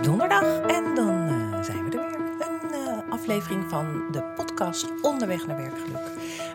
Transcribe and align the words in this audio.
donderdag 0.00 0.60
en 0.60 0.94
dan 0.94 1.28
eh, 1.28 1.62
zijn 1.62 1.90
we 1.90 1.98
er 1.98 2.08
weer. 2.08 2.48
Een 2.48 2.72
eh, 2.72 3.12
aflevering 3.12 3.64
van 3.68 4.04
de 4.12 4.22
podcast 4.22 4.86
Onderweg 5.02 5.46
naar 5.46 5.56
Werkgeluk. 5.56 6.10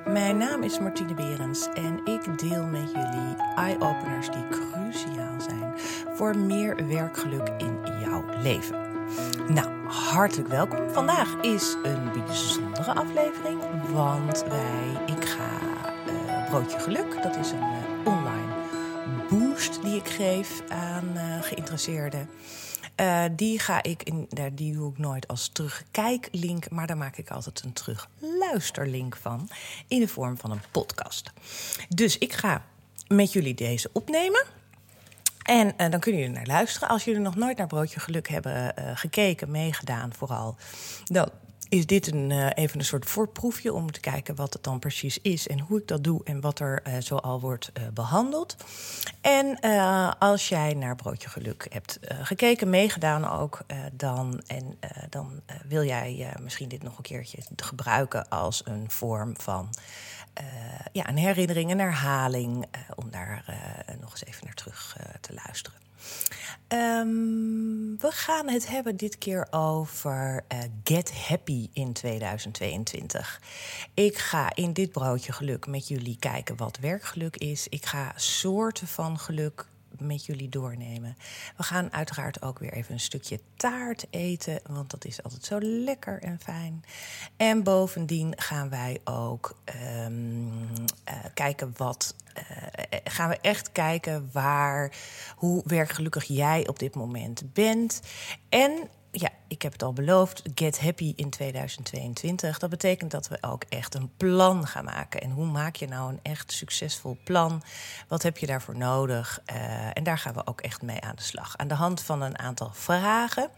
Mijn 0.06 0.38
naam 0.38 0.64
is 0.64 0.80
Martine 0.80 1.14
Berends 1.14 1.68
en 1.74 2.06
ik 2.06 2.40
deel 2.40 2.66
met 2.66 2.92
jullie 2.92 3.36
eye-openers 3.56 4.30
die 4.30 4.48
cruciaal 4.50 5.42
zijn 5.42 5.74
voor 6.16 6.38
meer 6.38 6.88
werkgeluk 6.88 7.52
in 7.58 7.80
jouw 8.00 8.24
leven. 8.42 8.80
Nou, 9.48 9.70
hartelijk 9.88 10.50
welkom. 10.50 10.90
Vandaag 10.90 11.36
is 11.42 11.78
een 11.84 12.12
bijzondere 12.12 12.94
aflevering, 12.94 13.60
want 13.94 14.44
wij, 14.48 15.16
ik 15.16 15.26
ga 15.26 15.50
uh, 16.08 16.50
Broodje 16.50 16.80
Geluk, 16.80 17.24
dat 17.24 17.36
is 17.36 17.52
een 17.52 18.06
online 18.06 18.52
boost 19.30 19.82
die 19.82 19.96
ik 19.96 20.08
geef 20.08 20.64
aan 20.70 21.42
geïnteresseerden. 21.42 22.30
Uh, 22.96 23.24
die 23.32 23.60
ga 23.60 23.84
ik 23.84 24.04
in, 24.04 24.30
die 24.54 24.74
doe 24.74 24.92
ik 24.92 24.98
nooit 24.98 25.28
als 25.28 25.48
terugkijklink, 25.48 26.70
maar 26.70 26.88
daar 26.88 26.98
maak 26.98 27.18
ik 27.18 27.30
altijd 27.30 27.64
een 27.64 27.74
terugluisterlink 27.74 29.18
van 29.18 29.50
in 29.88 30.00
de 30.00 30.08
vorm 30.08 30.38
van 30.38 30.52
een 30.52 30.62
podcast. 30.72 31.32
Dus 31.90 32.18
ik 32.18 32.34
ga 32.34 32.66
met 33.08 33.34
jullie 33.34 33.54
deze 33.54 33.90
opnemen. 33.94 34.46
En 35.42 35.68
uh, 35.68 35.90
dan 35.90 36.00
kunnen 36.00 36.22
jullie 36.22 36.36
naar 36.36 36.46
luisteren. 36.46 36.90
Als 36.90 37.04
jullie 37.04 37.22
nog 37.22 37.36
nooit 37.36 37.58
naar 37.58 37.68
Broodje 37.68 38.00
Geluk 38.00 38.28
hebben 38.28 38.74
uh, 38.80 38.92
gekeken, 38.94 39.52
meegedaan 39.52 40.14
vooral, 40.14 40.56
is 41.70 41.86
dit 41.86 42.12
een, 42.12 42.30
uh, 42.30 42.50
even 42.54 42.80
een 42.80 42.86
soort 42.86 43.06
voorproefje 43.06 43.74
om 43.74 43.92
te 43.92 44.00
kijken 44.00 44.36
wat 44.36 44.54
het 44.54 44.64
dan 44.64 44.80
precies 44.80 45.18
is 45.22 45.48
en 45.48 45.60
hoe 45.60 45.80
ik 45.80 45.88
dat 45.88 46.04
doe 46.04 46.24
en 46.24 46.42
wat 46.42 46.60
er 46.60 46.84
uh, 46.88 46.94
zoal 47.00 47.40
wordt 47.40 47.72
uh, 47.78 47.88
behandeld. 47.94 48.56
En 49.22 49.60
als 50.20 50.50
jij 50.50 50.74
naar 50.74 50.96
Broodje 50.96 51.30
Geluk 51.30 51.68
hebt 51.70 52.00
gekeken, 52.02 52.70
meegedaan 52.70 53.30
ook, 53.30 53.62
dan, 53.94 54.42
en, 54.48 54.80
dan 55.10 55.42
wil 55.68 55.84
jij 55.84 56.36
misschien 56.42 56.70
dit 56.70 56.84
nog 56.84 56.98
een 56.98 57.04
keertje 57.04 57.38
gebruiken 57.56 58.30
als 58.30 58.62
een 58.66 58.92
vorm 58.92 59.34
van 59.38 59.70
ja, 60.92 61.10
een 61.10 61.18
herinnering, 61.18 61.72
een 61.72 61.80
herhaling, 61.80 62.66
om 62.96 63.10
daar 63.12 63.44
nog 64.00 64.12
eens 64.12 64.26
even 64.26 64.46
naar 64.46 64.54
terug 64.54 64.98
te 65.22 65.34
luisteren. 65.34 65.80
Um, 66.74 67.98
we 68.00 68.12
gaan 68.12 68.50
het 68.50 68.68
hebben 68.68 68.96
dit 68.96 69.18
keer 69.18 69.48
over 69.50 70.44
uh, 70.54 70.60
Get 70.84 71.14
Happy 71.28 71.70
in 71.74 71.94
2022. 71.94 73.42
Ik 73.94 74.18
ga 74.18 74.56
in 74.56 74.74
dit 74.74 74.92
broodje 74.92 75.32
geluk 75.32 75.68
met 75.68 75.88
jullie 75.88 76.18
kijken 76.20 76.58
wat 76.58 76.78
werkgeluk 76.78 77.38
is. 77.38 77.68
Ik 77.68 77.86
ga 77.86 78.14
soorten 78.16 78.88
van 78.88 79.20
geluk 79.20 79.66
met 80.02 80.26
jullie 80.26 80.50
doornemen. 80.50 81.18
We 81.58 81.64
gaan 81.64 81.94
uiteraard 81.94 82.42
ook 82.42 82.60
weer 82.60 82.74
even 82.74 82.94
een 82.94 83.00
stukje 83.00 83.40
taart 83.56 84.06
eten, 84.10 84.60
want 84.70 84.92
dat 84.92 85.06
is 85.06 85.24
altijd 85.24 85.46
zo 85.46 85.58
lekker 85.62 86.22
en 86.22 86.40
fijn. 86.40 86.84
En 87.38 87.64
bovendien 87.64 88.34
gaan 88.36 88.70
wij 88.70 89.00
ook 89.04 89.56
um, 90.06 90.48
uh, 90.48 91.14
kijken 91.34 91.74
wat. 91.78 92.16
Uh, 92.38 92.68
gaan 93.04 93.30
we 93.30 93.38
echt 93.42 93.72
kijken 93.72 94.30
waar, 94.32 94.92
hoe 95.36 95.64
werkgelukkig 95.66 96.24
jij 96.24 96.68
op 96.68 96.80
dit 96.80 96.96
moment 96.96 97.54
bent. 97.54 98.02
En 98.50 98.90
ja, 99.12 99.30
ik 99.52 99.62
heb 99.62 99.72
het 99.72 99.84
al 99.84 99.94
beloofd, 99.94 100.42
Get 100.56 100.80
Happy 100.80 101.14
in 101.16 101.30
2022. 101.30 102.60
Dat 102.60 102.70
betekent 102.70 103.12
dat 103.12 103.28
we 103.28 103.38
ook 103.42 103.64
echt 103.70 103.96
een 103.96 104.12
plan 104.18 104.68
gaan 104.68 104.84
maken. 104.84 105.22
En 105.22 105.32
hoe 105.32 105.46
maak 105.46 105.76
je 105.76 105.88
nou 105.88 106.12
een 106.12 106.20
echt 106.22 106.52
succesvol 106.52 107.18
plan? 107.24 107.64
Wat 108.08 108.24
heb 108.24 108.38
je 108.38 108.46
daarvoor 108.46 108.78
nodig? 108.78 109.42
Uh, 109.54 109.58
en 109.94 110.04
daar 110.04 110.18
gaan 110.18 110.34
we 110.34 110.48
ook 110.48 110.62
echt 110.62 110.82
mee 110.82 111.02
aan 111.02 111.16
de 111.16 111.22
slag. 111.22 111.58
Aan 111.58 111.68
de 111.68 111.74
hand 111.74 112.02
van 112.02 112.22
een 112.22 112.40
aantal 112.40 112.70
vragen. 112.74 113.50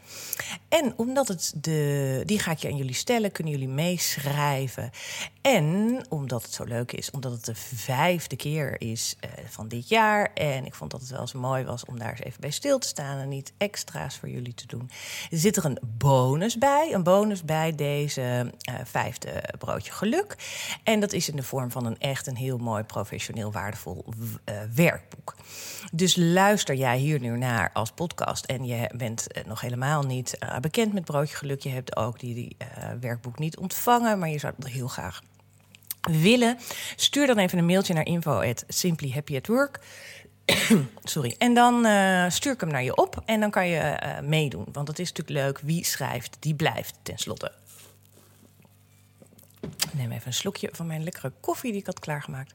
En 0.70 0.94
omdat 0.98 1.28
het 1.28 1.54
de, 1.56 2.22
die 2.26 2.40
ga 2.40 2.52
ik 2.52 2.58
je 2.58 2.68
aan 2.68 2.78
jullie 2.78 2.94
stellen, 2.94 3.32
kunnen 3.32 3.54
jullie 3.54 3.68
meeschrijven. 3.68 4.90
En 5.42 6.00
omdat 6.10 6.44
het 6.44 6.54
zo 6.54 6.64
leuk 6.64 6.92
is, 6.92 7.12
omdat 7.12 7.32
het 7.32 7.46
de 7.46 7.56
vijfde 7.56 8.36
keer 8.36 8.82
is 8.82 9.16
uh, 9.26 9.32
van 9.46 9.68
dit 9.68 9.90
jaar. 9.90 10.34
En 10.34 10.66
ik 10.66 10.74
vond 10.74 10.92
dat 10.92 11.02
het 11.02 11.10
wel 11.10 11.20
eens 11.20 11.34
mooi 11.34 11.64
was 11.64 11.86
om 11.86 12.00
daar 12.00 12.10
eens 12.10 12.24
even 12.24 12.42
bij 12.42 12.52
stil 12.52 12.80
te 12.80 12.88
staan 12.88 13.18
en 13.18 13.30
niet 13.30 13.54
extra's 13.58 14.18
voor 14.18 14.30
jullie 14.30 14.54
te 14.54 14.68
doen. 14.68 14.90
Zit 15.30 15.58
er 15.58 15.66
een 15.66 15.80
bonus 15.98 16.58
bij. 16.58 16.94
Een 16.94 17.04
bonus 17.04 17.44
bij 17.44 17.76
deze 17.76 18.52
uh, 18.70 18.76
vijfde 18.84 19.44
broodje 19.58 19.92
geluk. 19.92 20.36
En 20.84 21.00
dat 21.00 21.14
is 21.14 21.30
in 21.30 21.36
de 21.36 21.44
vorm 21.44 21.72
van 21.72 21.86
een 21.86 22.00
echt 22.00 22.28
een 22.28 22.36
heel 22.36 22.58
mooi 22.58 22.84
professioneel 22.84 23.52
waardevol 23.52 24.06
uh, 24.06 24.56
werkboek. 24.76 25.36
Dus 25.92 26.16
luister 26.16 26.76
jij 26.76 26.98
hier 26.98 27.20
nu 27.20 27.38
naar 27.38 27.70
als 27.74 27.92
podcast 27.92 28.46
en 28.46 28.66
je 28.66 28.90
bent 28.96 29.28
uh, 29.38 29.44
nog 29.44 29.62
helemaal 29.62 30.04
niet 30.04 30.38
bekend 30.62 30.94
met 30.94 31.06
broodje 31.06 31.36
geluk. 31.36 31.62
Je 31.62 31.70
hebt 31.70 31.96
ook 31.96 32.20
die, 32.20 32.34
die 32.34 32.58
werkboek 33.00 33.40
niet 33.40 33.58
ontvangen, 33.58 34.20
maar 34.20 34.30
je 34.30 34.40
zou 34.40 34.54
het 34.58 34.68
heel 34.68 34.88
graag 34.88 35.22
willen. 36.02 36.58
Stuur 36.96 37.28
dan 37.28 37.38
even 37.38 37.58
een 37.58 37.66
mailtje 37.66 37.94
naar 37.94 38.06
info 38.06 38.42
at. 38.42 38.66
Sorry. 41.04 41.36
En 41.38 41.54
dan 41.54 41.86
uh, 41.86 42.30
stuur 42.30 42.54
ik 42.54 42.60
hem 42.60 42.70
naar 42.70 42.84
je 42.84 42.96
op 42.96 43.22
en 43.26 43.40
dan 43.40 43.52
kan 43.52 43.68
je 43.68 44.00
uh, 44.04 44.20
meedoen. 44.20 44.66
Want 44.72 44.88
het 44.88 45.00
is 45.00 45.12
natuurlijk 45.12 45.46
leuk. 45.46 45.60
Wie 45.60 45.86
schrijft, 45.86 46.38
die 46.40 46.56
blijft 46.56 46.96
tenslotte. 47.04 47.52
Neem 49.94 50.12
even 50.12 50.28
een 50.28 50.34
slokje 50.34 50.70
van 50.72 50.88
mijn 50.88 51.04
lekkere 51.04 51.32
koffie 51.40 51.72
die 51.72 51.80
ik 51.80 51.86
had 51.86 52.00
klaargemaakt. 52.00 52.54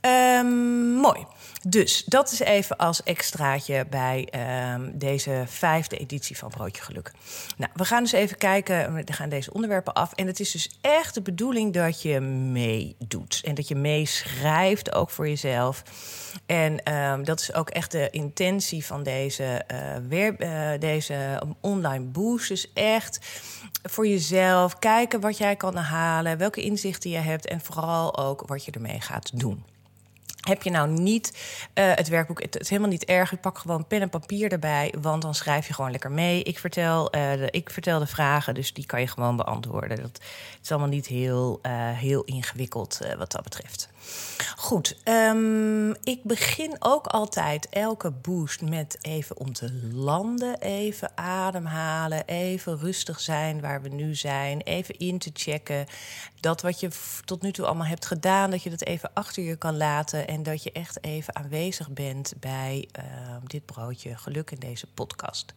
Um, 0.00 0.92
mooi. 0.94 1.26
Dus 1.68 2.04
dat 2.04 2.32
is 2.32 2.40
even 2.40 2.76
als 2.76 3.02
extraatje 3.02 3.86
bij 3.90 4.28
um, 4.74 4.98
deze 4.98 5.44
vijfde 5.46 5.96
editie 5.96 6.38
van 6.38 6.50
Broodje 6.50 6.82
Geluk. 6.82 7.12
Nou, 7.56 7.70
we 7.74 7.84
gaan 7.84 8.02
dus 8.02 8.12
even 8.12 8.36
kijken. 8.38 8.94
We 8.94 9.12
gaan 9.12 9.28
deze 9.28 9.52
onderwerpen 9.52 9.92
af. 9.92 10.12
En 10.12 10.26
het 10.26 10.40
is 10.40 10.50
dus 10.50 10.78
echt 10.80 11.14
de 11.14 11.22
bedoeling 11.22 11.72
dat 11.72 12.02
je 12.02 12.20
meedoet. 12.20 13.40
En 13.44 13.54
dat 13.54 13.68
je 13.68 13.74
meeschrijft, 13.74 14.94
ook 14.94 15.10
voor 15.10 15.28
jezelf. 15.28 15.82
En 16.46 16.94
um, 16.94 17.24
dat 17.24 17.40
is 17.40 17.54
ook 17.54 17.70
echt 17.70 17.90
de 17.90 18.10
intentie 18.10 18.84
van 18.84 19.02
deze, 19.02 19.64
weer, 20.08 20.34
uh, 20.38 20.80
deze 20.80 21.42
online 21.60 22.04
boost. 22.04 22.48
Dus 22.48 22.72
echt 22.72 23.18
voor 23.82 24.06
jezelf 24.06 24.78
kijken 24.78 25.20
wat 25.20 25.38
jij 25.38 25.56
kan 25.56 25.76
halen, 25.76 26.38
welke 26.38 26.61
inzichten 26.62 27.10
je 27.10 27.18
hebt 27.18 27.46
en 27.46 27.60
vooral 27.60 28.18
ook 28.18 28.42
wat 28.46 28.64
je 28.64 28.70
ermee 28.70 29.00
gaat 29.00 29.38
doen. 29.38 29.64
Heb 30.40 30.62
je 30.62 30.70
nou 30.70 30.88
niet 30.88 31.30
uh, 31.74 31.94
het 31.94 32.08
werkboek, 32.08 32.42
het 32.42 32.60
is 32.60 32.68
helemaal 32.68 32.90
niet 32.90 33.04
erg. 33.04 33.32
Ik 33.32 33.40
pak 33.40 33.58
gewoon 33.58 33.86
pen 33.86 34.00
en 34.00 34.08
papier 34.08 34.52
erbij, 34.52 34.94
want 35.00 35.22
dan 35.22 35.34
schrijf 35.34 35.66
je 35.66 35.74
gewoon 35.74 35.90
lekker 35.90 36.10
mee. 36.10 36.42
Ik 36.42 36.58
vertel, 36.58 37.16
uh, 37.16 37.32
de, 37.32 37.48
ik 37.50 37.70
vertel 37.70 37.98
de 37.98 38.06
vragen, 38.06 38.54
dus 38.54 38.72
die 38.72 38.86
kan 38.86 39.00
je 39.00 39.06
gewoon 39.06 39.36
beantwoorden. 39.36 40.02
Dat 40.02 40.20
is 40.62 40.70
allemaal 40.70 40.88
niet 40.88 41.06
heel, 41.06 41.58
uh, 41.62 41.72
heel 41.90 42.24
ingewikkeld 42.24 42.98
wat 43.18 43.32
dat 43.32 43.42
betreft. 43.42 43.91
Goed, 44.56 44.96
um, 45.04 45.90
ik 45.90 46.22
begin 46.22 46.76
ook 46.78 47.06
altijd 47.06 47.68
elke 47.68 48.10
boost 48.10 48.60
met 48.60 48.98
even 49.00 49.36
om 49.36 49.52
te 49.52 49.72
landen, 49.92 50.60
even 50.60 51.10
ademhalen, 51.14 52.26
even 52.26 52.78
rustig 52.78 53.20
zijn 53.20 53.60
waar 53.60 53.82
we 53.82 53.88
nu 53.88 54.14
zijn, 54.14 54.60
even 54.60 54.98
in 54.98 55.18
te 55.18 55.30
checken 55.32 55.86
dat 56.40 56.62
wat 56.62 56.80
je 56.80 56.90
tot 57.24 57.42
nu 57.42 57.52
toe 57.52 57.66
allemaal 57.66 57.86
hebt 57.86 58.06
gedaan, 58.06 58.50
dat 58.50 58.62
je 58.62 58.70
dat 58.70 58.84
even 58.84 59.10
achter 59.14 59.42
je 59.42 59.56
kan 59.56 59.76
laten 59.76 60.28
en 60.28 60.42
dat 60.42 60.62
je 60.62 60.72
echt 60.72 61.04
even 61.04 61.36
aanwezig 61.36 61.90
bent 61.90 62.32
bij 62.40 62.88
uh, 62.98 63.04
dit 63.46 63.66
broodje 63.66 64.16
geluk 64.16 64.50
in 64.50 64.58
deze 64.58 64.86
podcast. 64.86 65.54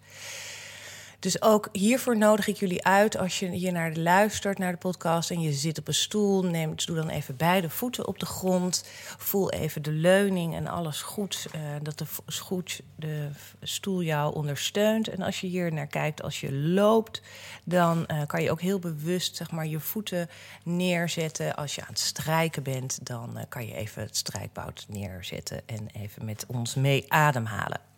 Dus 1.25 1.41
ook 1.41 1.69
hiervoor 1.71 2.17
nodig 2.17 2.47
ik 2.47 2.57
jullie 2.57 2.83
uit 2.83 3.17
als 3.17 3.39
je 3.39 3.49
hier 3.49 3.71
naar 3.71 3.95
luistert, 3.95 4.57
naar 4.57 4.71
de 4.71 4.77
podcast 4.77 5.31
en 5.31 5.41
je 5.41 5.53
zit 5.53 5.79
op 5.79 5.87
een 5.87 5.93
stoel. 5.93 6.43
Neem, 6.43 6.73
doe 6.85 6.95
dan 6.95 7.09
even 7.09 7.35
beide 7.35 7.69
voeten 7.69 8.07
op 8.07 8.19
de 8.19 8.25
grond. 8.25 8.85
Voel 9.17 9.51
even 9.51 9.81
de 9.81 9.91
leuning 9.91 10.55
en 10.55 10.67
alles 10.67 11.01
goed. 11.01 11.47
Uh, 11.55 11.61
dat 11.81 11.97
de, 11.97 12.05
goed 12.39 12.81
de 12.95 13.29
stoel 13.61 14.03
jou 14.03 14.35
ondersteunt. 14.35 15.07
En 15.07 15.21
als 15.21 15.41
je 15.41 15.47
hier 15.47 15.73
naar 15.73 15.87
kijkt, 15.87 16.21
als 16.21 16.41
je 16.41 16.53
loopt, 16.53 17.21
dan 17.63 18.05
uh, 18.07 18.21
kan 18.27 18.41
je 18.41 18.51
ook 18.51 18.61
heel 18.61 18.79
bewust 18.79 19.35
zeg 19.35 19.51
maar, 19.51 19.67
je 19.67 19.79
voeten 19.79 20.29
neerzetten. 20.63 21.55
Als 21.55 21.75
je 21.75 21.81
aan 21.81 21.87
het 21.87 21.99
strijken 21.99 22.63
bent, 22.63 23.05
dan 23.05 23.37
uh, 23.37 23.43
kan 23.49 23.67
je 23.67 23.73
even 23.73 24.01
het 24.01 24.17
strijkbout 24.17 24.85
neerzetten 24.87 25.61
en 25.65 25.87
even 25.93 26.25
met 26.25 26.45
ons 26.47 26.75
mee 26.75 27.05
ademhalen. 27.07 27.94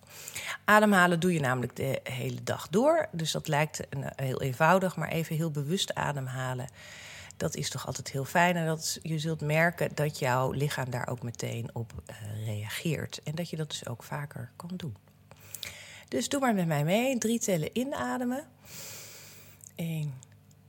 Ademhalen 0.66 1.20
doe 1.20 1.34
je 1.34 1.40
namelijk 1.40 1.76
de 1.76 2.00
hele 2.04 2.44
dag 2.44 2.68
door. 2.70 3.08
Dus 3.12 3.32
dat 3.32 3.48
lijkt 3.48 3.80
een, 3.90 4.12
heel 4.16 4.42
eenvoudig, 4.42 4.96
maar 4.96 5.10
even 5.10 5.36
heel 5.36 5.52
bewust 5.52 5.96
ademhalen. 5.96 6.70
Dat 7.38 7.56
is 7.56 7.70
toch 7.70 7.86
altijd 7.88 8.12
heel 8.12 8.26
fijn. 8.26 8.56
En 8.56 8.66
dat 8.66 9.00
je 9.02 9.20
zult 9.20 9.42
merken 9.42 9.92
dat 9.94 10.20
jouw 10.20 10.52
lichaam 10.52 10.90
daar 10.90 11.08
ook 11.08 11.22
meteen 11.22 11.70
op 11.74 11.94
uh, 12.10 12.46
reageert. 12.46 13.20
En 13.24 13.36
dat 13.36 13.50
je 13.50 13.56
dat 13.56 13.70
dus 13.70 13.88
ook 13.88 14.04
vaker 14.04 14.52
kan 14.56 14.72
doen. 14.76 14.96
Dus 16.08 16.30
doe 16.30 16.40
maar 16.40 16.56
met 16.56 16.68
mij 16.68 16.84
mee. 16.84 17.18
Drie 17.18 17.40
tellen 17.40 17.70
inademen. 17.74 18.48
1, 19.76 20.14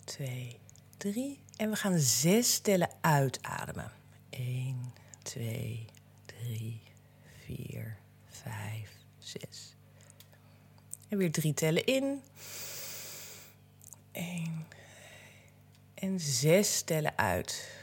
2, 0.05 0.59
3. 0.97 1.41
En 1.57 1.71
we 1.71 1.77
gaan 1.77 1.99
zes 1.99 2.59
tellen 2.59 2.91
uitademen. 3.01 3.91
1, 4.31 4.93
2, 5.23 5.87
3, 6.27 6.83
4, 7.45 7.99
5, 8.27 8.98
6. 9.29 9.77
En 11.09 11.19
weer 11.19 11.33
drie 11.33 11.55
tellen 11.55 11.85
in. 11.85 12.23
1 14.13 14.67
en 15.95 16.21
6 16.21 16.83
tellen 16.83 17.19
uit. 17.19 17.77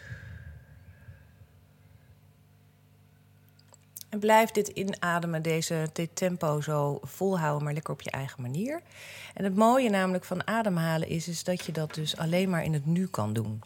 En 4.10 4.20
blijf 4.20 4.52
dit 4.52 4.68
inademen, 4.68 5.42
deze, 5.42 5.90
dit 5.94 6.16
tempo 6.16 6.62
zo 6.62 7.00
volhouden, 7.02 7.64
maar 7.64 7.74
lekker 7.74 7.94
op 7.94 8.02
je 8.02 8.12
eigen 8.12 8.42
manier. 8.42 8.82
En 9.34 9.44
het 9.44 9.56
mooie 9.56 9.90
namelijk 9.90 10.24
van 10.24 10.48
ademhalen 10.48 11.08
is, 11.08 11.28
is 11.28 11.44
dat 11.44 11.66
je 11.66 11.72
dat 11.72 11.94
dus 11.94 12.18
alleen 12.18 12.50
maar 12.50 12.64
in 12.64 12.74
het 12.74 12.86
nu 12.86 13.08
kan 13.08 13.34
doen. 13.34 13.62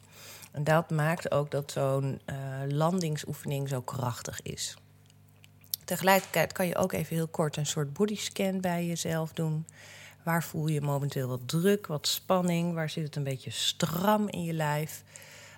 En 0.52 0.64
dat 0.64 0.90
maakt 0.90 1.32
ook 1.32 1.52
dat 1.52 1.72
zo'n 1.72 2.22
uh, 2.26 2.36
landingsoefening 2.68 3.70
zo 3.70 3.82
krachtig 3.82 4.42
is. 4.42 4.78
Tegelijkertijd 5.90 6.52
kan 6.52 6.68
je 6.68 6.76
ook 6.76 6.92
even 6.92 7.16
heel 7.16 7.28
kort 7.28 7.58
een 7.58 7.66
soort 7.66 7.94
bodyscan 7.94 8.62
bij 8.62 8.86
jezelf 8.86 9.34
doen. 9.34 9.66
Waar 10.24 10.44
voel 10.44 10.68
je 10.68 10.82
momenteel 10.82 11.28
wat 11.28 11.48
druk, 11.48 11.88
wat 11.88 12.08
spanning? 12.08 12.74
Waar 12.74 12.90
zit 12.90 13.04
het 13.04 13.16
een 13.16 13.24
beetje 13.24 13.52
stram 13.52 14.28
in 14.28 14.44
je 14.44 14.54
lijf? 14.54 15.04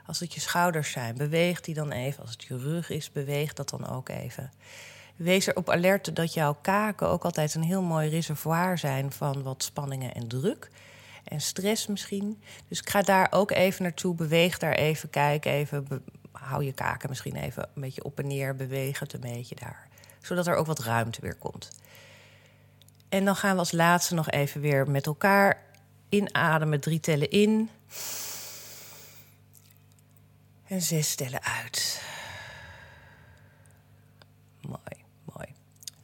Als 0.05 0.19
het 0.19 0.33
je 0.33 0.39
schouders 0.39 0.91
zijn, 0.91 1.15
beweeg 1.15 1.61
die 1.61 1.73
dan 1.73 1.91
even. 1.91 2.21
Als 2.21 2.31
het 2.31 2.43
je 2.43 2.57
rug 2.57 2.89
is, 2.89 3.11
beweeg 3.11 3.53
dat 3.53 3.69
dan 3.69 3.87
ook 3.87 4.09
even. 4.09 4.51
Wees 5.15 5.47
erop 5.47 5.69
alert 5.69 6.15
dat 6.15 6.33
jouw 6.33 6.57
kaken 6.61 7.07
ook 7.07 7.23
altijd 7.23 7.55
een 7.55 7.63
heel 7.63 7.81
mooi 7.81 8.09
reservoir 8.09 8.77
zijn 8.77 9.11
van 9.11 9.43
wat 9.43 9.63
spanningen 9.63 10.13
en 10.13 10.27
druk. 10.27 10.69
En 11.23 11.41
stress 11.41 11.87
misschien. 11.87 12.41
Dus 12.67 12.79
ik 12.79 12.89
ga 12.89 13.01
daar 13.01 13.27
ook 13.31 13.51
even 13.51 13.83
naartoe. 13.83 14.15
Beweeg 14.15 14.57
daar 14.57 14.75
even. 14.75 15.09
Kijk 15.09 15.45
even. 15.45 16.03
hou 16.31 16.63
je 16.63 16.73
kaken 16.73 17.09
misschien 17.09 17.35
even 17.35 17.69
een 17.75 17.81
beetje 17.81 18.03
op 18.03 18.19
en 18.19 18.27
neer. 18.27 18.55
Beweeg 18.55 18.99
het 18.99 19.13
een 19.13 19.19
beetje 19.19 19.55
daar. 19.55 19.89
Zodat 20.21 20.47
er 20.47 20.55
ook 20.55 20.65
wat 20.65 20.79
ruimte 20.79 21.21
weer 21.21 21.35
komt. 21.35 21.69
En 23.09 23.25
dan 23.25 23.35
gaan 23.35 23.53
we 23.53 23.59
als 23.59 23.71
laatste 23.71 24.13
nog 24.13 24.29
even 24.29 24.61
weer 24.61 24.89
met 24.89 25.05
elkaar 25.05 25.63
inademen. 26.09 26.79
Drie 26.79 26.99
tellen 26.99 27.29
in. 27.29 27.69
En 30.67 30.81
zes 30.81 31.15
tellen 31.15 31.43
uit. 31.43 32.01
Mooi, 34.61 35.03
mooi. 35.23 35.47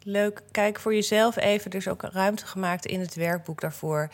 Leuk. 0.03 0.41
Kijk 0.51 0.79
voor 0.79 0.93
jezelf 0.93 1.35
even. 1.35 1.71
Er 1.71 1.77
is 1.77 1.87
ook 1.87 2.01
ruimte 2.01 2.45
gemaakt 2.45 2.85
in 2.85 2.99
het 2.99 3.15
werkboek 3.15 3.61
daarvoor. 3.61 4.09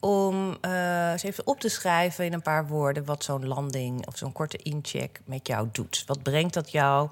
Om 0.00 0.56
uh, 0.64 1.10
eens 1.10 1.22
even 1.22 1.46
op 1.46 1.60
te 1.60 1.68
schrijven 1.68 2.24
in 2.24 2.32
een 2.32 2.42
paar 2.42 2.66
woorden. 2.66 3.04
wat 3.04 3.24
zo'n 3.24 3.46
landing 3.46 4.06
of 4.06 4.16
zo'n 4.16 4.32
korte 4.32 4.56
incheck 4.56 5.20
met 5.24 5.46
jou 5.46 5.68
doet. 5.72 6.02
Wat 6.06 6.22
brengt 6.22 6.54
dat 6.54 6.70
jou? 6.70 7.10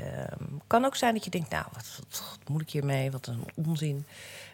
Um, 0.00 0.60
kan 0.66 0.84
ook 0.84 0.96
zijn 0.96 1.14
dat 1.14 1.24
je 1.24 1.30
denkt: 1.30 1.50
Nou, 1.50 1.64
wat, 1.72 2.00
moet 2.48 2.60
ik 2.60 2.70
hiermee? 2.70 3.10
Wat 3.10 3.26
een 3.26 3.44
onzin. 3.66 4.06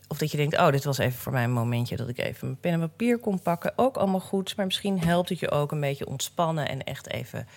Of 0.09 0.19
dat 0.19 0.31
je 0.31 0.37
denkt, 0.37 0.59
oh, 0.59 0.71
dit 0.71 0.85
was 0.85 0.99
even 0.99 1.19
voor 1.19 1.33
mij 1.33 1.45
een 1.45 1.53
momentje 1.53 1.97
dat 1.97 2.09
ik 2.09 2.19
even 2.19 2.47
mijn 2.47 2.61
pen 2.61 2.73
en 2.73 2.81
papier 2.81 3.19
kon 3.19 3.41
pakken. 3.41 3.73
Ook 3.77 3.97
allemaal 3.97 4.21
goed, 4.21 4.57
maar 4.57 4.67
misschien 4.67 5.01
helpt 5.01 5.29
het 5.29 5.39
je 5.39 5.51
ook 5.51 5.73
een 5.73 5.81
beetje 5.81 6.07
ontspannen 6.07 6.69
en 6.69 6.85
echt 6.85 7.09
even 7.09 7.49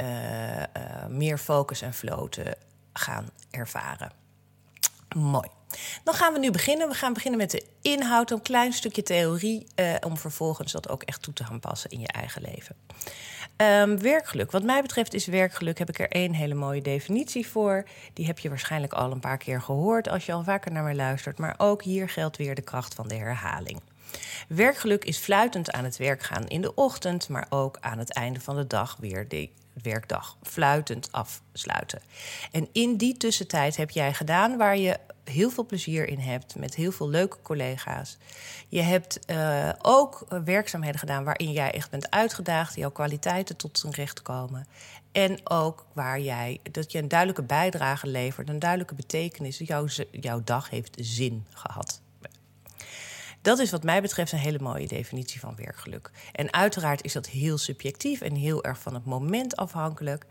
uh, 0.00 0.58
uh, 0.58 0.64
meer 1.08 1.38
focus 1.38 1.82
en 1.82 1.94
flow 1.94 2.28
te 2.28 2.56
gaan 2.92 3.28
ervaren. 3.50 4.12
Mooi. 5.16 5.48
Dan 6.04 6.14
gaan 6.14 6.32
we 6.32 6.38
nu 6.38 6.50
beginnen. 6.50 6.88
We 6.88 6.94
gaan 6.94 7.12
beginnen 7.12 7.40
met 7.40 7.50
de 7.50 7.64
inhoud, 7.82 8.30
een 8.30 8.42
klein 8.42 8.72
stukje 8.72 9.02
theorie, 9.02 9.66
uh, 9.76 9.94
om 10.06 10.16
vervolgens 10.16 10.72
dat 10.72 10.88
ook 10.88 11.02
echt 11.02 11.22
toe 11.22 11.34
te 11.34 11.44
gaan 11.44 11.60
passen 11.60 11.90
in 11.90 12.00
je 12.00 12.08
eigen 12.08 12.42
leven. 12.42 12.76
Um, 13.56 14.00
werkgeluk. 14.00 14.50
Wat 14.50 14.62
mij 14.62 14.82
betreft 14.82 15.14
is 15.14 15.26
werkgeluk, 15.26 15.78
heb 15.78 15.88
ik 15.88 15.98
er 15.98 16.10
één 16.10 16.32
hele 16.32 16.54
mooie 16.54 16.82
definitie 16.82 17.46
voor. 17.46 17.84
Die 18.12 18.26
heb 18.26 18.38
je 18.38 18.48
waarschijnlijk 18.48 18.92
al 18.92 19.10
een 19.10 19.20
paar 19.20 19.38
keer 19.38 19.60
gehoord 19.60 20.08
als 20.08 20.26
je 20.26 20.32
al 20.32 20.44
vaker 20.44 20.72
naar 20.72 20.82
mij 20.82 20.94
luistert. 20.94 21.38
Maar 21.38 21.54
ook 21.58 21.82
hier 21.82 22.08
geldt 22.08 22.36
weer 22.36 22.54
de 22.54 22.62
kracht 22.62 22.94
van 22.94 23.08
de 23.08 23.14
herhaling. 23.14 23.80
Werkgeluk 24.48 25.04
is 25.04 25.18
fluitend 25.18 25.70
aan 25.70 25.84
het 25.84 25.96
werk 25.96 26.22
gaan 26.22 26.48
in 26.48 26.60
de 26.60 26.74
ochtend, 26.74 27.28
maar 27.28 27.46
ook 27.48 27.76
aan 27.80 27.98
het 27.98 28.12
einde 28.12 28.40
van 28.40 28.56
de 28.56 28.66
dag 28.66 28.96
weer 29.00 29.28
de 29.28 29.50
werkdag 29.82 30.36
fluitend 30.42 31.12
afsluiten. 31.12 32.00
En 32.52 32.68
in 32.72 32.96
die 32.96 33.16
tussentijd 33.16 33.76
heb 33.76 33.90
jij 33.90 34.14
gedaan 34.14 34.56
waar 34.56 34.76
je 34.76 34.98
heel 35.24 35.50
veel 35.50 35.66
plezier 35.66 36.08
in 36.08 36.18
hebt, 36.18 36.56
met 36.56 36.74
heel 36.74 36.92
veel 36.92 37.08
leuke 37.08 37.36
collega's. 37.42 38.18
Je 38.68 38.82
hebt 38.82 39.18
uh, 39.26 39.68
ook 39.82 40.26
werkzaamheden 40.44 40.98
gedaan 40.98 41.24
waarin 41.24 41.52
jij 41.52 41.72
echt 41.72 41.90
bent 41.90 42.10
uitgedaagd, 42.10 42.76
jouw 42.76 42.90
kwaliteiten 42.90 43.56
tot 43.56 43.78
zijn 43.78 43.92
recht 43.92 44.22
komen. 44.22 44.66
En 45.12 45.40
ook 45.44 45.86
waar 45.92 46.20
jij, 46.20 46.60
dat 46.70 46.92
je 46.92 46.98
een 46.98 47.08
duidelijke 47.08 47.42
bijdrage 47.42 48.06
levert, 48.06 48.48
een 48.48 48.58
duidelijke 48.58 48.94
betekenis. 48.94 49.58
Jouw, 49.58 49.86
jouw 50.10 50.40
dag 50.44 50.70
heeft 50.70 50.96
zin 51.00 51.46
gehad. 51.50 52.01
Dat 53.42 53.58
is 53.58 53.70
wat 53.70 53.82
mij 53.82 54.02
betreft 54.02 54.32
een 54.32 54.38
hele 54.38 54.58
mooie 54.58 54.86
definitie 54.86 55.40
van 55.40 55.56
werkgeluk. 55.56 56.10
En 56.32 56.52
uiteraard 56.52 57.04
is 57.04 57.12
dat 57.12 57.26
heel 57.26 57.58
subjectief 57.58 58.20
en 58.20 58.34
heel 58.34 58.64
erg 58.64 58.78
van 58.78 58.94
het 58.94 59.04
moment 59.04 59.56
afhankelijk. 59.56 60.26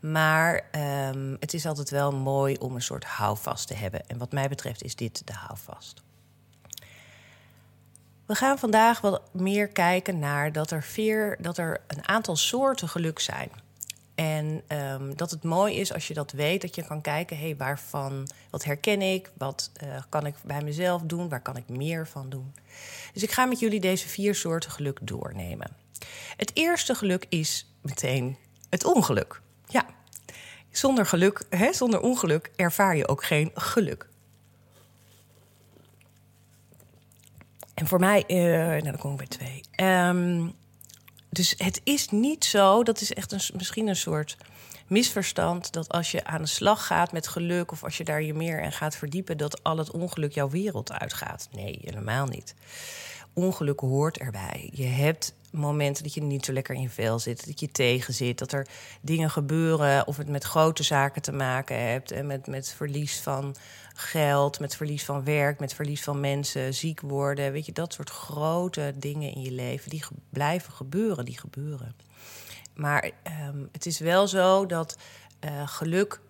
Maar 0.00 0.68
um, 1.12 1.36
het 1.40 1.54
is 1.54 1.66
altijd 1.66 1.90
wel 1.90 2.12
mooi 2.12 2.54
om 2.54 2.74
een 2.74 2.82
soort 2.82 3.04
houvast 3.04 3.66
te 3.66 3.74
hebben. 3.74 4.06
En 4.06 4.18
wat 4.18 4.32
mij 4.32 4.48
betreft 4.48 4.82
is 4.82 4.96
dit 4.96 5.26
de 5.26 5.32
houvast. 5.32 6.02
We 8.26 8.34
gaan 8.34 8.58
vandaag 8.58 9.00
wat 9.00 9.22
meer 9.32 9.68
kijken 9.68 10.18
naar 10.18 10.52
dat 10.52 10.70
er, 10.70 10.82
veer, 10.82 11.36
dat 11.40 11.58
er 11.58 11.80
een 11.86 12.08
aantal 12.08 12.36
soorten 12.36 12.88
geluk 12.88 13.18
zijn. 13.18 13.50
En 14.16 14.62
um, 14.68 15.16
dat 15.16 15.30
het 15.30 15.42
mooi 15.42 15.74
is 15.74 15.92
als 15.92 16.08
je 16.08 16.14
dat 16.14 16.32
weet, 16.32 16.60
dat 16.60 16.74
je 16.74 16.86
kan 16.86 17.00
kijken, 17.00 17.36
hé, 17.36 17.42
hey, 17.42 17.56
waarvan, 17.56 18.28
wat 18.50 18.64
herken 18.64 19.02
ik, 19.02 19.30
wat 19.38 19.70
uh, 19.84 20.02
kan 20.08 20.26
ik 20.26 20.34
bij 20.44 20.62
mezelf 20.62 21.02
doen, 21.02 21.28
waar 21.28 21.42
kan 21.42 21.56
ik 21.56 21.68
meer 21.68 22.06
van 22.06 22.28
doen. 22.28 22.54
Dus 23.12 23.22
ik 23.22 23.30
ga 23.30 23.44
met 23.44 23.58
jullie 23.58 23.80
deze 23.80 24.08
vier 24.08 24.34
soorten 24.34 24.70
geluk 24.70 24.98
doornemen. 25.02 25.76
Het 26.36 26.50
eerste 26.54 26.94
geluk 26.94 27.26
is 27.28 27.66
meteen 27.80 28.36
het 28.68 28.84
ongeluk. 28.84 29.40
Ja, 29.66 29.86
zonder 30.70 31.06
geluk, 31.06 31.44
hè, 31.50 31.72
zonder 31.72 32.00
ongeluk 32.00 32.50
ervaar 32.56 32.96
je 32.96 33.08
ook 33.08 33.24
geen 33.24 33.50
geluk. 33.54 34.08
En 37.74 37.86
voor 37.86 37.98
mij, 37.98 38.24
uh, 38.26 38.36
nou 38.66 38.82
dan 38.82 38.98
kom 38.98 39.10
ik 39.10 39.16
bij 39.16 39.26
twee. 39.26 39.60
Um, 39.88 40.54
dus 41.36 41.54
het 41.56 41.80
is 41.84 42.08
niet 42.08 42.44
zo, 42.44 42.82
dat 42.82 43.00
is 43.00 43.12
echt 43.12 43.32
een, 43.32 43.40
misschien 43.54 43.86
een 43.86 43.96
soort 43.96 44.36
misverstand, 44.86 45.72
dat 45.72 45.88
als 45.88 46.10
je 46.10 46.24
aan 46.24 46.42
de 46.42 46.48
slag 46.48 46.86
gaat 46.86 47.12
met 47.12 47.28
geluk 47.28 47.72
of 47.72 47.84
als 47.84 47.96
je 47.96 48.04
daar 48.04 48.22
je 48.22 48.34
meer 48.34 48.62
in 48.62 48.72
gaat 48.72 48.96
verdiepen, 48.96 49.36
dat 49.36 49.62
al 49.62 49.78
het 49.78 49.90
ongeluk 49.90 50.32
jouw 50.32 50.50
wereld 50.50 50.92
uitgaat. 50.92 51.48
Nee, 51.52 51.78
helemaal 51.82 52.26
niet. 52.26 52.54
Ongeluk 53.38 53.80
hoort 53.80 54.18
erbij. 54.18 54.70
Je 54.72 54.86
hebt 54.86 55.34
momenten 55.50 56.02
dat 56.02 56.14
je 56.14 56.22
niet 56.22 56.44
zo 56.44 56.52
lekker 56.52 56.74
in 56.74 56.90
vel 56.90 57.18
zit, 57.18 57.46
dat 57.46 57.60
je 57.60 57.70
tegen 57.70 58.14
zit, 58.14 58.38
dat 58.38 58.52
er 58.52 58.66
dingen 59.00 59.30
gebeuren 59.30 60.06
of 60.06 60.16
het 60.16 60.28
met 60.28 60.44
grote 60.44 60.82
zaken 60.82 61.22
te 61.22 61.32
maken 61.32 61.88
hebt 61.88 62.10
en 62.10 62.26
met, 62.26 62.46
met 62.46 62.72
verlies 62.72 63.20
van 63.20 63.56
geld, 63.94 64.60
met 64.60 64.76
verlies 64.76 65.04
van 65.04 65.24
werk, 65.24 65.60
met 65.60 65.74
verlies 65.74 66.02
van 66.02 66.20
mensen, 66.20 66.74
ziek 66.74 67.00
worden. 67.00 67.52
Weet 67.52 67.66
je, 67.66 67.72
dat 67.72 67.92
soort 67.92 68.10
grote 68.10 68.92
dingen 68.96 69.34
in 69.34 69.42
je 69.42 69.52
leven, 69.52 69.90
die 69.90 70.02
blijven 70.30 70.72
gebeuren, 70.72 71.24
die 71.24 71.38
gebeuren. 71.38 71.96
Maar 72.74 73.10
um, 73.48 73.68
het 73.72 73.86
is 73.86 73.98
wel 73.98 74.28
zo 74.28 74.66
dat 74.66 74.98
uh, 75.44 75.68
geluk. 75.68 76.20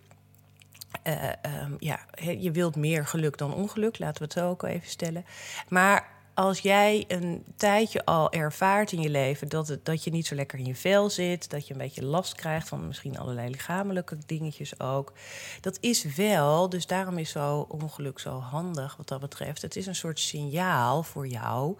Uh, 1.04 1.22
um, 1.62 1.76
ja, 1.78 2.00
je 2.38 2.50
wilt 2.50 2.76
meer 2.76 3.06
geluk 3.06 3.38
dan 3.38 3.54
ongeluk, 3.54 3.98
laten 3.98 4.18
we 4.18 4.24
het 4.24 4.32
zo 4.32 4.48
ook 4.48 4.62
even 4.62 4.88
stellen. 4.88 5.24
Maar 5.68 6.15
als 6.36 6.58
jij 6.58 7.04
een 7.08 7.44
tijdje 7.56 8.04
al 8.04 8.32
ervaart 8.32 8.92
in 8.92 9.00
je 9.00 9.10
leven 9.10 9.48
dat, 9.48 9.68
het, 9.68 9.84
dat 9.84 10.04
je 10.04 10.10
niet 10.10 10.26
zo 10.26 10.34
lekker 10.34 10.58
in 10.58 10.64
je 10.64 10.74
vel 10.74 11.10
zit, 11.10 11.50
dat 11.50 11.66
je 11.66 11.72
een 11.72 11.78
beetje 11.78 12.04
last 12.04 12.34
krijgt 12.34 12.68
van 12.68 12.86
misschien 12.86 13.18
allerlei 13.18 13.50
lichamelijke 13.50 14.18
dingetjes 14.26 14.80
ook. 14.80 15.12
Dat 15.60 15.78
is 15.80 16.04
wel, 16.04 16.68
dus 16.68 16.86
daarom 16.86 17.18
is 17.18 17.30
zo 17.30 17.66
ongeluk 17.68 18.18
zo 18.18 18.38
handig 18.38 18.96
wat 18.96 19.08
dat 19.08 19.20
betreft. 19.20 19.62
Het 19.62 19.76
is 19.76 19.86
een 19.86 19.94
soort 19.94 20.20
signaal 20.20 21.02
voor 21.02 21.26
jou 21.26 21.76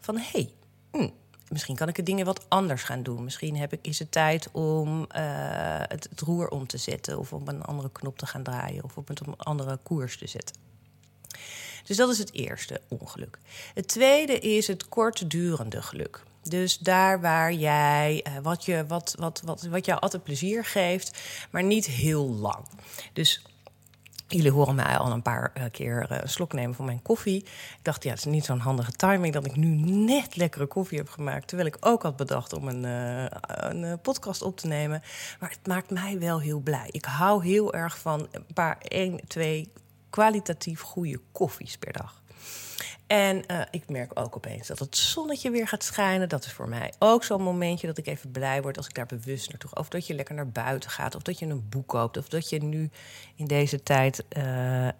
van 0.00 0.16
hé, 0.16 0.28
hey, 0.32 0.52
hm, 0.90 1.10
misschien 1.48 1.76
kan 1.76 1.88
ik 1.88 1.94
de 1.94 2.02
dingen 2.02 2.24
wat 2.24 2.46
anders 2.48 2.82
gaan 2.82 3.02
doen. 3.02 3.24
Misschien 3.24 3.56
heb 3.56 3.72
ik, 3.72 3.78
is 3.82 3.98
het 3.98 4.12
tijd 4.12 4.50
om 4.52 4.98
uh, 5.00 5.06
het, 5.82 6.06
het 6.10 6.20
roer 6.20 6.48
om 6.48 6.66
te 6.66 6.78
zetten 6.78 7.18
of 7.18 7.32
op 7.32 7.48
een 7.48 7.62
andere 7.62 7.90
knop 7.90 8.18
te 8.18 8.26
gaan 8.26 8.42
draaien 8.42 8.84
of 8.84 8.96
op 8.96 9.08
een 9.08 9.36
andere 9.36 9.78
koers 9.82 10.18
te 10.18 10.26
zetten. 10.26 10.56
Dus 11.84 11.96
dat 11.96 12.10
is 12.10 12.18
het 12.18 12.32
eerste 12.32 12.80
ongeluk. 12.88 13.38
Het 13.74 13.88
tweede 13.88 14.38
is 14.38 14.66
het 14.66 14.88
kortdurende 14.88 15.82
geluk. 15.82 16.22
Dus 16.42 16.78
daar 16.78 17.20
waar 17.20 17.52
jij 17.52 18.24
uh, 18.26 18.32
wat, 18.42 18.64
je, 18.64 18.84
wat, 18.88 19.14
wat, 19.18 19.42
wat, 19.44 19.62
wat 19.62 19.84
jou 19.84 20.00
altijd 20.00 20.22
plezier 20.22 20.64
geeft, 20.64 21.18
maar 21.50 21.62
niet 21.62 21.86
heel 21.86 22.28
lang. 22.28 22.64
Dus 23.12 23.42
Jullie 24.32 24.50
horen 24.50 24.74
mij 24.74 24.96
al 24.96 25.12
een 25.12 25.22
paar 25.22 25.52
uh, 25.56 25.64
keer 25.72 26.06
uh, 26.10 26.18
een 26.20 26.28
slok 26.28 26.52
nemen 26.52 26.74
van 26.74 26.84
mijn 26.84 27.02
koffie. 27.02 27.36
Ik 27.36 27.78
dacht, 27.82 28.02
ja, 28.02 28.10
het 28.10 28.18
is 28.18 28.24
niet 28.24 28.44
zo'n 28.44 28.58
handige 28.58 28.92
timing 28.92 29.34
dat 29.34 29.46
ik 29.46 29.56
nu 29.56 29.68
net 29.84 30.36
lekkere 30.36 30.66
koffie 30.66 30.98
heb 30.98 31.08
gemaakt. 31.08 31.48
Terwijl 31.48 31.68
ik 31.68 31.76
ook 31.80 32.02
had 32.02 32.16
bedacht 32.16 32.52
om 32.52 32.68
een, 32.68 32.84
een 33.82 34.00
podcast 34.00 34.42
op 34.42 34.56
te 34.56 34.66
nemen. 34.66 35.02
Maar 35.40 35.50
het 35.50 35.66
maakt 35.66 35.90
mij 35.90 36.18
wel 36.18 36.40
heel 36.40 36.60
blij. 36.60 36.88
Ik 36.90 37.04
hou 37.04 37.44
heel 37.44 37.74
erg 37.74 37.98
van 37.98 38.28
een 38.30 38.46
paar, 38.54 38.78
één, 38.78 39.20
twee 39.26 39.72
kwalitatief 40.10 40.80
goede 40.80 41.20
koffies 41.32 41.76
per 41.76 41.92
dag. 41.92 42.20
En 43.10 43.44
uh, 43.50 43.60
ik 43.70 43.88
merk 43.88 44.20
ook 44.20 44.36
opeens 44.36 44.66
dat 44.66 44.78
het 44.78 44.96
zonnetje 44.96 45.50
weer 45.50 45.68
gaat 45.68 45.84
schijnen. 45.84 46.28
Dat 46.28 46.44
is 46.44 46.52
voor 46.52 46.68
mij 46.68 46.92
ook 46.98 47.24
zo'n 47.24 47.42
momentje 47.42 47.86
dat 47.86 47.98
ik 47.98 48.06
even 48.06 48.30
blij 48.30 48.62
word 48.62 48.76
als 48.76 48.86
ik 48.86 48.94
daar 48.94 49.06
bewust 49.06 49.48
naartoe 49.48 49.70
ga. 49.70 49.80
Of 49.80 49.88
dat 49.88 50.06
je 50.06 50.14
lekker 50.14 50.34
naar 50.34 50.48
buiten 50.48 50.90
gaat. 50.90 51.14
Of 51.14 51.22
dat 51.22 51.38
je 51.38 51.46
een 51.46 51.68
boek 51.68 51.86
koopt. 51.88 52.16
Of 52.16 52.28
dat 52.28 52.48
je 52.48 52.62
nu 52.62 52.90
in 53.34 53.46
deze 53.46 53.82
tijd 53.82 54.24
uh, 54.36 54.84
uh, 54.84 54.90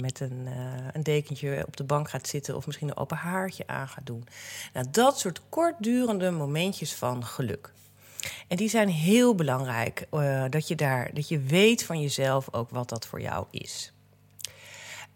met 0.00 0.20
een, 0.20 0.48
een 0.92 1.02
dekentje 1.02 1.64
op 1.66 1.76
de 1.76 1.84
bank 1.84 2.10
gaat 2.10 2.28
zitten. 2.28 2.56
Of 2.56 2.66
misschien 2.66 2.88
een 2.88 2.96
open 2.96 3.16
haartje 3.16 3.66
aan 3.66 3.88
gaat 3.88 4.06
doen. 4.06 4.26
Nou, 4.72 4.86
dat 4.90 5.18
soort 5.18 5.40
kortdurende 5.48 6.30
momentjes 6.30 6.94
van 6.94 7.24
geluk. 7.24 7.72
En 8.48 8.56
die 8.56 8.68
zijn 8.68 8.88
heel 8.88 9.34
belangrijk. 9.34 10.06
dat, 10.50 10.68
je 10.68 10.74
daar, 10.74 11.10
dat 11.14 11.28
je 11.28 11.38
weet 11.38 11.84
van 11.84 12.00
jezelf 12.00 12.54
ook 12.54 12.70
wat 12.70 12.88
dat 12.88 13.06
voor 13.06 13.20
jou 13.20 13.46
is. 13.50 13.92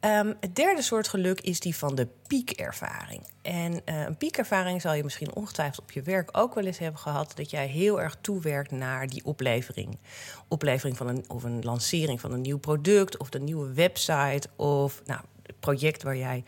Um, 0.04 0.34
het 0.40 0.56
derde 0.56 0.82
soort 0.82 1.08
geluk 1.08 1.40
is 1.40 1.60
die 1.60 1.76
van 1.76 1.94
de 1.94 2.08
piekervaring. 2.26 3.26
En 3.42 3.72
uh, 3.72 3.80
een 3.84 4.16
piekervaring 4.16 4.80
zal 4.80 4.94
je 4.94 5.02
misschien 5.02 5.34
ongetwijfeld 5.34 5.80
op 5.80 5.90
je 5.90 6.02
werk 6.02 6.28
ook 6.32 6.54
wel 6.54 6.64
eens 6.64 6.78
hebben 6.78 7.00
gehad. 7.00 7.32
Dat 7.36 7.50
jij 7.50 7.66
heel 7.66 8.00
erg 8.00 8.16
toewerkt 8.20 8.70
naar 8.70 9.06
die 9.06 9.24
oplevering. 9.24 9.98
Oplevering 10.48 10.96
van 10.96 11.08
een, 11.08 11.24
of 11.28 11.42
een 11.42 11.62
lancering 11.62 12.20
van 12.20 12.32
een 12.32 12.40
nieuw 12.40 12.58
product 12.58 13.16
of 13.16 13.28
de 13.28 13.40
nieuwe 13.40 13.72
website. 13.72 14.48
Of 14.56 15.02
nou, 15.04 15.20
het 15.42 15.60
project 15.60 16.02
waar 16.02 16.16
jij 16.16 16.44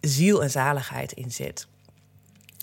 ziel 0.00 0.42
en 0.42 0.50
zaligheid 0.50 1.12
in 1.12 1.30
zet. 1.30 1.66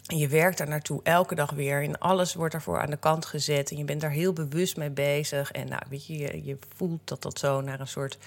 En 0.05 0.17
je 0.17 0.27
werkt 0.27 0.58
daar 0.58 0.67
naartoe 0.67 1.00
elke 1.03 1.36
dag 1.36 1.51
weer. 1.51 1.84
En 1.84 2.00
alles 2.00 2.34
wordt 2.34 2.51
daarvoor 2.51 2.79
aan 2.79 2.89
de 2.89 2.98
kant 2.98 3.25
gezet. 3.25 3.72
En 3.72 3.77
je 3.77 3.84
bent 3.84 4.01
daar 4.01 4.12
heel 4.12 4.34
bewust 4.34 4.77
mee 4.77 4.89
bezig. 4.89 5.51
En 5.51 5.67
nou, 5.67 5.81
weet 5.89 6.08
je, 6.08 6.17
je, 6.17 6.43
je 6.43 6.58
voelt 6.75 7.00
dat 7.03 7.22
dat 7.22 7.39
zo 7.39 7.62
naar 7.62 7.79
een 7.79 7.88
soort 7.88 8.17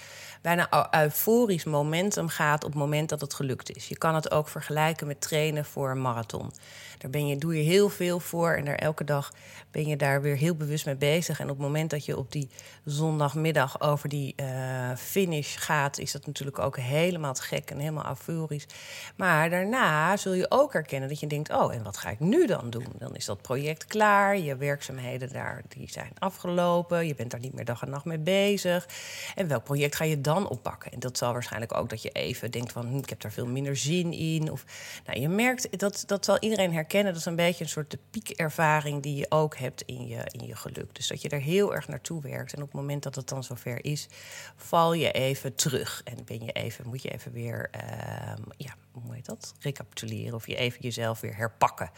bijna 0.41 0.87
euforisch 0.91 1.63
momentum 1.63 2.27
gaat 2.27 2.63
op 2.63 2.69
het 2.69 2.79
moment 2.79 3.09
dat 3.09 3.21
het 3.21 3.33
gelukt 3.33 3.75
is. 3.75 3.87
Je 3.87 3.97
kan 3.97 4.15
het 4.15 4.31
ook 4.31 4.47
vergelijken 4.47 5.07
met 5.07 5.21
trainen 5.21 5.65
voor 5.65 5.89
een 5.89 6.01
marathon. 6.01 6.51
Daar 6.97 7.11
ben 7.11 7.27
je, 7.27 7.37
doe 7.37 7.57
je 7.57 7.63
heel 7.63 7.89
veel 7.89 8.19
voor 8.19 8.51
en 8.51 8.65
daar 8.65 8.75
elke 8.75 9.03
dag 9.03 9.31
ben 9.71 9.87
je 9.87 9.97
daar 9.97 10.21
weer 10.21 10.35
heel 10.35 10.55
bewust 10.55 10.85
mee 10.85 10.95
bezig. 10.95 11.39
En 11.39 11.49
op 11.49 11.57
het 11.57 11.65
moment 11.65 11.89
dat 11.89 12.05
je 12.05 12.17
op 12.17 12.31
die 12.31 12.49
zondagmiddag 12.83 13.81
over 13.81 14.09
die 14.09 14.33
uh, 14.39 14.95
finish 14.95 15.55
gaat, 15.59 15.97
is 15.97 16.11
dat 16.11 16.25
natuurlijk 16.25 16.59
ook 16.59 16.77
helemaal 16.77 17.33
te 17.33 17.41
gek 17.41 17.71
en 17.71 17.79
helemaal 17.79 18.07
euforisch. 18.07 18.67
Maar 19.15 19.49
daarna 19.49 20.17
zul 20.17 20.33
je 20.33 20.51
ook 20.51 20.73
herkennen 20.73 21.09
dat 21.09 21.19
je 21.19 21.27
denkt: 21.27 21.53
oh, 21.53 21.64
en 21.71 21.83
wat 21.83 21.97
ga 21.97 22.09
ik 22.09 22.19
nu 22.19 22.45
dan 22.45 22.69
doen? 22.69 22.87
Dan 22.97 23.15
is 23.15 23.25
dat 23.25 23.41
project 23.41 23.85
klaar, 23.85 24.37
je 24.37 24.55
werkzaamheden 24.55 25.33
daar 25.33 25.61
die 25.67 25.91
zijn 25.91 26.11
afgelopen, 26.17 27.07
je 27.07 27.15
bent 27.15 27.31
daar 27.31 27.39
niet 27.39 27.53
meer 27.53 27.65
dag 27.65 27.81
en 27.81 27.89
nacht 27.89 28.05
mee 28.05 28.19
bezig. 28.19 28.87
En 29.35 29.47
welk 29.47 29.63
project 29.63 29.95
ga 29.95 30.03
je 30.03 30.21
dan 30.21 30.47
oppakken? 30.47 30.91
En 30.91 30.99
dat 30.99 31.17
zal 31.17 31.33
waarschijnlijk 31.33 31.77
ook 31.77 31.89
dat 31.89 32.01
je 32.01 32.09
even 32.09 32.51
denkt 32.51 32.71
van 32.71 32.85
hm, 32.85 32.97
ik 32.97 33.09
heb 33.09 33.21
daar 33.21 33.31
veel 33.31 33.47
minder 33.47 33.77
zin 33.77 34.13
in. 34.13 34.51
Of 34.51 34.65
nou, 35.05 35.19
je 35.19 35.29
merkt 35.29 35.79
dat 35.79 36.03
dat 36.05 36.25
zal 36.25 36.39
iedereen 36.39 36.73
herkennen. 36.73 37.11
Dat 37.11 37.21
is 37.21 37.27
een 37.27 37.35
beetje 37.35 37.63
een 37.63 37.69
soort 37.69 37.91
de 37.91 37.99
piekervaring 38.09 39.03
die 39.03 39.15
je 39.15 39.25
ook 39.29 39.57
hebt 39.57 39.81
in 39.81 40.07
je, 40.07 40.21
in 40.31 40.47
je 40.47 40.55
geluk. 40.55 40.95
Dus 40.95 41.07
dat 41.07 41.21
je 41.21 41.29
er 41.29 41.41
heel 41.41 41.73
erg 41.73 41.87
naartoe 41.87 42.21
werkt. 42.21 42.53
En 42.53 42.61
op 42.61 42.67
het 42.67 42.75
moment 42.81 43.03
dat 43.03 43.15
het 43.15 43.29
dan 43.29 43.43
zover 43.43 43.85
is, 43.85 44.07
val 44.55 44.93
je 44.93 45.11
even 45.11 45.55
terug. 45.55 46.01
En 46.03 46.17
ben 46.25 46.45
je 46.45 46.51
even, 46.51 46.87
moet 46.87 47.01
je 47.01 47.09
even 47.09 47.31
weer, 47.31 47.69
uh, 47.75 48.33
ja, 48.57 48.75
hoe 49.03 49.13
heet 49.13 49.25
dat? 49.25 49.53
Recapituleren. 49.59 50.33
Of 50.33 50.47
je 50.47 50.55
even 50.55 50.81
jezelf 50.81 51.19
weer 51.19 51.35
herpakken. 51.35 51.91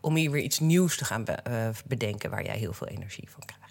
Om 0.00 0.14
hier 0.14 0.30
weer 0.30 0.42
iets 0.42 0.58
nieuws 0.58 0.96
te 0.96 1.04
gaan 1.04 1.24
be 1.24 1.38
uh, 1.48 1.68
bedenken 1.86 2.30
waar 2.30 2.44
jij 2.44 2.56
heel 2.56 2.72
veel 2.72 2.86
energie 2.86 3.30
van 3.30 3.44
krijgt. 3.44 3.68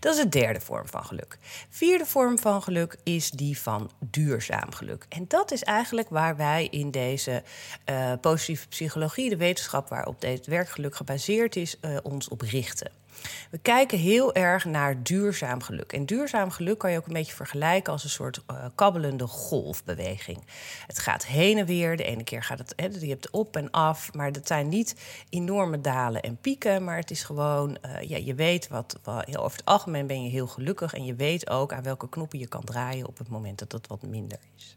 Dat 0.00 0.16
is 0.16 0.22
de 0.22 0.28
derde 0.28 0.60
vorm 0.60 0.86
van 0.86 1.04
geluk. 1.04 1.38
Vierde 1.68 2.06
vorm 2.06 2.38
van 2.38 2.62
geluk 2.62 2.96
is 3.02 3.30
die 3.30 3.58
van 3.58 3.90
duurzaam 3.98 4.72
geluk. 4.72 5.06
En 5.08 5.24
dat 5.28 5.52
is 5.52 5.62
eigenlijk 5.62 6.08
waar 6.08 6.36
wij 6.36 6.66
in 6.70 6.90
deze 6.90 7.42
uh, 7.90 8.12
positieve 8.20 8.68
psychologie, 8.68 9.30
de 9.30 9.36
wetenschap 9.36 9.88
waarop 9.88 10.20
dit 10.20 10.46
werkgeluk 10.46 10.96
gebaseerd 10.96 11.56
is, 11.56 11.76
uh, 11.80 11.96
ons 12.02 12.28
op 12.28 12.40
richten. 12.40 13.01
We 13.50 13.58
kijken 13.58 13.98
heel 13.98 14.34
erg 14.34 14.64
naar 14.64 15.02
duurzaam 15.02 15.62
geluk. 15.62 15.92
En 15.92 16.06
duurzaam 16.06 16.50
geluk 16.50 16.78
kan 16.78 16.90
je 16.90 16.98
ook 16.98 17.06
een 17.06 17.12
beetje 17.12 17.34
vergelijken 17.34 17.92
als 17.92 18.04
een 18.04 18.10
soort 18.10 18.42
uh, 18.50 18.64
kabbelende 18.74 19.26
golfbeweging. 19.26 20.44
Het 20.86 20.98
gaat 20.98 21.26
heen 21.26 21.58
en 21.58 21.66
weer. 21.66 21.96
De 21.96 22.04
ene 22.04 22.24
keer 22.24 22.42
gaat 22.42 22.58
het, 22.58 22.72
he, 22.76 22.88
je 23.00 23.08
hebt 23.08 23.30
op 23.30 23.56
en 23.56 23.70
af. 23.70 24.12
Maar 24.12 24.32
dat 24.32 24.46
zijn 24.46 24.68
niet 24.68 24.96
enorme 25.28 25.80
dalen 25.80 26.22
en 26.22 26.36
pieken. 26.36 26.84
Maar 26.84 26.96
het 26.96 27.10
is 27.10 27.22
gewoon, 27.22 27.78
uh, 27.86 28.00
ja, 28.00 28.16
je 28.16 28.34
weet 28.34 28.68
wat, 28.68 28.98
wat. 29.02 29.36
Over 29.36 29.58
het 29.58 29.66
algemeen 29.66 30.06
ben 30.06 30.24
je 30.24 30.30
heel 30.30 30.46
gelukkig. 30.46 30.94
En 30.94 31.04
je 31.04 31.14
weet 31.14 31.50
ook 31.50 31.72
aan 31.72 31.82
welke 31.82 32.08
knoppen 32.08 32.38
je 32.38 32.48
kan 32.48 32.64
draaien 32.64 33.06
op 33.06 33.18
het 33.18 33.28
moment 33.28 33.58
dat 33.58 33.72
het 33.72 33.86
wat 33.86 34.02
minder 34.02 34.38
is. 34.56 34.76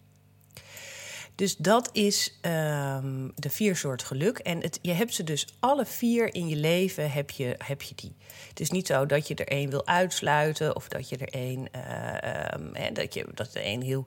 Dus 1.35 1.55
dat 1.57 1.89
is 1.91 2.39
um, 2.41 3.31
de 3.35 3.49
vier 3.49 3.75
soorten 3.75 4.07
geluk. 4.07 4.37
En 4.37 4.61
het, 4.61 4.79
je 4.81 4.91
hebt 4.91 5.13
ze 5.13 5.23
dus 5.23 5.47
alle 5.59 5.85
vier 5.85 6.33
in 6.33 6.47
je 6.47 6.55
leven, 6.55 7.11
heb 7.11 7.29
je, 7.29 7.55
heb 7.57 7.81
je 7.81 7.95
die. 7.95 8.15
Het 8.49 8.59
is 8.59 8.69
niet 8.69 8.87
zo 8.87 9.05
dat 9.05 9.27
je 9.27 9.35
er 9.35 9.47
één 9.47 9.69
wil 9.69 9.87
uitsluiten 9.87 10.75
of 10.75 10.87
dat 10.87 11.09
je 11.09 11.17
er 11.17 11.29
één, 11.29 11.67
uh, 11.75 12.47
um, 12.53 12.93
dat 12.93 13.13
je 13.13 13.27
dat 13.33 13.53
er 13.53 13.61
één 13.61 13.81
heel. 13.81 14.05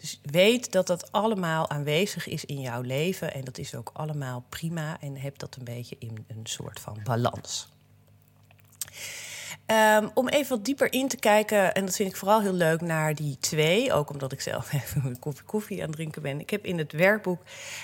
Dus 0.00 0.20
weet 0.22 0.72
dat 0.72 0.86
dat 0.86 1.12
allemaal 1.12 1.70
aanwezig 1.70 2.26
is 2.26 2.44
in 2.44 2.60
jouw 2.60 2.80
leven 2.80 3.34
en 3.34 3.44
dat 3.44 3.58
is 3.58 3.74
ook 3.74 3.90
allemaal 3.92 4.44
prima 4.48 5.00
en 5.00 5.16
heb 5.16 5.38
dat 5.38 5.56
een 5.56 5.64
beetje 5.64 5.96
in 5.98 6.24
een 6.28 6.46
soort 6.46 6.80
van 6.80 7.00
balans. 7.04 7.68
Um, 9.66 10.10
om 10.14 10.28
even 10.28 10.56
wat 10.56 10.64
dieper 10.64 10.92
in 10.92 11.08
te 11.08 11.16
kijken, 11.16 11.74
en 11.74 11.84
dat 11.84 11.96
vind 11.96 12.08
ik 12.08 12.16
vooral 12.16 12.40
heel 12.40 12.52
leuk, 12.52 12.80
naar 12.80 13.14
die 13.14 13.36
twee. 13.40 13.92
Ook 13.92 14.10
omdat 14.10 14.32
ik 14.32 14.40
zelf 14.40 14.72
even 14.82 15.18
koffie 15.18 15.44
koffie 15.44 15.80
aan 15.80 15.86
het 15.86 15.96
drinken 15.96 16.22
ben. 16.22 16.40
Ik 16.40 16.50
heb 16.50 16.64
in 16.64 16.78
het 16.78 16.92
werkboek 16.92 17.42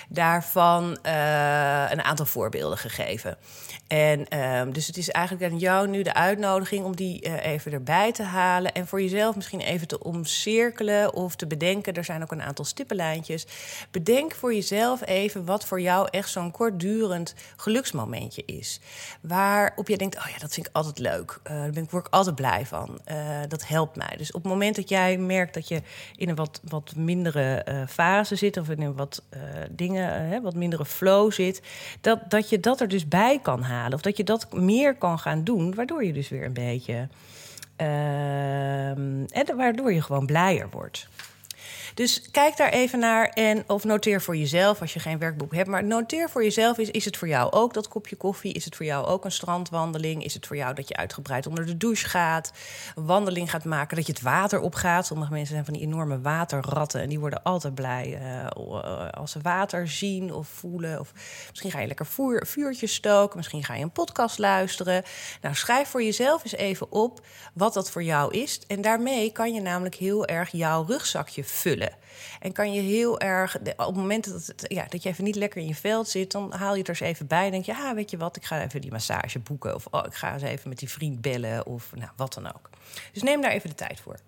daarvan 0.09 0.97
uh, 1.05 1.85
een 1.89 2.01
aantal 2.01 2.25
voorbeelden 2.25 2.77
gegeven. 2.77 3.37
En 3.87 4.39
um, 4.39 4.73
dus 4.73 4.87
het 4.87 4.97
is 4.97 5.09
eigenlijk 5.09 5.51
aan 5.51 5.59
jou 5.59 5.87
nu 5.87 6.01
de 6.01 6.13
uitnodiging 6.13 6.85
om 6.85 6.95
die 6.95 7.27
uh, 7.27 7.45
even 7.45 7.71
erbij 7.71 8.11
te 8.11 8.23
halen. 8.23 8.73
En 8.73 8.87
voor 8.87 9.01
jezelf 9.01 9.35
misschien 9.35 9.61
even 9.61 9.87
te 9.87 10.03
omcirkelen 10.03 11.13
of 11.13 11.35
te 11.35 11.47
bedenken. 11.47 11.93
Er 11.93 12.03
zijn 12.03 12.21
ook 12.21 12.31
een 12.31 12.41
aantal 12.41 12.65
stippenlijntjes. 12.65 13.45
Bedenk 13.91 14.35
voor 14.35 14.53
jezelf 14.53 15.05
even 15.05 15.45
wat 15.45 15.65
voor 15.65 15.81
jou 15.81 16.07
echt 16.11 16.29
zo'n 16.29 16.51
kortdurend 16.51 17.33
geluksmomentje 17.55 18.43
is. 18.45 18.79
Waarop 19.21 19.87
je 19.87 19.97
denkt, 19.97 20.17
oh 20.17 20.27
ja, 20.27 20.37
dat 20.37 20.53
vind 20.53 20.67
ik 20.67 20.75
altijd 20.75 20.99
leuk. 20.99 21.39
Daar 21.71 21.85
word 21.89 22.07
ik 22.07 22.13
altijd 22.13 22.35
blij 22.35 22.65
van. 22.65 22.99
Uh, 23.11 23.39
dat 23.47 23.67
helpt 23.67 23.95
mij. 23.95 24.13
Dus 24.17 24.31
op 24.31 24.43
het 24.43 24.51
moment 24.51 24.75
dat 24.75 24.89
jij 24.89 25.17
merkt 25.17 25.53
dat 25.53 25.67
je 25.67 25.81
in 26.15 26.29
een 26.29 26.35
wat, 26.35 26.61
wat 26.63 26.93
mindere 26.95 27.65
uh, 27.69 27.87
fase 27.87 28.35
zit... 28.35 28.57
of 28.57 28.69
in 28.69 28.81
een 28.81 28.95
wat 28.95 29.23
dingen, 29.69 30.41
wat 30.41 30.55
mindere 30.55 30.85
flow 30.85 31.31
zit... 31.31 31.61
Dat, 32.01 32.19
dat 32.27 32.49
je 32.49 32.59
dat 32.59 32.81
er 32.81 32.87
dus 32.87 33.07
bij 33.07 33.39
kan 33.41 33.61
halen. 33.61 33.93
Of 33.93 34.01
dat 34.01 34.17
je 34.17 34.23
dat 34.23 34.53
meer 34.53 34.95
kan 34.95 35.19
gaan 35.19 35.43
doen, 35.43 35.75
waardoor 35.75 36.05
je 36.05 36.13
dus 36.13 36.29
weer 36.29 36.45
een 36.45 36.53
beetje... 36.53 37.07
en 37.75 39.55
waardoor 39.55 39.93
je 39.93 40.01
gewoon 40.01 40.25
blijer 40.25 40.69
wordt. 40.69 41.07
Dus 41.93 42.21
kijk 42.31 42.57
daar 42.57 42.69
even 42.69 42.99
naar 42.99 43.29
en 43.29 43.63
of 43.67 43.83
noteer 43.83 44.21
voor 44.21 44.37
jezelf 44.37 44.81
als 44.81 44.93
je 44.93 44.99
geen 44.99 45.19
werkboek 45.19 45.53
hebt. 45.53 45.69
Maar 45.69 45.83
noteer 45.83 46.29
voor 46.29 46.43
jezelf, 46.43 46.77
is, 46.77 46.91
is 46.91 47.05
het 47.05 47.17
voor 47.17 47.27
jou 47.27 47.51
ook 47.51 47.73
dat 47.73 47.87
kopje 47.87 48.15
koffie? 48.15 48.53
Is 48.53 48.65
het 48.65 48.75
voor 48.75 48.85
jou 48.85 49.05
ook 49.05 49.25
een 49.25 49.31
strandwandeling? 49.31 50.23
Is 50.23 50.33
het 50.33 50.47
voor 50.47 50.55
jou 50.55 50.75
dat 50.75 50.87
je 50.87 50.95
uitgebreid 50.95 51.47
onder 51.47 51.65
de 51.65 51.77
douche 51.77 52.09
gaat? 52.09 52.51
Wandeling 52.95 53.49
gaat 53.49 53.63
maken, 53.63 53.97
dat 53.97 54.05
je 54.05 54.13
het 54.13 54.21
water 54.21 54.59
opgaat? 54.59 55.05
Sommige 55.05 55.31
mensen 55.31 55.53
zijn 55.53 55.65
van 55.65 55.73
die 55.73 55.83
enorme 55.83 56.21
waterratten 56.21 57.01
en 57.01 57.09
die 57.09 57.19
worden 57.19 57.43
altijd 57.43 57.75
blij 57.75 58.21
uh, 58.21 59.09
als 59.09 59.31
ze 59.31 59.39
water 59.41 59.87
zien 59.87 60.33
of 60.33 60.47
voelen. 60.47 60.99
Of 60.99 61.11
misschien 61.49 61.71
ga 61.71 61.79
je 61.79 61.87
lekker 61.87 62.05
vuur, 62.05 62.45
vuurtjes 62.47 62.93
stoken, 62.93 63.37
misschien 63.37 63.63
ga 63.63 63.75
je 63.75 63.83
een 63.83 63.91
podcast 63.91 64.37
luisteren. 64.37 65.03
Nou, 65.41 65.55
schrijf 65.55 65.87
voor 65.87 66.03
jezelf 66.03 66.43
eens 66.43 66.55
even 66.55 66.91
op 66.91 67.25
wat 67.53 67.73
dat 67.73 67.91
voor 67.91 68.03
jou 68.03 68.33
is. 68.33 68.59
En 68.67 68.81
daarmee 68.81 69.31
kan 69.31 69.53
je 69.53 69.61
namelijk 69.61 69.95
heel 69.95 70.25
erg 70.25 70.51
jouw 70.51 70.85
rugzakje 70.85 71.43
vullen. 71.43 71.82
En 72.39 72.51
kan 72.51 72.73
je 72.73 72.81
heel 72.81 73.19
erg, 73.19 73.57
op 73.57 73.65
het 73.77 73.95
moment 73.95 74.29
dat, 74.29 74.53
ja, 74.67 74.85
dat 74.89 75.03
je 75.03 75.09
even 75.09 75.23
niet 75.23 75.35
lekker 75.35 75.61
in 75.61 75.67
je 75.67 75.75
veld 75.75 76.07
zit, 76.07 76.31
dan 76.31 76.53
haal 76.53 76.73
je 76.73 76.79
het 76.79 76.87
er 76.87 77.01
eens 77.01 77.11
even 77.11 77.27
bij. 77.27 77.49
denk 77.49 77.65
je, 77.65 77.71
ja, 77.71 77.95
weet 77.95 78.09
je 78.09 78.17
wat, 78.17 78.35
ik 78.35 78.45
ga 78.45 78.63
even 78.63 78.81
die 78.81 78.91
massage 78.91 79.39
boeken. 79.39 79.75
Of 79.75 79.87
oh, 79.91 80.05
ik 80.05 80.13
ga 80.13 80.33
eens 80.33 80.41
even 80.41 80.69
met 80.69 80.79
die 80.79 80.89
vriend 80.89 81.21
bellen. 81.21 81.65
Of 81.65 81.91
nou, 81.95 82.09
wat 82.15 82.33
dan 82.33 82.47
ook. 82.47 82.69
Dus 83.11 83.23
neem 83.23 83.41
daar 83.41 83.51
even 83.51 83.69
de 83.69 83.75
tijd 83.75 83.99
voor. 83.99 84.19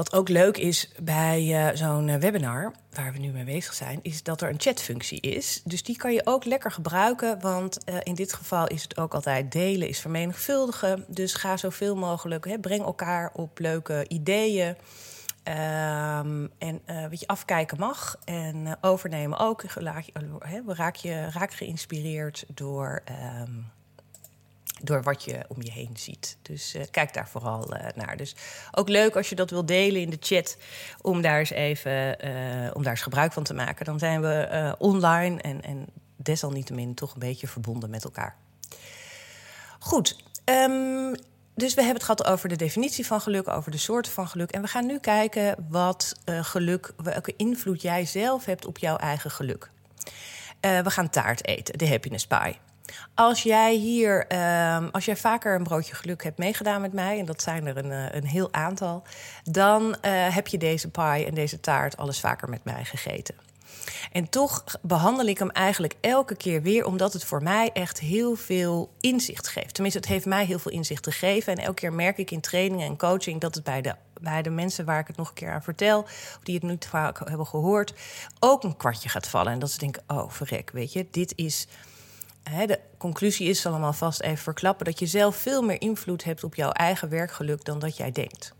Wat 0.00 0.12
ook 0.12 0.28
leuk 0.28 0.56
is 0.56 0.90
bij 1.02 1.44
uh, 1.44 1.76
zo'n 1.76 2.08
uh, 2.08 2.16
webinar, 2.16 2.72
waar 2.92 3.12
we 3.12 3.18
nu 3.18 3.30
mee 3.30 3.44
bezig 3.44 3.74
zijn, 3.74 3.98
is 4.02 4.22
dat 4.22 4.40
er 4.40 4.48
een 4.48 4.60
chatfunctie 4.60 5.20
is. 5.20 5.62
Dus 5.64 5.82
die 5.82 5.96
kan 5.96 6.12
je 6.12 6.26
ook 6.26 6.44
lekker 6.44 6.70
gebruiken, 6.72 7.40
want 7.40 7.78
uh, 7.88 7.96
in 8.02 8.14
dit 8.14 8.32
geval 8.32 8.66
is 8.66 8.82
het 8.82 8.98
ook 8.98 9.14
altijd 9.14 9.52
delen 9.52 9.88
is 9.88 10.00
vermenigvuldigen. 10.00 11.04
Dus 11.08 11.34
ga 11.34 11.56
zoveel 11.56 11.96
mogelijk, 11.96 12.44
hè, 12.44 12.58
breng 12.58 12.84
elkaar 12.84 13.30
op 13.32 13.58
leuke 13.58 14.04
ideeën. 14.08 14.68
Um, 14.68 16.50
en 16.58 16.80
weet 17.08 17.20
je, 17.20 17.26
afkijken 17.26 17.78
mag 17.78 18.16
en 18.24 18.78
overnemen 18.80 19.38
ook. 19.38 19.62
Raak 19.62 20.04
je, 20.04 20.12
raak 20.66 20.96
je 20.96 21.30
raak 21.30 21.52
geïnspireerd 21.52 22.44
door. 22.54 23.02
Um, 23.40 23.70
door 24.82 25.02
wat 25.02 25.24
je 25.24 25.44
om 25.48 25.62
je 25.62 25.70
heen 25.70 25.96
ziet. 25.96 26.36
Dus 26.42 26.74
uh, 26.74 26.82
kijk 26.90 27.14
daar 27.14 27.28
vooral 27.28 27.74
uh, 27.74 27.86
naar. 27.94 28.16
Dus 28.16 28.34
ook 28.70 28.88
leuk 28.88 29.16
als 29.16 29.28
je 29.28 29.34
dat 29.34 29.50
wil 29.50 29.66
delen 29.66 30.00
in 30.00 30.10
de 30.10 30.16
chat, 30.20 30.56
om 31.00 31.22
daar 31.22 31.38
eens 31.38 31.50
even 31.50 32.26
uh, 32.26 32.70
om 32.72 32.82
daar 32.82 32.92
eens 32.92 33.02
gebruik 33.02 33.32
van 33.32 33.42
te 33.42 33.54
maken. 33.54 33.84
Dan 33.84 33.98
zijn 33.98 34.20
we 34.20 34.74
online 34.78 35.40
en, 35.40 35.62
en 35.62 35.86
desalniettemin 36.16 36.94
toch 36.94 37.12
een 37.12 37.18
beetje 37.18 37.48
verbonden 37.48 37.90
met 37.90 38.04
elkaar. 38.04 38.36
Goed. 39.78 40.16
Um, 40.44 41.14
dus 41.54 41.74
we 41.74 41.82
hebben 41.82 42.02
het 42.02 42.10
gehad 42.10 42.24
over 42.24 42.48
de 42.48 42.56
definitie 42.56 43.06
van 43.06 43.20
geluk, 43.20 43.48
over 43.48 43.70
de 43.70 43.78
soorten 43.78 44.12
van 44.12 44.28
geluk. 44.28 44.50
En 44.50 44.62
we 44.62 44.68
gaan 44.68 44.86
nu 44.86 44.98
kijken 44.98 45.66
wat 45.68 46.12
geluk, 46.24 46.92
welke 46.96 47.34
invloed 47.36 47.82
jij 47.82 48.04
zelf 48.04 48.44
hebt 48.44 48.66
op 48.66 48.78
jouw 48.78 48.96
eigen 48.96 49.30
geluk. 49.30 49.70
we 50.60 50.90
gaan 50.90 51.10
taart 51.10 51.46
eten, 51.46 51.78
de 51.78 51.88
happiness 51.88 52.26
pie. 52.26 52.56
Als 53.14 53.42
jij 53.42 53.74
hier, 53.74 54.26
um, 54.76 54.88
als 54.90 55.04
jij 55.04 55.16
vaker 55.16 55.54
een 55.54 55.62
broodje 55.62 55.94
geluk 55.94 56.22
hebt 56.22 56.38
meegedaan 56.38 56.80
met 56.80 56.92
mij, 56.92 57.18
en 57.18 57.24
dat 57.24 57.42
zijn 57.42 57.66
er 57.66 57.76
een, 57.76 57.92
eh, 57.92 58.14
een 58.14 58.26
heel 58.26 58.52
aantal, 58.52 59.02
dan 59.44 59.82
uh, 59.82 60.34
heb 60.34 60.46
je 60.46 60.58
deze 60.58 60.90
pie 60.90 61.26
en 61.26 61.34
deze 61.34 61.60
taart 61.60 61.96
alles 61.96 62.20
vaker 62.20 62.48
met 62.48 62.64
mij 62.64 62.84
gegeten. 62.84 63.34
En 64.12 64.28
toch 64.28 64.64
behandel 64.82 65.26
ik 65.26 65.38
hem 65.38 65.50
eigenlijk 65.50 65.94
elke 66.00 66.36
keer 66.36 66.62
weer, 66.62 66.86
omdat 66.86 67.12
het 67.12 67.24
voor 67.24 67.42
mij 67.42 67.70
echt 67.72 68.00
heel 68.00 68.34
veel 68.34 68.92
inzicht 69.00 69.48
geeft. 69.48 69.74
Tenminste, 69.74 70.00
het 70.00 70.08
heeft 70.08 70.26
mij 70.26 70.44
heel 70.44 70.58
veel 70.58 70.72
inzicht 70.72 71.06
gegeven. 71.06 71.52
En 71.56 71.64
elke 71.64 71.80
keer 71.80 71.92
merk 71.92 72.18
ik 72.18 72.30
in 72.30 72.40
trainingen 72.40 72.86
en 72.86 72.96
coaching 72.96 73.40
dat 73.40 73.54
het 73.54 73.64
bij 73.64 73.82
de, 73.82 73.94
bij 74.20 74.42
de 74.42 74.50
mensen 74.50 74.84
waar 74.84 75.00
ik 75.00 75.06
het 75.06 75.16
nog 75.16 75.28
een 75.28 75.34
keer 75.34 75.52
aan 75.52 75.62
vertel, 75.62 76.06
die 76.42 76.54
het 76.54 76.62
nu 76.62 76.76
vaak 76.88 77.28
hebben 77.28 77.46
gehoord, 77.46 77.94
ook 78.38 78.62
een 78.62 78.76
kwartje 78.76 79.08
gaat 79.08 79.28
vallen. 79.28 79.52
En 79.52 79.58
dat 79.58 79.70
ze 79.70 79.78
denken: 79.78 80.02
oh, 80.06 80.30
verrek, 80.30 80.70
weet 80.70 80.92
je, 80.92 81.06
dit 81.10 81.32
is 81.36 81.66
de 82.42 82.78
conclusie 82.98 83.48
is 83.48 83.66
allemaal 83.66 83.92
vast 83.92 84.20
even 84.20 84.38
verklappen 84.38 84.84
dat 84.84 84.98
je 84.98 85.06
zelf 85.06 85.36
veel 85.36 85.62
meer 85.62 85.80
invloed 85.80 86.24
hebt 86.24 86.44
op 86.44 86.54
jouw 86.54 86.70
eigen 86.70 87.08
werkgeluk 87.08 87.64
dan 87.64 87.78
dat 87.78 87.96
jij 87.96 88.12
denkt. 88.12 88.54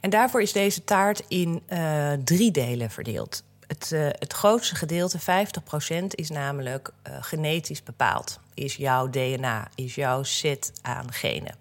En 0.00 0.10
daarvoor 0.10 0.42
is 0.42 0.52
deze 0.52 0.84
taart 0.84 1.22
in 1.28 1.62
uh, 1.68 2.12
drie 2.12 2.50
delen 2.50 2.90
verdeeld. 2.90 3.42
Het, 3.66 3.90
uh, 3.92 4.06
het 4.10 4.32
grootste 4.32 4.74
gedeelte, 4.74 5.18
50%, 5.20 5.22
is 6.10 6.30
namelijk 6.30 6.90
uh, 7.08 7.16
genetisch 7.20 7.82
bepaald. 7.82 8.40
Is 8.54 8.76
jouw 8.76 9.10
DNA, 9.10 9.68
is 9.74 9.94
jouw 9.94 10.22
set 10.22 10.72
aan 10.82 11.12
genen. 11.12 11.54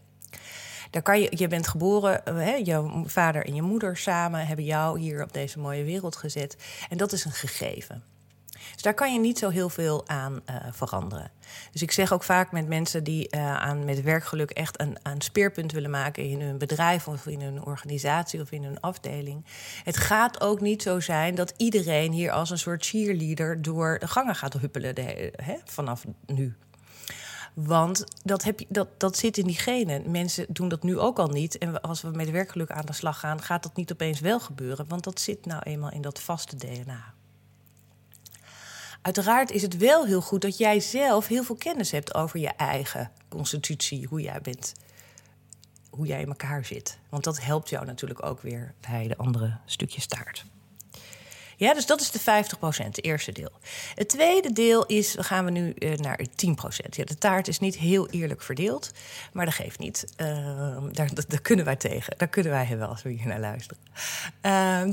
Daar 0.89 1.01
kan 1.01 1.21
je, 1.21 1.31
je 1.35 1.47
bent 1.47 1.67
geboren, 1.67 2.21
hè, 2.25 2.53
jouw 2.55 3.03
vader 3.05 3.45
en 3.45 3.55
je 3.55 3.61
moeder 3.61 3.97
samen 3.97 4.47
hebben 4.47 4.65
jou 4.65 4.99
hier 4.99 5.23
op 5.23 5.33
deze 5.33 5.59
mooie 5.59 5.83
wereld 5.83 6.15
gezet. 6.15 6.57
En 6.89 6.97
dat 6.97 7.11
is 7.11 7.25
een 7.25 7.31
gegeven. 7.31 8.03
Dus 8.79 8.87
daar 8.87 8.97
kan 8.97 9.13
je 9.13 9.19
niet 9.19 9.39
zo 9.39 9.49
heel 9.49 9.69
veel 9.69 10.07
aan 10.07 10.41
uh, 10.49 10.55
veranderen. 10.71 11.31
Dus 11.71 11.81
ik 11.81 11.91
zeg 11.91 12.13
ook 12.13 12.23
vaak 12.23 12.51
met 12.51 12.67
mensen 12.67 13.03
die 13.03 13.27
uh, 13.35 13.55
aan 13.55 13.85
met 13.85 14.01
werkgeluk 14.01 14.51
echt 14.51 14.79
een, 14.81 14.97
een 15.03 15.21
speerpunt 15.21 15.71
willen 15.71 15.89
maken 15.89 16.23
in 16.23 16.41
hun 16.41 16.57
bedrijf 16.57 17.07
of 17.07 17.25
in 17.27 17.41
hun 17.41 17.63
organisatie 17.63 18.41
of 18.41 18.51
in 18.51 18.63
hun 18.63 18.79
afdeling. 18.79 19.45
Het 19.83 19.97
gaat 19.97 20.41
ook 20.41 20.61
niet 20.61 20.81
zo 20.81 20.99
zijn 20.99 21.35
dat 21.35 21.53
iedereen 21.57 22.11
hier 22.11 22.31
als 22.31 22.49
een 22.49 22.57
soort 22.57 22.85
cheerleader 22.85 23.61
door 23.61 23.99
de 23.99 24.07
gangen 24.07 24.35
gaat 24.35 24.53
huppelen 24.53 24.95
hè, 25.35 25.55
vanaf 25.65 26.05
nu. 26.25 26.55
Want 27.53 28.03
dat, 28.23 28.43
heb 28.43 28.59
je, 28.59 28.65
dat, 28.69 28.99
dat 28.99 29.17
zit 29.17 29.37
in 29.37 29.45
die 29.45 29.59
genen. 29.59 30.11
Mensen 30.11 30.45
doen 30.49 30.69
dat 30.69 30.83
nu 30.83 30.99
ook 30.99 31.19
al 31.19 31.27
niet. 31.27 31.57
En 31.57 31.81
als 31.81 32.01
we 32.01 32.09
met 32.09 32.31
werkgeluk 32.31 32.71
aan 32.71 32.85
de 32.85 32.93
slag 32.93 33.19
gaan, 33.19 33.41
gaat 33.41 33.63
dat 33.63 33.75
niet 33.75 33.91
opeens 33.91 34.19
wel 34.19 34.39
gebeuren. 34.39 34.85
Want 34.87 35.03
dat 35.03 35.19
zit 35.19 35.45
nou 35.45 35.61
eenmaal 35.63 35.91
in 35.91 36.01
dat 36.01 36.19
vaste 36.19 36.55
DNA. 36.55 37.17
Uiteraard 39.09 39.51
is 39.51 39.61
het 39.61 39.77
wel 39.77 40.05
heel 40.05 40.21
goed 40.21 40.41
dat 40.41 40.57
jij 40.57 40.79
zelf 40.79 41.27
heel 41.27 41.43
veel 41.43 41.55
kennis 41.55 41.91
hebt 41.91 42.13
over 42.13 42.39
je 42.39 42.47
eigen 42.47 43.11
constitutie, 43.29 44.07
hoe 44.07 44.21
jij 44.21 44.41
bent, 44.41 44.73
hoe 45.89 46.05
jij 46.05 46.21
in 46.21 46.27
elkaar 46.27 46.65
zit. 46.65 46.97
Want 47.09 47.23
dat 47.23 47.41
helpt 47.41 47.69
jou 47.69 47.85
natuurlijk 47.85 48.25
ook 48.25 48.41
weer 48.41 48.73
bij 48.89 49.07
de 49.07 49.17
andere 49.17 49.57
stukjes 49.65 50.07
taart. 50.07 50.45
Ja, 51.59 51.73
dus 51.73 51.85
dat 51.85 52.01
is 52.01 52.11
de 52.11 52.19
50%, 52.19 52.21
het 52.85 53.03
eerste 53.03 53.31
deel. 53.31 53.51
Het 53.95 54.09
tweede 54.09 54.53
deel 54.53 54.85
is, 54.85 55.13
dan 55.13 55.23
gaan 55.23 55.45
we 55.45 55.51
nu 55.51 55.73
uh, 55.75 55.95
naar 55.95 56.19
10%. 56.19 56.25
Ja, 56.89 57.03
de 57.03 57.17
taart 57.17 57.47
is 57.47 57.59
niet 57.59 57.77
heel 57.77 58.09
eerlijk 58.09 58.41
verdeeld, 58.41 58.91
maar 59.33 59.45
dat 59.45 59.53
geeft 59.53 59.79
niet. 59.79 60.05
Uh, 60.17 60.27
daar, 60.91 61.09
daar, 61.27 61.41
kunnen 61.41 61.65
wij 61.65 61.75
tegen. 61.75 62.13
Daar 62.17 62.27
kunnen 62.27 62.51
wij 62.51 62.77
wel 62.77 62.87
als 62.87 63.01
we 63.01 63.09
hier 63.09 63.27
naar 63.27 63.39
luisteren. 63.39 63.77
Uh, 64.41 64.81
10%. 64.83 64.87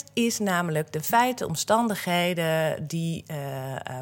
10% 0.00 0.12
is 0.12 0.38
namelijk 0.38 0.92
de 0.92 1.02
feiten, 1.02 1.46
omstandigheden 1.46 2.86
die, 2.86 3.24
uh, 3.30 3.36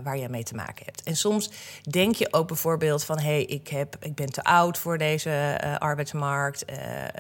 waar 0.03 0.19
je 0.19 0.29
mee 0.29 0.45
te 0.45 0.55
maken 0.55 0.85
hebt. 0.85 1.03
En 1.03 1.17
soms 1.17 1.51
denk 1.91 2.15
je 2.15 2.33
ook 2.33 2.47
bijvoorbeeld 2.47 3.05
van... 3.05 3.19
hé, 3.19 3.25
hey, 3.25 3.45
ik, 3.45 3.69
heb, 3.69 3.97
ik 4.01 4.15
ben 4.15 4.33
te 4.33 4.45
oud 4.45 4.79
voor 4.79 4.99
deze 4.99 5.61
arbeidsmarkt. 5.79 6.65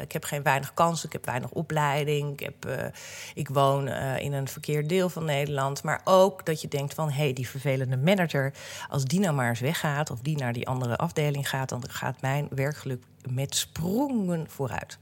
ik 0.01 0.13
heb 0.13 0.25
geen 0.25 0.43
weinig 0.43 0.75
kansen, 0.75 1.07
ik 1.07 1.13
heb 1.13 1.25
weinig 1.25 1.51
opleiding. 1.51 2.33
Ik, 2.33 2.41
heb, 2.41 2.91
ik 3.35 3.49
woon 3.49 3.64
uh, 3.73 4.19
in 4.19 4.33
een 4.33 4.49
verkeerd 4.49 4.89
deel 4.89 5.09
van 5.09 5.25
Nederland. 5.25 5.83
Maar 5.83 6.01
ook 6.05 6.47
dat 6.47 6.61
je 6.61 6.69
denkt 6.69 6.95
van, 6.95 7.11
hé, 7.11 7.23
hey, 7.23 7.33
die 7.33 7.49
vervelende 7.49 7.97
manager... 7.97 8.53
als 8.89 9.05
die 9.05 9.21
nou 9.21 9.35
maar 9.35 9.49
eens 9.49 9.61
weggaat 9.61 10.11
of 10.11 10.21
die 10.21 10.37
naar 10.37 10.53
die 10.53 10.69
andere 10.69 10.97
afdeling 10.97 11.49
gaat... 11.49 11.69
dan 11.69 11.91
gaat 11.91 12.21
mijn 12.21 12.49
werkgeluk 12.51 13.03
met 13.31 13.55
sprongen 13.55 14.47
vooruit. 14.49 14.99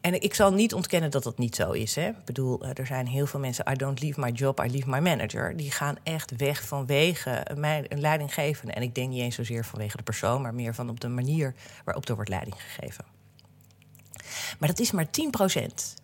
En 0.00 0.22
ik 0.22 0.34
zal 0.34 0.52
niet 0.52 0.74
ontkennen 0.74 1.10
dat 1.10 1.22
dat 1.22 1.38
niet 1.38 1.54
zo 1.54 1.70
is. 1.70 1.94
Hè. 1.94 2.08
Ik 2.08 2.24
bedoel, 2.24 2.60
eh, 2.62 2.70
er 2.74 2.86
zijn 2.86 3.06
heel 3.06 3.26
veel 3.26 3.40
mensen... 3.40 3.72
I 3.72 3.74
don't 3.74 4.00
leave 4.00 4.20
my 4.20 4.30
job, 4.30 4.64
I 4.64 4.70
leave 4.70 4.88
my 4.88 4.98
manager. 4.98 5.56
Die 5.56 5.70
gaan 5.70 5.96
echt 6.02 6.36
weg 6.36 6.62
vanwege 6.62 7.46
mijn 7.56 7.86
leidinggevende. 7.88 8.72
En 8.72 8.82
ik 8.82 8.94
denk 8.94 9.08
niet 9.08 9.20
eens 9.20 9.34
zozeer 9.34 9.64
vanwege 9.64 9.96
de 9.96 10.02
persoon... 10.02 10.42
maar 10.42 10.54
meer 10.54 10.74
van 10.74 10.90
op 10.90 11.00
de 11.00 11.08
manier 11.08 11.54
waarop 11.84 12.08
er 12.08 12.14
wordt 12.14 12.30
leiding 12.30 12.56
gegeven. 12.62 13.04
Maar 14.58 14.68
dat 14.68 14.78
is 14.78 14.90
maar 14.90 15.10
10 15.10 15.30
procent. 15.30 15.94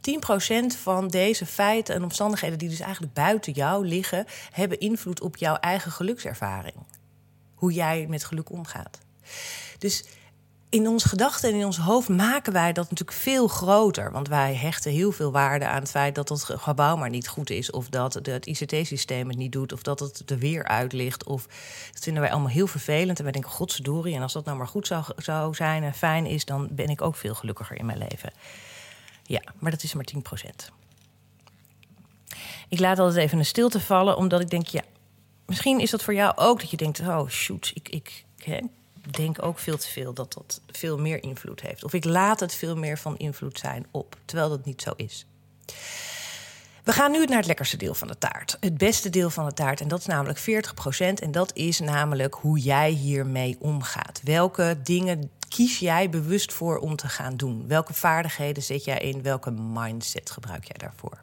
10% 0.00 0.80
van 0.80 1.08
deze 1.08 1.46
feiten 1.46 1.94
en 1.94 2.02
omstandigheden, 2.02 2.58
die 2.58 2.68
dus 2.68 2.80
eigenlijk 2.80 3.12
buiten 3.12 3.52
jou 3.52 3.86
liggen, 3.86 4.26
hebben 4.50 4.78
invloed 4.78 5.20
op 5.20 5.36
jouw 5.36 5.54
eigen 5.54 5.92
gelukservaring. 5.92 6.76
Hoe 7.54 7.72
jij 7.72 8.06
met 8.08 8.24
geluk 8.24 8.50
omgaat. 8.50 8.98
Dus 9.78 10.04
in 10.70 10.88
onze 10.88 11.08
gedachten 11.08 11.50
en 11.50 11.58
in 11.58 11.64
ons 11.64 11.78
hoofd 11.78 12.08
maken 12.08 12.52
wij 12.52 12.72
dat 12.72 12.90
natuurlijk 12.90 13.18
veel 13.18 13.48
groter. 13.48 14.12
Want 14.12 14.28
wij 14.28 14.54
hechten 14.54 14.92
heel 14.92 15.12
veel 15.12 15.32
waarde 15.32 15.66
aan 15.66 15.80
het 15.80 15.90
feit 15.90 16.14
dat 16.14 16.28
het 16.28 16.42
gebouw 16.44 16.96
maar 16.96 17.10
niet 17.10 17.28
goed 17.28 17.50
is. 17.50 17.70
Of 17.70 17.88
dat 17.88 18.14
het 18.14 18.46
ICT-systeem 18.46 19.28
het 19.28 19.36
niet 19.36 19.52
doet. 19.52 19.72
Of 19.72 19.82
dat 19.82 20.00
het 20.00 20.30
er 20.30 20.38
weer 20.38 20.64
uit 20.64 20.92
ligt. 20.92 21.24
Of 21.24 21.46
dat 21.92 22.02
vinden 22.02 22.22
wij 22.22 22.30
allemaal 22.30 22.50
heel 22.50 22.66
vervelend. 22.66 23.18
En 23.18 23.24
wij 23.24 23.32
denken, 23.32 23.50
godverdorie. 23.50 24.14
En 24.14 24.22
als 24.22 24.32
dat 24.32 24.44
nou 24.44 24.56
maar 24.56 24.66
goed 24.66 24.86
zou, 24.86 25.04
zou 25.16 25.54
zijn 25.54 25.82
en 25.82 25.94
fijn 25.94 26.26
is, 26.26 26.44
dan 26.44 26.68
ben 26.70 26.88
ik 26.88 27.02
ook 27.02 27.16
veel 27.16 27.34
gelukkiger 27.34 27.78
in 27.78 27.86
mijn 27.86 27.98
leven. 27.98 28.32
Ja, 29.28 29.42
maar 29.58 29.70
dat 29.70 29.82
is 29.82 29.94
maar 29.94 30.06
10% 30.14 30.72
Ik 32.68 32.78
laat 32.78 32.98
altijd 32.98 33.24
even 33.24 33.38
een 33.38 33.46
stilte 33.46 33.80
vallen, 33.80 34.16
omdat 34.16 34.40
ik 34.40 34.50
denk, 34.50 34.66
ja, 34.66 34.82
misschien 35.46 35.80
is 35.80 35.90
dat 35.90 36.02
voor 36.02 36.14
jou 36.14 36.36
ook 36.36 36.60
dat 36.60 36.70
je 36.70 36.76
denkt, 36.76 37.00
oh 37.00 37.28
shoot, 37.28 37.70
ik, 37.74 37.88
ik 37.88 38.24
hè, 38.36 38.58
denk 39.10 39.42
ook 39.42 39.58
veel 39.58 39.78
te 39.78 39.88
veel 39.88 40.14
dat 40.14 40.32
dat 40.32 40.60
veel 40.70 40.98
meer 40.98 41.22
invloed 41.22 41.60
heeft. 41.60 41.84
Of 41.84 41.92
ik 41.92 42.04
laat 42.04 42.40
het 42.40 42.54
veel 42.54 42.76
meer 42.76 42.98
van 42.98 43.16
invloed 43.16 43.58
zijn 43.58 43.86
op, 43.90 44.16
terwijl 44.24 44.48
dat 44.48 44.64
niet 44.64 44.82
zo 44.82 44.92
is. 44.96 45.26
We 46.88 46.94
gaan 46.94 47.10
nu 47.10 47.24
naar 47.24 47.36
het 47.36 47.46
lekkerste 47.46 47.76
deel 47.76 47.94
van 47.94 48.08
de 48.08 48.18
taart. 48.18 48.56
Het 48.60 48.78
beste 48.78 49.10
deel 49.10 49.30
van 49.30 49.44
de 49.44 49.52
taart. 49.52 49.80
En 49.80 49.88
dat 49.88 49.98
is 49.98 50.06
namelijk 50.06 50.38
40%. 50.38 50.42
En 51.22 51.30
dat 51.30 51.54
is 51.54 51.80
namelijk 51.80 52.34
hoe 52.34 52.58
jij 52.58 52.90
hiermee 52.90 53.56
omgaat. 53.60 54.20
Welke 54.24 54.78
dingen 54.82 55.30
kies 55.48 55.78
jij 55.78 56.10
bewust 56.10 56.52
voor 56.52 56.78
om 56.78 56.96
te 56.96 57.08
gaan 57.08 57.36
doen? 57.36 57.66
Welke 57.66 57.94
vaardigheden 57.94 58.62
zet 58.62 58.84
jij 58.84 58.98
in? 58.98 59.22
Welke 59.22 59.50
mindset 59.50 60.30
gebruik 60.30 60.64
jij 60.64 60.76
daarvoor? 60.76 61.22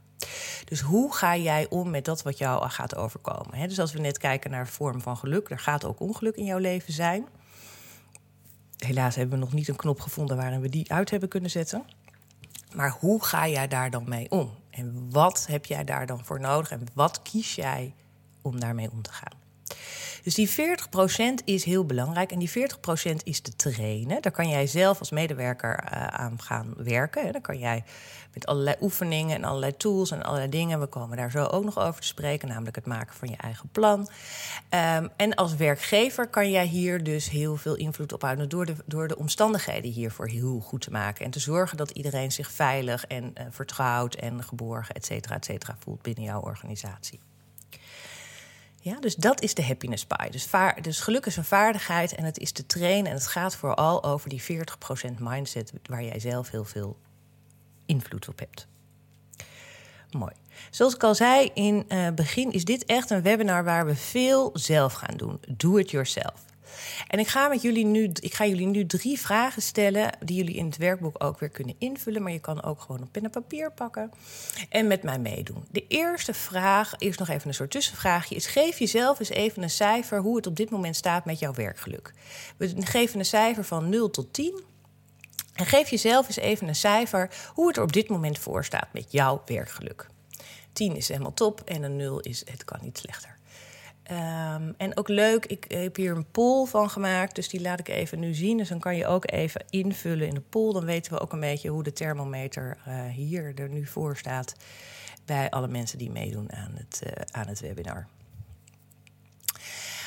Dus 0.65 0.79
hoe 0.79 1.13
ga 1.15 1.37
jij 1.37 1.69
om 1.69 1.89
met 1.89 2.05
dat 2.05 2.21
wat 2.21 2.37
jou 2.37 2.69
gaat 2.69 2.95
overkomen? 2.95 3.69
dus 3.69 3.79
als 3.79 3.93
we 3.93 3.99
net 3.99 4.17
kijken 4.17 4.51
naar 4.51 4.67
vorm 4.67 5.01
van 5.01 5.17
geluk, 5.17 5.49
er 5.49 5.59
gaat 5.59 5.85
ook 5.85 5.99
ongeluk 5.99 6.35
in 6.35 6.45
jouw 6.45 6.57
leven 6.59 6.93
zijn. 6.93 7.25
Helaas 8.77 9.15
hebben 9.15 9.39
we 9.39 9.45
nog 9.45 9.53
niet 9.53 9.67
een 9.67 9.75
knop 9.75 9.99
gevonden 9.99 10.37
waarin 10.37 10.61
we 10.61 10.69
die 10.69 10.91
uit 10.91 11.09
hebben 11.09 11.29
kunnen 11.29 11.49
zetten. 11.49 11.85
Maar 12.75 12.95
hoe 12.99 13.23
ga 13.23 13.47
jij 13.47 13.67
daar 13.67 13.89
dan 13.89 14.09
mee 14.09 14.31
om? 14.31 14.51
En 14.75 15.11
wat 15.11 15.45
heb 15.47 15.65
jij 15.65 15.83
daar 15.83 16.05
dan 16.05 16.25
voor 16.25 16.39
nodig? 16.39 16.71
En 16.71 16.87
wat 16.93 17.21
kies 17.21 17.55
jij 17.55 17.93
om 18.41 18.59
daarmee 18.59 18.91
om 18.91 19.01
te 19.01 19.11
gaan? 19.11 19.39
Dus 20.25 20.35
die 20.35 20.49
40% 20.49 21.43
is 21.43 21.63
heel 21.63 21.85
belangrijk. 21.85 22.31
En 22.31 22.39
die 22.39 22.49
40% 22.49 22.53
is 23.23 23.39
te 23.39 23.55
trainen. 23.55 24.21
Daar 24.21 24.31
kan 24.31 24.49
jij 24.49 24.67
zelf 24.67 24.99
als 24.99 25.11
medewerker 25.11 25.83
uh, 25.83 26.07
aan 26.07 26.41
gaan 26.41 26.73
werken. 26.77 27.31
Dan 27.31 27.41
kan 27.41 27.57
jij 27.57 27.83
met 28.33 28.45
allerlei 28.45 28.75
oefeningen 28.81 29.35
en 29.35 29.43
allerlei 29.43 29.77
tools 29.77 30.11
en 30.11 30.23
allerlei 30.23 30.49
dingen. 30.49 30.79
We 30.79 30.85
komen 30.85 31.17
daar 31.17 31.31
zo 31.31 31.45
ook 31.45 31.63
nog 31.63 31.79
over 31.79 32.01
te 32.01 32.07
spreken, 32.07 32.47
namelijk 32.47 32.75
het 32.75 32.85
maken 32.85 33.15
van 33.15 33.29
je 33.29 33.37
eigen 33.37 33.69
plan. 33.71 33.99
Um, 33.99 35.09
en 35.15 35.35
als 35.35 35.55
werkgever 35.55 36.27
kan 36.27 36.51
jij 36.51 36.65
hier 36.65 37.03
dus 37.03 37.29
heel 37.29 37.55
veel 37.55 37.75
invloed 37.75 38.13
op 38.13 38.21
houden 38.21 38.49
door 38.49 38.65
de, 38.65 38.75
door 38.85 39.07
de 39.07 39.17
omstandigheden 39.17 39.91
hiervoor 39.91 40.27
heel 40.27 40.59
goed 40.59 40.81
te 40.81 40.91
maken. 40.91 41.25
En 41.25 41.31
te 41.31 41.39
zorgen 41.39 41.77
dat 41.77 41.91
iedereen 41.91 42.31
zich 42.31 42.51
veilig 42.51 43.05
en 43.05 43.23
uh, 43.23 43.45
vertrouwd 43.49 44.15
en 44.15 44.43
geborgen, 44.43 44.95
et 44.95 45.05
cetera, 45.05 45.35
et 45.35 45.45
cetera, 45.45 45.75
voelt 45.79 46.01
binnen 46.01 46.23
jouw 46.23 46.41
organisatie. 46.41 47.19
Ja, 48.85 48.99
dus 48.99 49.15
dat 49.15 49.41
is 49.41 49.53
de 49.53 49.63
happiness 49.63 50.05
pie. 50.05 50.31
Dus, 50.31 50.45
vaar, 50.45 50.81
dus 50.81 50.99
geluk 50.99 51.25
is 51.25 51.37
een 51.37 51.43
vaardigheid 51.43 52.15
en 52.15 52.23
het 52.23 52.37
is 52.37 52.51
te 52.51 52.65
trainen. 52.65 53.11
En 53.11 53.17
het 53.17 53.27
gaat 53.27 53.55
vooral 53.55 54.03
over 54.03 54.29
die 54.29 54.41
40% 54.41 54.45
mindset 55.19 55.73
waar 55.89 56.03
jij 56.03 56.19
zelf 56.19 56.51
heel 56.51 56.63
veel 56.63 56.97
invloed 57.85 58.27
op 58.27 58.39
hebt. 58.39 58.67
Mooi. 60.11 60.31
Zoals 60.69 60.95
ik 60.95 61.03
al 61.03 61.15
zei 61.15 61.51
in 61.53 61.75
het 61.87 61.93
uh, 61.93 62.09
begin, 62.15 62.51
is 62.51 62.65
dit 62.65 62.85
echt 62.85 63.09
een 63.09 63.21
webinar 63.21 63.63
waar 63.63 63.85
we 63.85 63.95
veel 63.95 64.49
zelf 64.53 64.93
gaan 64.93 65.17
doen. 65.17 65.39
Do 65.47 65.77
it 65.77 65.91
yourself. 65.91 66.45
En 67.07 67.19
ik 67.19 67.27
ga, 67.27 67.47
met 67.47 67.61
jullie 67.61 67.85
nu, 67.85 68.11
ik 68.19 68.33
ga 68.33 68.45
jullie 68.45 68.67
nu 68.67 68.85
drie 68.85 69.19
vragen 69.19 69.61
stellen 69.61 70.17
die 70.19 70.35
jullie 70.35 70.55
in 70.55 70.65
het 70.65 70.77
werkboek 70.77 71.23
ook 71.23 71.39
weer 71.39 71.49
kunnen 71.49 71.75
invullen. 71.77 72.21
Maar 72.21 72.31
je 72.31 72.39
kan 72.39 72.63
ook 72.63 72.81
gewoon 72.81 73.01
een 73.01 73.11
pen 73.11 73.23
en 73.23 73.29
papier 73.29 73.71
pakken 73.71 74.11
en 74.69 74.87
met 74.87 75.03
mij 75.03 75.19
meedoen. 75.19 75.65
De 75.71 75.85
eerste 75.87 76.33
vraag, 76.33 76.93
eerst 76.97 77.19
nog 77.19 77.29
even 77.29 77.47
een 77.47 77.53
soort 77.53 77.71
tussenvraagje, 77.71 78.35
is 78.35 78.45
geef 78.45 78.79
jezelf 78.79 79.19
eens 79.19 79.29
even 79.29 79.63
een 79.63 79.69
cijfer 79.69 80.19
hoe 80.19 80.35
het 80.35 80.47
op 80.47 80.55
dit 80.55 80.69
moment 80.69 80.95
staat 80.95 81.25
met 81.25 81.39
jouw 81.39 81.53
werkgeluk. 81.53 82.13
We 82.57 82.73
geven 82.79 83.19
een 83.19 83.25
cijfer 83.25 83.63
van 83.63 83.89
0 83.89 84.09
tot 84.09 84.33
10. 84.33 84.63
En 85.53 85.65
geef 85.65 85.89
jezelf 85.89 86.27
eens 86.27 86.37
even 86.37 86.67
een 86.67 86.75
cijfer 86.75 87.29
hoe 87.53 87.67
het 87.67 87.77
er 87.77 87.83
op 87.83 87.93
dit 87.93 88.09
moment 88.09 88.39
voor 88.39 88.65
staat 88.65 88.87
met 88.93 89.11
jouw 89.11 89.41
werkgeluk. 89.45 90.07
10 90.73 90.95
is 90.95 91.07
helemaal 91.07 91.33
top 91.33 91.61
en 91.61 91.83
een 91.83 91.95
0 91.95 92.19
is 92.19 92.43
het 92.51 92.63
kan 92.63 92.79
niet 92.81 92.97
slechter. 92.97 93.34
Um, 94.11 94.73
en 94.77 94.97
ook 94.97 95.07
leuk, 95.07 95.45
ik 95.45 95.65
heb 95.67 95.95
hier 95.95 96.15
een 96.15 96.31
poll 96.31 96.65
van 96.65 96.89
gemaakt, 96.89 97.35
dus 97.35 97.49
die 97.49 97.61
laat 97.61 97.79
ik 97.79 97.87
even 97.87 98.19
nu 98.19 98.33
zien. 98.33 98.57
Dus 98.57 98.69
dan 98.69 98.79
kan 98.79 98.95
je 98.95 99.07
ook 99.07 99.31
even 99.31 99.65
invullen 99.69 100.27
in 100.27 100.33
de 100.33 100.41
poll. 100.41 100.73
Dan 100.73 100.85
weten 100.85 101.13
we 101.13 101.19
ook 101.19 101.33
een 101.33 101.39
beetje 101.39 101.69
hoe 101.69 101.83
de 101.83 101.93
thermometer 101.93 102.77
uh, 102.87 103.05
hier 103.05 103.53
er 103.55 103.69
nu 103.69 103.85
voor 103.85 104.17
staat 104.17 104.55
bij 105.25 105.49
alle 105.49 105.67
mensen 105.67 105.97
die 105.97 106.11
meedoen 106.11 106.53
aan 106.53 106.71
het, 106.73 107.01
uh, 107.05 107.11
aan 107.31 107.47
het 107.47 107.59
webinar. 107.59 108.07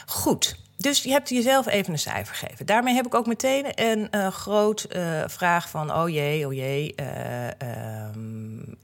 Goed, 0.07 0.61
dus 0.77 1.03
je 1.03 1.11
hebt 1.11 1.29
jezelf 1.29 1.67
even 1.67 1.93
een 1.93 1.99
cijfer 1.99 2.35
gegeven. 2.35 2.67
Daarmee 2.67 2.95
heb 2.95 3.07
ik 3.07 3.15
ook 3.15 3.27
meteen 3.27 3.67
een 3.75 4.09
uh, 4.11 4.27
groot 4.29 4.87
vraag 5.27 5.69
van: 5.69 5.95
oh 5.95 6.09
jee, 6.09 6.47
oh 6.47 6.53
jee. 6.53 6.95
Um, 8.15 8.79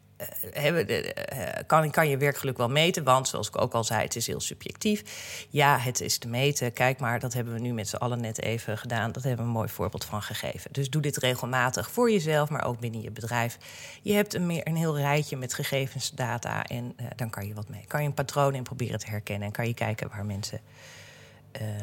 kan, 1.66 1.90
kan 1.90 2.08
je 2.08 2.16
werkgeluk 2.16 2.56
wel 2.56 2.68
meten? 2.68 3.04
Want 3.04 3.28
zoals 3.28 3.48
ik 3.48 3.60
ook 3.60 3.72
al 3.72 3.84
zei, 3.84 4.02
het 4.02 4.16
is 4.16 4.26
heel 4.26 4.40
subjectief. 4.40 5.02
Ja, 5.50 5.78
het 5.78 6.00
is 6.00 6.18
te 6.18 6.28
meten. 6.28 6.72
Kijk 6.72 6.98
maar, 6.98 7.20
dat 7.20 7.32
hebben 7.32 7.54
we 7.54 7.60
nu 7.60 7.72
met 7.72 7.88
z'n 7.88 7.96
allen 7.96 8.20
net 8.20 8.40
even 8.40 8.78
gedaan. 8.78 9.12
Dat 9.12 9.22
hebben 9.22 9.44
we 9.44 9.50
een 9.50 9.56
mooi 9.56 9.68
voorbeeld 9.68 10.04
van 10.04 10.22
gegeven. 10.22 10.72
Dus 10.72 10.90
doe 10.90 11.02
dit 11.02 11.16
regelmatig 11.16 11.90
voor 11.90 12.10
jezelf, 12.10 12.48
maar 12.48 12.64
ook 12.64 12.80
binnen 12.80 13.00
je 13.00 13.10
bedrijf. 13.10 13.58
Je 14.02 14.12
hebt 14.12 14.34
een, 14.34 14.46
meer, 14.46 14.68
een 14.68 14.76
heel 14.76 14.96
rijtje 14.96 15.36
met 15.36 15.54
gegevens, 15.54 16.10
data 16.10 16.64
en 16.64 16.96
dan 17.16 17.30
kan 17.30 17.46
je 17.46 17.54
wat 17.54 17.68
mee. 17.68 17.84
Kan 17.86 18.02
je 18.02 18.08
een 18.08 18.14
patroon 18.14 18.54
in 18.54 18.62
proberen 18.62 18.98
te 18.98 19.06
herkennen 19.06 19.46
en 19.46 19.52
kan 19.52 19.66
je 19.66 19.74
kijken 19.74 20.08
waar 20.08 20.24
mensen, 20.24 20.60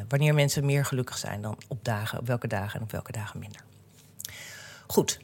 wanneer 0.08 0.34
mensen 0.34 0.65
meer 0.65 0.86
gelukkig 0.86 1.17
zijn 1.17 1.41
dan 1.41 1.58
op 1.67 1.84
dagen, 1.84 2.19
op 2.19 2.27
welke 2.27 2.47
dagen 2.47 2.80
en 2.80 2.86
op 2.86 2.91
welke 2.91 3.12
dagen 3.12 3.39
minder. 3.39 3.62
Goed, 4.88 5.19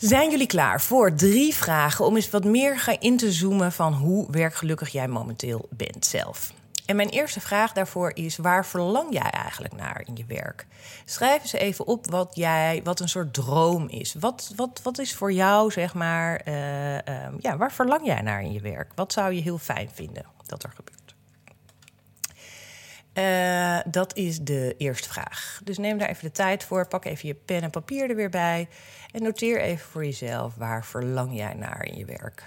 zijn 0.00 0.30
jullie 0.30 0.46
klaar 0.46 0.80
voor 0.80 1.14
drie 1.14 1.54
vragen 1.54 2.04
om 2.04 2.16
eens 2.16 2.30
wat 2.30 2.44
meer 2.44 2.96
in 3.00 3.16
te 3.16 3.32
zoomen 3.32 3.72
van 3.72 3.92
hoe 3.92 4.26
werkgelukkig 4.30 4.88
jij 4.88 5.08
momenteel 5.08 5.68
bent 5.70 6.06
zelf? 6.06 6.52
En 6.86 6.96
mijn 6.96 7.08
eerste 7.08 7.40
vraag 7.40 7.72
daarvoor 7.72 8.10
is: 8.14 8.36
waar 8.36 8.66
verlang 8.66 9.12
jij 9.12 9.30
eigenlijk 9.30 9.74
naar 9.76 10.02
in 10.06 10.16
je 10.16 10.24
werk? 10.26 10.66
Schrijf 11.04 11.42
eens 11.42 11.52
even 11.52 11.86
op 11.86 12.10
wat 12.10 12.30
jij, 12.34 12.80
wat 12.84 13.00
een 13.00 13.08
soort 13.08 13.34
droom 13.34 13.88
is. 13.88 14.14
Wat, 14.14 14.52
wat, 14.56 14.80
wat 14.82 14.98
is 14.98 15.14
voor 15.14 15.32
jou, 15.32 15.70
zeg 15.70 15.94
maar, 15.94 16.42
uh, 16.48 16.94
uh, 16.94 17.00
ja, 17.38 17.56
waar 17.56 17.72
verlang 17.72 18.06
jij 18.06 18.20
naar 18.20 18.42
in 18.42 18.52
je 18.52 18.60
werk? 18.60 18.92
Wat 18.94 19.12
zou 19.12 19.32
je 19.32 19.40
heel 19.40 19.58
fijn 19.58 19.90
vinden 19.92 20.24
dat 20.46 20.62
er 20.62 20.72
gebeurt? 20.74 20.99
Uh, 23.14 23.78
dat 23.86 24.16
is 24.16 24.40
de 24.40 24.74
eerste 24.78 25.08
vraag. 25.08 25.60
Dus 25.64 25.78
neem 25.78 25.98
daar 25.98 26.08
even 26.08 26.24
de 26.24 26.32
tijd 26.32 26.64
voor. 26.64 26.88
Pak 26.88 27.04
even 27.04 27.28
je 27.28 27.34
pen 27.34 27.62
en 27.62 27.70
papier 27.70 28.10
er 28.10 28.16
weer 28.16 28.30
bij. 28.30 28.68
En 29.12 29.22
noteer 29.22 29.60
even 29.60 29.86
voor 29.86 30.04
jezelf 30.04 30.54
waar 30.54 30.84
verlang 30.84 31.36
jij 31.36 31.54
naar 31.54 31.84
in 31.84 31.96
je 31.96 32.04
werk. 32.04 32.44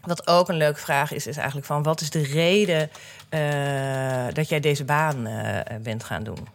Wat 0.00 0.26
ook 0.26 0.48
een 0.48 0.56
leuke 0.56 0.80
vraag 0.80 1.12
is, 1.12 1.26
is 1.26 1.36
eigenlijk 1.36 1.66
van 1.66 1.82
wat 1.82 2.00
is 2.00 2.10
de 2.10 2.22
reden 2.22 2.90
uh, 3.30 4.34
dat 4.34 4.48
jij 4.48 4.60
deze 4.60 4.84
baan 4.84 5.26
uh, 5.26 5.60
bent 5.82 6.04
gaan 6.04 6.24
doen? 6.24 6.48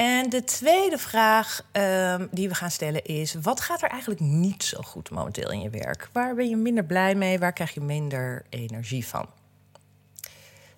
En 0.00 0.30
de 0.30 0.44
tweede 0.44 0.98
vraag 0.98 1.64
um, 1.72 2.28
die 2.30 2.48
we 2.48 2.54
gaan 2.54 2.70
stellen 2.70 3.04
is: 3.04 3.34
wat 3.34 3.60
gaat 3.60 3.82
er 3.82 3.88
eigenlijk 3.88 4.20
niet 4.20 4.62
zo 4.62 4.80
goed 4.82 5.10
momenteel 5.10 5.50
in 5.50 5.60
je 5.60 5.70
werk? 5.70 6.08
Waar 6.12 6.34
ben 6.34 6.48
je 6.48 6.56
minder 6.56 6.84
blij 6.84 7.14
mee? 7.14 7.38
Waar 7.38 7.52
krijg 7.52 7.74
je 7.74 7.80
minder 7.80 8.44
energie 8.48 9.06
van? 9.06 9.28
Dat 10.20 10.30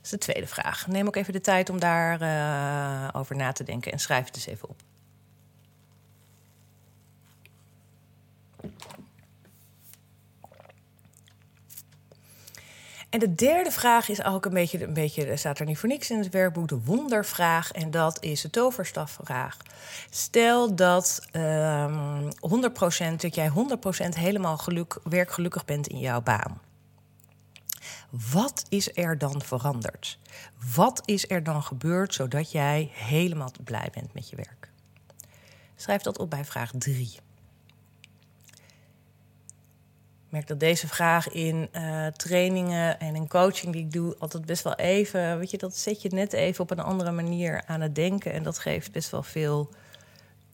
is 0.02 0.10
de 0.10 0.18
tweede 0.18 0.46
vraag. 0.46 0.86
Neem 0.86 1.06
ook 1.06 1.16
even 1.16 1.32
de 1.32 1.40
tijd 1.40 1.70
om 1.70 1.80
daarover 1.80 2.26
uh, 2.26 3.08
over 3.12 3.36
na 3.36 3.52
te 3.52 3.64
denken 3.64 3.92
en 3.92 3.98
schrijf 3.98 4.26
het 4.26 4.34
eens 4.34 4.46
even 4.46 4.68
op. 4.68 4.82
En 13.12 13.18
de 13.18 13.34
derde 13.34 13.70
vraag 13.70 14.08
is 14.08 14.24
ook 14.24 14.44
een 14.44 14.52
beetje, 14.52 14.84
een 14.84 14.92
beetje, 14.92 15.36
staat 15.36 15.58
er 15.58 15.66
niet 15.66 15.78
voor 15.78 15.88
niks 15.88 16.10
in 16.10 16.18
het 16.18 16.28
werkboek, 16.28 16.68
de 16.68 16.80
wondervraag. 16.80 17.72
En 17.72 17.90
dat 17.90 18.22
is 18.22 18.40
de 18.40 18.50
toverstafvraag. 18.50 19.56
Stel 20.10 20.74
dat 20.74 21.22
um, 21.32 22.28
100%, 22.30 23.16
dat 23.16 23.34
jij 23.34 23.50
100% 23.50 23.52
helemaal 24.08 24.56
geluk, 24.58 24.98
werkgelukkig 25.04 25.64
bent 25.64 25.86
in 25.86 25.98
jouw 25.98 26.20
baan. 26.20 26.60
Wat 28.32 28.64
is 28.68 28.96
er 28.96 29.18
dan 29.18 29.42
veranderd? 29.42 30.18
Wat 30.74 31.02
is 31.04 31.30
er 31.30 31.42
dan 31.42 31.62
gebeurd 31.62 32.14
zodat 32.14 32.52
jij 32.52 32.90
helemaal 32.92 33.50
blij 33.64 33.88
bent 33.94 34.14
met 34.14 34.30
je 34.30 34.36
werk? 34.36 34.70
Schrijf 35.76 36.02
dat 36.02 36.18
op 36.18 36.30
bij 36.30 36.44
vraag 36.44 36.70
3 36.78 37.18
merk 40.32 40.46
dat 40.46 40.60
deze 40.60 40.88
vraag 40.88 41.28
in 41.28 41.68
uh, 41.72 42.06
trainingen 42.06 43.00
en 43.00 43.14
in 43.14 43.28
coaching 43.28 43.72
die 43.72 43.84
ik 43.84 43.92
doe, 43.92 44.16
altijd 44.18 44.46
best 44.46 44.64
wel 44.64 44.74
even, 44.74 45.38
weet 45.38 45.50
je, 45.50 45.58
dat 45.58 45.76
zet 45.76 46.02
je 46.02 46.08
net 46.08 46.32
even 46.32 46.64
op 46.64 46.70
een 46.70 46.80
andere 46.80 47.10
manier 47.10 47.62
aan 47.66 47.80
het 47.80 47.94
denken. 47.94 48.32
En 48.32 48.42
dat 48.42 48.58
geeft 48.58 48.92
best 48.92 49.10
wel 49.10 49.22
veel 49.22 49.70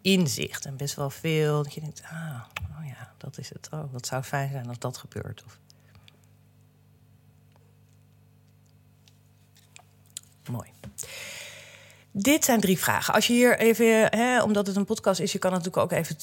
inzicht 0.01 0.65
en 0.65 0.77
best 0.77 0.95
wel 0.95 1.11
veel. 1.11 1.63
Dat 1.63 1.75
je 1.75 1.81
denkt, 1.81 2.03
ah, 2.05 2.43
oh 2.79 2.87
ja, 2.87 3.13
dat 3.17 3.39
is 3.39 3.49
het. 3.49 3.69
Oh, 3.71 3.93
dat 3.93 4.07
zou 4.07 4.23
fijn 4.23 4.51
zijn 4.51 4.69
als 4.69 4.79
dat 4.79 4.97
gebeurt. 4.97 5.43
Of... 5.47 5.59
Mooi. 10.51 10.71
Dit 12.11 12.45
zijn 12.45 12.61
drie 12.61 12.79
vragen. 12.79 13.15
Als 13.15 13.27
je 13.27 13.33
hier 13.33 13.59
even, 13.59 13.87
hè, 13.87 14.43
omdat 14.43 14.67
het 14.67 14.77
een 14.77 14.85
podcast 14.85 15.21
is, 15.21 15.33
je 15.33 15.39
kan 15.39 15.51
natuurlijk 15.51 15.77
ook 15.77 15.93
even 15.93 16.17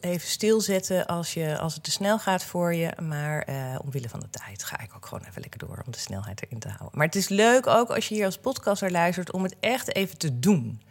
even 0.00 0.28
stilzetten 0.28 1.06
als, 1.06 1.34
je, 1.34 1.58
als 1.58 1.74
het 1.74 1.82
te 1.82 1.90
snel 1.90 2.18
gaat 2.18 2.44
voor 2.44 2.74
je. 2.74 2.92
Maar 3.02 3.48
uh, 3.48 3.78
omwille 3.84 4.08
van 4.08 4.20
de 4.20 4.30
tijd 4.30 4.64
ga 4.64 4.80
ik 4.80 4.90
ook 4.96 5.06
gewoon 5.06 5.24
even 5.28 5.40
lekker 5.40 5.58
door 5.58 5.82
om 5.86 5.92
de 5.92 5.98
snelheid 5.98 6.42
erin 6.42 6.58
te 6.58 6.68
houden. 6.68 6.98
Maar 6.98 7.06
het 7.06 7.16
is 7.16 7.28
leuk 7.28 7.66
ook 7.66 7.90
als 7.90 8.08
je 8.08 8.14
hier 8.14 8.24
als 8.24 8.38
podcaster 8.38 8.90
luistert 8.90 9.32
om 9.32 9.42
het 9.42 9.56
echt 9.60 9.94
even 9.94 10.18
te 10.18 10.38
doen. 10.38 10.82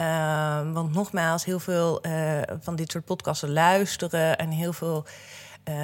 Uh, 0.00 0.72
want 0.72 0.94
nogmaals, 0.94 1.44
heel 1.44 1.60
veel 1.60 2.06
uh, 2.06 2.40
van 2.60 2.76
dit 2.76 2.90
soort 2.90 3.04
podcasten 3.04 3.52
luisteren 3.52 4.38
en 4.38 4.50
heel 4.50 4.72
veel 4.72 5.06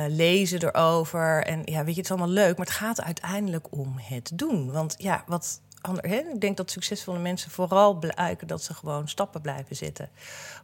lezen 0.08 0.62
erover. 0.62 1.44
En 1.44 1.62
ja, 1.64 1.84
weet 1.84 1.94
je, 1.94 2.00
het 2.00 2.10
is 2.10 2.10
allemaal 2.10 2.28
leuk, 2.28 2.56
maar 2.56 2.66
het 2.66 2.74
gaat 2.74 3.02
uiteindelijk 3.02 3.66
om 3.70 3.94
het 3.98 4.30
doen. 4.34 4.72
Want 4.72 4.94
ja, 4.98 5.24
wat, 5.26 5.60
ik 6.02 6.40
denk 6.40 6.56
dat 6.56 6.70
succesvolle 6.70 7.18
mensen 7.18 7.50
vooral 7.50 7.94
blijken 7.94 8.46
dat 8.46 8.62
ze 8.62 8.74
gewoon 8.74 9.08
stappen 9.08 9.40
blijven 9.40 9.76
zetten. 9.76 10.08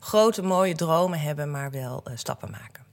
Grote, 0.01 0.43
mooie 0.43 0.75
dromen 0.75 1.21
hebben, 1.21 1.51
maar 1.51 1.71
wel 1.71 2.03
uh, 2.09 2.17
stappen 2.17 2.51
maken. 2.51 2.85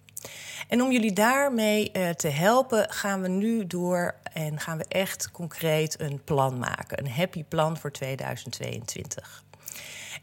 En 0.68 0.82
om 0.82 0.92
jullie 0.92 1.14
daarmee 1.14 1.90
uh, 1.94 2.10
te 2.10 2.28
helpen, 2.28 2.90
gaan 2.90 3.22
we 3.22 3.28
nu 3.28 3.68
door 3.68 4.16
en 4.34 4.60
gaan 4.60 4.78
we 4.78 4.86
echt 4.88 5.32
concreet 5.32 6.00
een 6.00 6.22
plan 6.24 6.60
maken. 6.60 7.00
Een 7.00 7.12
happy 7.12 7.44
plan 7.44 7.78
voor 7.78 7.92
2022. 7.92 9.44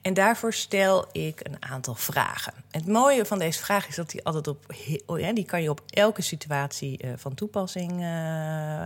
En 0.04 0.14
daarvoor 0.14 0.52
stel 0.52 1.06
ik 1.12 1.40
een 1.42 1.56
aantal 1.62 1.94
vragen. 1.94 2.52
Het 2.70 2.86
mooie 2.86 3.24
van 3.24 3.38
deze 3.38 3.58
vraag 3.58 3.88
is 3.88 3.96
dat 3.96 4.10
die 4.10 4.24
altijd 4.24 4.46
op, 4.48 4.74
oh 5.06 5.34
die 5.34 5.44
kan 5.44 5.62
je 5.62 5.70
op 5.70 5.82
elke 5.88 6.22
situatie 6.22 7.04
uh, 7.04 7.12
van 7.16 7.34
toepassing 7.34 7.92
uh, 7.92 7.98
uh, 8.00 8.84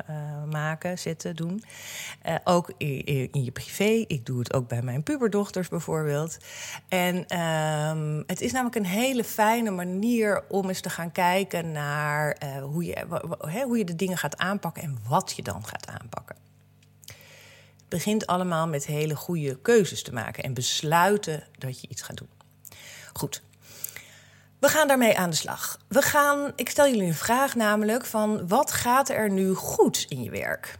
maken, 0.50 0.98
zetten, 0.98 1.37
doen. 1.37 1.62
ook 2.44 2.72
in, 2.76 3.04
in, 3.33 3.44
je 3.44 3.50
privé. 3.50 4.04
Ik 4.07 4.26
doe 4.26 4.38
het 4.38 4.52
ook 4.52 4.68
bij 4.68 4.83
mijn 4.83 5.02
puberdochters 5.02 5.68
bijvoorbeeld. 5.68 6.38
En 6.88 7.26
ehm, 7.26 8.22
het 8.26 8.40
is 8.40 8.52
namelijk 8.52 8.76
een 8.76 8.87
hele 8.87 9.24
fijne 9.24 9.70
manier 9.70 10.44
om 10.48 10.68
eens 10.68 10.81
te 10.81 10.90
gaan 10.90 11.12
kijken 11.12 11.72
naar 11.72 12.37
hoe, 12.62 12.85
je, 12.85 13.07
hoe 13.64 13.78
je 13.78 13.85
de 13.85 13.96
dingen 13.96 14.18
gaat 14.18 14.37
aanpakken 14.37 14.83
en 14.83 14.98
wat 15.09 15.33
je 15.37 15.42
dan 15.42 15.66
gaat 15.66 15.87
aanpakken. 15.87 16.48
Begint 17.88 18.27
allemaal 18.27 18.68
met 18.68 18.87
hele 18.87 19.16
goede 19.16 19.59
keuzes 19.61 20.03
te 20.03 20.12
maken 20.12 20.44
en 20.44 20.55
besluiten 20.55 21.44
dat 21.59 21.81
je 21.81 21.88
iets 21.88 22.03
gaat 22.03 22.16
doen. 22.16 22.31
Goed. 23.12 23.42
We 24.59 24.68
gaan 24.68 24.88
daarmee 24.88 25.18
aan 25.18 25.31
de 25.31 25.37
slag. 25.37 25.79
We 25.88 26.03
gaan, 26.03 26.53
ik 26.57 26.68
stel 26.68 26.88
jullie 26.88 27.07
een 27.07 27.14
vraag 27.14 27.55
namelijk 27.55 28.05
van 28.05 28.48
wat 28.48 28.72
gaat 28.72 29.09
er 29.09 29.31
nu 29.31 29.55
goed 29.55 30.07
in 30.09 30.22
je 30.22 30.31
werk? 30.31 30.79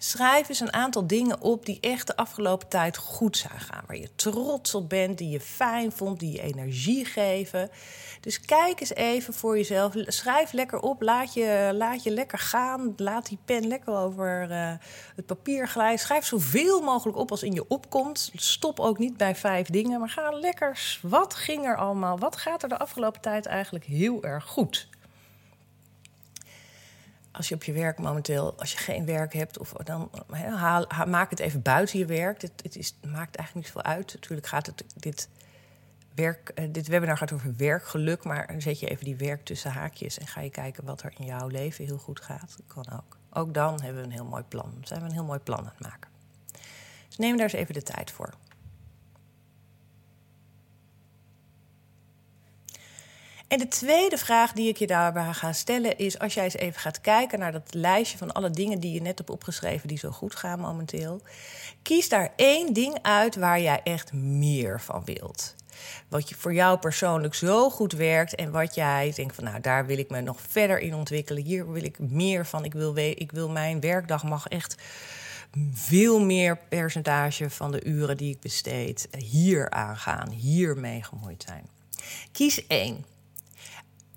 Schrijf 0.00 0.48
eens 0.48 0.60
een 0.60 0.72
aantal 0.72 1.06
dingen 1.06 1.40
op 1.40 1.66
die 1.66 1.78
echt 1.80 2.06
de 2.06 2.16
afgelopen 2.16 2.68
tijd 2.68 2.96
goed 2.96 3.36
zijn 3.36 3.60
gaan. 3.60 3.84
Waar 3.86 3.96
je 3.96 4.14
trots 4.14 4.74
op 4.74 4.88
bent, 4.88 5.18
die 5.18 5.28
je 5.28 5.40
fijn 5.40 5.92
vond, 5.92 6.20
die 6.20 6.32
je 6.32 6.42
energie 6.42 7.04
geven. 7.04 7.70
Dus 8.20 8.40
kijk 8.40 8.80
eens 8.80 8.94
even 8.94 9.34
voor 9.34 9.56
jezelf. 9.56 9.92
Schrijf 9.96 10.52
lekker 10.52 10.80
op. 10.80 11.02
Laat 11.02 11.34
je, 11.34 11.70
laat 11.74 12.02
je 12.02 12.10
lekker 12.10 12.38
gaan. 12.38 12.92
Laat 12.96 13.28
die 13.28 13.38
pen 13.44 13.66
lekker 13.66 13.94
over 13.94 14.50
uh, 14.50 14.72
het 15.16 15.26
papier 15.26 15.68
glijden. 15.68 15.98
Schrijf 15.98 16.24
zoveel 16.24 16.80
mogelijk 16.80 17.18
op 17.18 17.30
als 17.30 17.42
in 17.42 17.52
je 17.52 17.68
opkomt. 17.68 18.30
Stop 18.34 18.80
ook 18.80 18.98
niet 18.98 19.16
bij 19.16 19.36
vijf 19.36 19.68
dingen. 19.68 20.00
Maar 20.00 20.10
ga 20.10 20.30
lekker. 20.30 20.98
Wat 21.02 21.34
ging 21.34 21.66
er 21.66 21.76
allemaal? 21.76 22.18
Wat 22.18 22.36
gaat 22.36 22.62
er 22.62 22.68
de 22.68 22.78
afgelopen 22.78 23.20
tijd 23.20 23.46
eigenlijk 23.46 23.84
heel 23.84 24.22
erg 24.22 24.44
goed? 24.44 24.88
Als 27.38 27.48
je 27.48 27.54
op 27.54 27.64
je 27.64 27.72
werk 27.72 27.98
momenteel, 27.98 28.54
als 28.58 28.72
je 28.72 28.78
geen 28.78 29.04
werk 29.04 29.32
hebt, 29.32 29.58
of 29.58 29.72
dan 29.72 30.10
haal, 30.36 30.86
maak 31.06 31.30
het 31.30 31.38
even 31.38 31.62
buiten 31.62 31.98
je 31.98 32.06
werk. 32.06 32.42
Het, 32.42 32.52
het 32.62 32.76
is, 32.76 32.94
maakt 33.02 33.36
eigenlijk 33.36 33.54
niet 33.54 33.66
zoveel 33.66 33.82
uit. 33.82 34.14
Natuurlijk 34.14 34.46
gaat 34.46 34.66
het 34.66 34.84
dit 34.96 35.28
werk, 36.14 36.52
uh, 36.54 36.64
dit 36.72 36.86
webinar 36.86 37.16
gaat 37.16 37.32
over 37.32 37.56
werkgeluk, 37.56 38.24
maar 38.24 38.54
zet 38.58 38.80
je 38.80 38.88
even 38.88 39.04
die 39.04 39.16
werk 39.16 39.44
tussen 39.44 39.70
haakjes 39.70 40.18
en 40.18 40.26
ga 40.26 40.40
je 40.40 40.50
kijken 40.50 40.84
wat 40.84 41.02
er 41.02 41.12
in 41.18 41.26
jouw 41.26 41.46
leven 41.46 41.84
heel 41.84 41.98
goed 41.98 42.20
gaat. 42.20 42.54
Dat 42.56 42.66
kan 42.66 42.98
ook. 42.98 43.16
Ook 43.32 43.54
dan 43.54 43.82
hebben 43.82 44.02
we 44.02 44.08
een 44.08 44.14
heel 44.14 44.24
mooi 44.24 44.42
plan. 44.42 44.74
Zijn 44.82 45.00
we 45.00 45.06
een 45.06 45.12
heel 45.12 45.24
mooi 45.24 45.38
plan 45.38 45.58
aan 45.58 45.72
het 45.76 45.80
maken. 45.80 46.10
Dus 47.08 47.16
neem 47.16 47.36
daar 47.36 47.44
eens 47.44 47.52
even 47.52 47.74
de 47.74 47.82
tijd 47.82 48.10
voor. 48.10 48.34
En 53.48 53.58
de 53.58 53.68
tweede 53.68 54.18
vraag 54.18 54.52
die 54.52 54.68
ik 54.68 54.76
je 54.76 54.86
daarbij 54.86 55.32
ga 55.32 55.52
stellen 55.52 55.98
is: 55.98 56.18
als 56.18 56.34
jij 56.34 56.44
eens 56.44 56.56
even 56.56 56.80
gaat 56.80 57.00
kijken 57.00 57.38
naar 57.38 57.52
dat 57.52 57.74
lijstje 57.74 58.18
van 58.18 58.32
alle 58.32 58.50
dingen 58.50 58.80
die 58.80 58.92
je 58.92 59.00
net 59.00 59.18
hebt 59.18 59.30
opgeschreven 59.30 59.88
die 59.88 59.98
zo 59.98 60.10
goed 60.10 60.36
gaan 60.36 60.60
momenteel, 60.60 61.22
kies 61.82 62.08
daar 62.08 62.32
één 62.36 62.72
ding 62.72 62.98
uit 63.02 63.36
waar 63.36 63.60
jij 63.60 63.80
echt 63.84 64.12
meer 64.12 64.80
van 64.80 65.04
wilt. 65.04 65.54
Wat 66.08 66.28
je 66.28 66.34
voor 66.34 66.54
jou 66.54 66.78
persoonlijk 66.78 67.34
zo 67.34 67.70
goed 67.70 67.92
werkt 67.92 68.34
en 68.34 68.50
wat 68.50 68.74
jij 68.74 69.12
denkt 69.14 69.34
van 69.34 69.44
nou 69.44 69.60
daar 69.60 69.86
wil 69.86 69.98
ik 69.98 70.10
me 70.10 70.20
nog 70.20 70.40
verder 70.48 70.78
in 70.78 70.94
ontwikkelen. 70.94 71.42
Hier 71.42 71.72
wil 71.72 71.84
ik 71.84 71.98
meer 71.98 72.46
van. 72.46 72.64
Ik 72.64 72.72
wil, 72.72 72.96
ik 72.96 73.32
wil 73.32 73.48
mijn 73.48 73.80
werkdag 73.80 74.24
mag 74.24 74.46
echt 74.46 74.74
veel 75.72 76.20
meer 76.20 76.58
percentage 76.68 77.50
van 77.50 77.72
de 77.72 77.84
uren 77.84 78.16
die 78.16 78.30
ik 78.34 78.40
besteed 78.40 79.08
hier 79.18 79.70
aangaan, 79.70 80.30
hiermee 80.30 81.02
gemoeid 81.02 81.44
zijn. 81.48 81.66
Kies 82.32 82.66
één. 82.66 83.04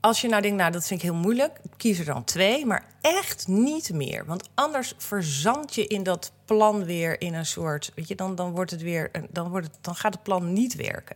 Als 0.02 0.22
je 0.22 0.28
nou 0.28 0.42
denkt, 0.42 0.58
nou 0.58 0.72
dat 0.72 0.88
vind 0.88 1.02
ik 1.04 1.10
heel 1.10 1.20
moeilijk, 1.20 1.60
kies 1.78 2.00
er 2.00 2.06
dan 2.06 2.24
twee, 2.24 2.66
maar 2.66 2.86
echt 3.02 3.48
niet 3.48 3.94
meer. 3.94 4.26
Want 4.26 4.50
anders 4.54 4.94
verzand 4.98 5.76
je 5.76 5.88
in 5.88 6.04
dat 6.04 6.32
plan 6.46 6.86
weer 6.86 7.22
in 7.22 7.34
een 7.34 7.46
soort, 7.46 7.92
weet 7.96 8.08
je, 8.08 8.16
dan, 8.16 8.36
dan 8.36 8.52
wordt 8.52 8.72
het 8.72 8.82
weer, 8.82 9.12
dan, 9.30 9.50
wordt 9.50 9.68
het, 9.68 9.78
dan 9.82 9.96
gaat 9.96 10.14
het 10.14 10.24
plan 10.24 10.54
niet 10.54 10.76
werken. 10.76 11.16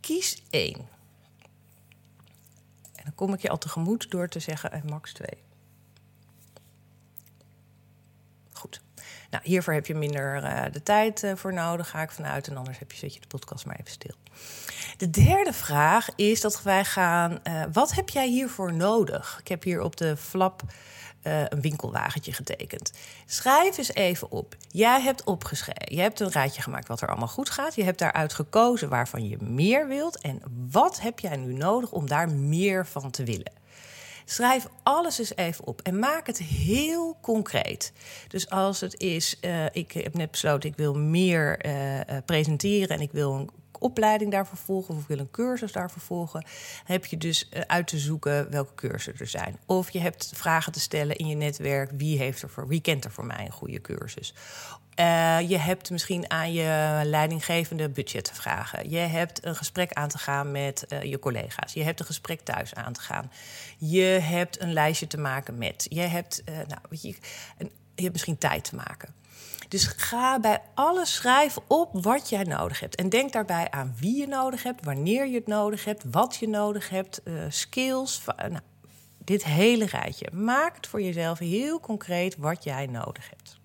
Kies 0.00 0.42
één. 0.50 0.88
En 2.94 3.04
dan 3.04 3.14
kom 3.14 3.34
ik 3.34 3.40
je 3.40 3.48
al 3.48 3.58
tegemoet 3.58 4.10
door 4.10 4.28
te 4.28 4.40
zeggen 4.40 4.72
en 4.72 4.82
max 4.86 5.12
twee. 5.12 5.42
Goed. 8.52 8.80
Nou, 9.30 9.44
hiervoor 9.46 9.74
heb 9.74 9.86
je 9.86 9.94
minder 9.94 10.42
uh, 10.42 10.62
de 10.72 10.82
tijd 10.82 11.22
uh, 11.22 11.32
voor 11.34 11.52
nodig, 11.52 11.90
ga 11.90 12.02
ik 12.02 12.10
vanuit. 12.10 12.48
En 12.48 12.56
anders 12.56 12.78
heb 12.78 12.92
je, 12.92 12.98
zet 12.98 13.14
je 13.14 13.20
de 13.20 13.26
podcast 13.26 13.66
maar 13.66 13.76
even 13.76 13.92
stil. 13.92 14.14
De 14.96 15.10
derde 15.10 15.52
vraag 15.52 16.08
is 16.16 16.40
dat 16.40 16.62
wij 16.62 16.84
gaan. 16.84 17.38
Uh, 17.44 17.62
wat 17.72 17.94
heb 17.94 18.08
jij 18.08 18.28
hiervoor 18.28 18.72
nodig? 18.72 19.38
Ik 19.40 19.48
heb 19.48 19.62
hier 19.62 19.80
op 19.80 19.96
de 19.96 20.16
flap 20.16 20.62
een 21.48 21.60
winkelwagentje 21.60 22.32
getekend. 22.32 22.92
Schrijf 23.26 23.78
eens 23.78 23.94
even 23.94 24.30
op. 24.30 24.56
Jij 24.68 25.00
hebt 25.00 25.24
opgeschreven. 25.24 25.94
Je 25.94 26.00
hebt 26.00 26.20
een 26.20 26.30
rijtje 26.30 26.62
gemaakt 26.62 26.88
wat 26.88 27.00
er 27.00 27.08
allemaal 27.08 27.28
goed 27.28 27.50
gaat. 27.50 27.74
Je 27.74 27.84
hebt 27.84 27.98
daaruit 27.98 28.32
gekozen 28.32 28.88
waarvan 28.88 29.28
je 29.28 29.36
meer 29.40 29.88
wilt. 29.88 30.20
En 30.20 30.42
wat 30.70 31.00
heb 31.00 31.18
jij 31.18 31.36
nu 31.36 31.52
nodig 31.52 31.92
om 31.92 32.08
daar 32.08 32.30
meer 32.30 32.86
van 32.86 33.10
te 33.10 33.24
willen? 33.24 33.52
Schrijf 34.28 34.66
alles 34.82 35.18
eens 35.18 35.36
even 35.36 35.66
op 35.66 35.80
en 35.80 35.98
maak 35.98 36.26
het 36.26 36.38
heel 36.38 37.16
concreet. 37.20 37.92
Dus 38.28 38.50
als 38.50 38.80
het 38.80 39.00
is, 39.00 39.38
uh, 39.40 39.64
ik 39.72 39.92
heb 39.92 40.14
net 40.14 40.30
besloten, 40.30 40.70
ik 40.70 40.76
wil 40.76 40.94
meer 40.94 41.66
uh, 41.66 42.00
presenteren 42.24 42.96
en 42.96 43.00
ik 43.00 43.12
wil 43.12 43.32
een 43.32 43.50
opleiding 43.78 44.30
daarvoor 44.30 44.58
volgen 44.58 44.94
of 44.96 45.06
wil 45.06 45.18
een 45.18 45.30
cursus 45.30 45.72
daarvoor 45.72 46.02
volgen, 46.02 46.46
heb 46.84 47.06
je 47.06 47.16
dus 47.16 47.48
eh, 47.48 47.60
uit 47.66 47.86
te 47.86 47.98
zoeken 47.98 48.50
welke 48.50 48.74
cursussen 48.74 49.24
er 49.24 49.30
zijn. 49.30 49.58
Of 49.66 49.90
je 49.90 49.98
hebt 49.98 50.32
vragen 50.34 50.72
te 50.72 50.80
stellen 50.80 51.16
in 51.16 51.26
je 51.26 51.34
netwerk: 51.34 51.90
wie, 51.96 52.18
heeft 52.18 52.42
er 52.42 52.48
voor, 52.48 52.68
wie 52.68 52.80
kent 52.80 53.04
er 53.04 53.10
voor 53.10 53.26
mij 53.26 53.44
een 53.44 53.52
goede 53.52 53.80
cursus? 53.80 54.34
Uh, 55.00 55.40
je 55.48 55.58
hebt 55.58 55.90
misschien 55.90 56.30
aan 56.30 56.52
je 56.52 57.00
leidinggevende 57.04 57.88
budget 57.88 58.24
te 58.24 58.34
vragen. 58.34 58.90
Je 58.90 58.96
hebt 58.96 59.44
een 59.44 59.56
gesprek 59.56 59.92
aan 59.92 60.08
te 60.08 60.18
gaan 60.18 60.50
met 60.50 60.86
uh, 60.88 61.02
je 61.02 61.18
collega's. 61.18 61.72
Je 61.72 61.82
hebt 61.82 62.00
een 62.00 62.06
gesprek 62.06 62.40
thuis 62.40 62.74
aan 62.74 62.92
te 62.92 63.00
gaan. 63.00 63.30
Je 63.78 64.18
hebt 64.22 64.60
een 64.60 64.72
lijstje 64.72 65.06
te 65.06 65.18
maken 65.18 65.58
met. 65.58 65.86
Je 65.88 66.00
hebt, 66.00 66.42
nou, 66.44 66.80
weet 66.88 67.02
je, 67.02 67.16
een, 67.58 67.70
je 67.94 68.02
hebt 68.02 68.12
misschien 68.12 68.38
tijd 68.38 68.64
te 68.64 68.74
maken. 68.74 69.14
Dus 69.68 69.86
ga 69.86 70.40
bij 70.40 70.60
alles 70.74 71.14
schrijven 71.14 71.62
op 71.66 71.88
wat 71.92 72.28
jij 72.28 72.42
nodig 72.42 72.80
hebt. 72.80 72.94
En 72.94 73.08
denk 73.08 73.32
daarbij 73.32 73.70
aan 73.70 73.94
wie 73.98 74.16
je 74.16 74.26
nodig 74.26 74.62
hebt, 74.62 74.84
wanneer 74.84 75.26
je 75.26 75.34
het 75.34 75.46
nodig 75.46 75.84
hebt, 75.84 76.04
wat 76.10 76.36
je 76.36 76.48
nodig 76.48 76.88
hebt, 76.88 77.20
uh, 77.24 77.44
skills. 77.48 78.22
Nou, 78.36 78.60
dit 79.24 79.44
hele 79.44 79.86
rijtje. 79.86 80.30
Maak 80.32 80.76
het 80.76 80.86
voor 80.86 81.02
jezelf 81.02 81.38
heel 81.38 81.80
concreet 81.80 82.36
wat 82.36 82.64
jij 82.64 82.86
nodig 82.86 83.28
hebt. 83.30 83.55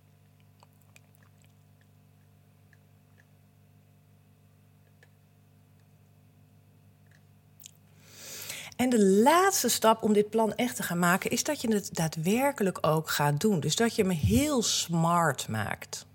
En 8.82 8.90
de 8.90 9.06
laatste 9.06 9.70
stap 9.70 10.04
om 10.04 10.14
dit 10.14 10.30
plan 10.30 10.56
echt 10.56 10.76
te 10.76 10.84
gaan 10.84 11.00
maken, 11.00 11.30
is 11.30 11.44
dat 11.44 11.62
je 11.62 11.74
het 11.74 11.90
daadwerkelijk 11.92 12.78
ook 12.82 13.10
gaat 13.10 13.40
doen. 13.40 13.60
Dus 13.60 13.76
dat 13.76 13.96
je 13.96 14.04
me 14.04 14.14
heel 14.14 14.62
smart 14.64 15.48
maakt. 15.48 16.06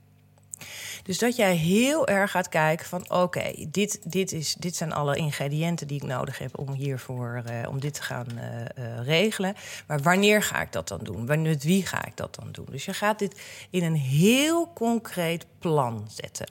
Dus 1.02 1.18
dat 1.18 1.37
jij 1.37 1.55
heel 1.57 2.07
erg 2.07 2.31
gaat 2.31 2.48
kijken 2.48 2.87
van 2.87 3.11
oké, 3.11 3.66
dit, 3.68 4.00
dit, 4.05 4.33
is, 4.33 4.55
dit 4.55 4.76
zijn 4.76 4.92
alle 4.92 5.16
ingrediënten 5.16 5.87
die 5.87 5.96
ik 5.96 6.09
nodig 6.09 6.38
heb 6.38 6.59
om 6.59 6.72
hiervoor 6.72 7.42
uh, 7.50 7.68
om 7.68 7.81
dit 7.81 7.94
te 7.94 8.02
gaan 8.02 8.26
uh, 8.35 8.61
uh, 8.79 9.05
regelen. 9.05 9.55
Maar 9.87 10.00
wanneer 10.00 10.42
ga 10.42 10.61
ik 10.61 10.72
dat 10.72 10.88
dan 10.88 11.00
doen? 11.02 11.24
Met 11.24 11.64
wie 11.64 11.87
ga 11.87 12.05
ik 12.05 12.16
dat 12.16 12.35
dan 12.35 12.48
doen? 12.52 12.66
Dus 12.70 12.85
je 12.85 12.94
gaat 12.94 13.18
dit 13.18 13.40
in 13.70 13.85
een 13.85 13.96
heel 13.96 14.72
concreet 14.72 15.46
plan 15.59 16.09
zetten. 16.11 16.46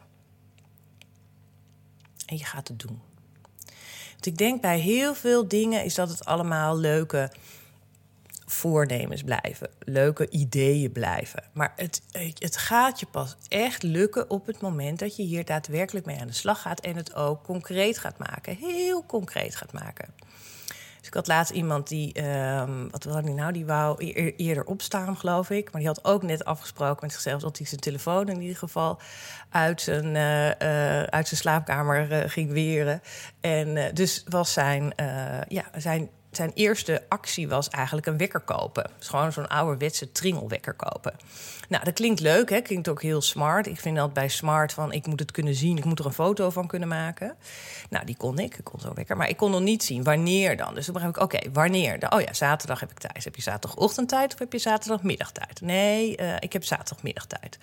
En 2.25 2.37
je 2.37 2.45
gaat 2.45 2.67
het 2.67 2.79
doen 2.79 3.01
ik 4.25 4.37
denk 4.37 4.61
bij 4.61 4.79
heel 4.79 5.15
veel 5.15 5.47
dingen 5.47 5.83
is 5.83 5.95
dat 5.95 6.09
het 6.09 6.25
allemaal 6.25 6.77
leuke 6.77 7.31
voornemens 8.45 9.23
blijven, 9.23 9.69
leuke 9.79 10.29
ideeën 10.29 10.91
blijven. 10.91 11.43
Maar 11.53 11.73
het, 11.75 12.01
het 12.39 12.57
gaat 12.57 12.99
je 12.99 13.05
pas 13.05 13.35
echt 13.47 13.83
lukken 13.83 14.29
op 14.29 14.45
het 14.45 14.61
moment 14.61 14.99
dat 14.99 15.15
je 15.15 15.23
hier 15.23 15.45
daadwerkelijk 15.45 16.05
mee 16.05 16.19
aan 16.19 16.27
de 16.27 16.33
slag 16.33 16.61
gaat 16.61 16.79
en 16.79 16.95
het 16.95 17.15
ook 17.15 17.43
concreet 17.43 17.97
gaat 17.97 18.17
maken. 18.17 18.55
Heel 18.55 19.05
concreet 19.05 19.55
gaat 19.55 19.73
maken. 19.73 20.13
Dus 21.05 21.13
ik 21.13 21.19
had 21.19 21.35
laatst 21.35 21.53
iemand 21.53 21.87
die, 21.87 22.23
um, 22.59 22.91
wat 22.91 23.03
wil 23.03 23.13
hij 23.13 23.33
nou, 23.33 23.51
die 23.51 23.65
wou 23.65 23.97
eerder 24.37 24.65
opstaan, 24.65 25.17
geloof 25.17 25.49
ik. 25.49 25.71
Maar 25.71 25.81
die 25.81 25.89
had 25.89 26.05
ook 26.05 26.23
net 26.23 26.45
afgesproken 26.45 26.97
met 27.01 27.11
zichzelf 27.11 27.41
dat 27.41 27.57
hij 27.57 27.67
zijn 27.67 27.81
telefoon 27.81 28.27
in 28.27 28.41
ieder 28.41 28.57
geval 28.57 28.99
uit 29.49 29.81
zijn, 29.81 30.05
uh, 30.05 30.45
uh, 30.45 31.03
uit 31.03 31.27
zijn 31.27 31.39
slaapkamer 31.39 32.11
uh, 32.11 32.29
ging 32.29 32.51
weren. 32.51 33.01
En 33.41 33.93
dus 33.93 34.23
was 34.29 34.53
zijn, 34.53 34.93
ja, 35.47 35.63
zijn 35.77 36.09
zijn 36.35 36.51
eerste 36.53 37.03
actie 37.09 37.47
was 37.47 37.69
eigenlijk 37.69 38.07
een 38.07 38.17
wekker 38.17 38.39
kopen. 38.39 38.91
Gewoon 38.99 39.31
zo'n 39.31 39.47
ouderwetse 39.47 40.11
tringelwekker 40.11 40.73
kopen. 40.73 41.13
Nou, 41.69 41.83
dat 41.83 41.93
klinkt 41.93 42.19
leuk, 42.19 42.49
hè? 42.49 42.61
klinkt 42.61 42.87
ook 42.87 43.01
heel 43.01 43.21
smart. 43.21 43.67
Ik 43.67 43.79
vind 43.79 43.95
dat 43.95 44.13
bij 44.13 44.27
smart 44.27 44.73
van 44.73 44.91
ik 44.91 45.07
moet 45.07 45.19
het 45.19 45.31
kunnen 45.31 45.55
zien, 45.55 45.77
ik 45.77 45.85
moet 45.85 45.99
er 45.99 46.05
een 46.05 46.13
foto 46.13 46.49
van 46.49 46.67
kunnen 46.67 46.87
maken. 46.87 47.35
Nou, 47.89 48.05
die 48.05 48.17
kon 48.17 48.39
ik, 48.39 48.57
ik 48.57 48.63
kon 48.63 48.79
zo 48.79 48.93
wekker, 48.93 49.17
maar 49.17 49.29
ik 49.29 49.37
kon 49.37 49.51
nog 49.51 49.61
niet 49.61 49.83
zien 49.83 50.03
wanneer 50.03 50.57
dan. 50.57 50.75
Dus 50.75 50.85
toen 50.85 50.93
begreep 50.93 51.15
ik, 51.15 51.21
oké, 51.21 51.39
wanneer? 51.53 51.97
Oh 52.09 52.21
ja, 52.21 52.33
zaterdag 52.33 52.79
heb 52.79 52.91
ik 52.91 52.99
tijd. 52.99 53.23
Heb 53.23 53.35
je 53.35 53.41
zaterdagochtendtijd 53.41 54.33
of 54.33 54.39
heb 54.39 54.51
je 54.51 54.59
zaterdagmiddagtijd? 54.59 55.61
Nee, 55.61 56.17
uh, 56.21 56.35
ik 56.39 56.53
heb 56.53 56.63
zaterdagmiddagtijd. 56.63 57.57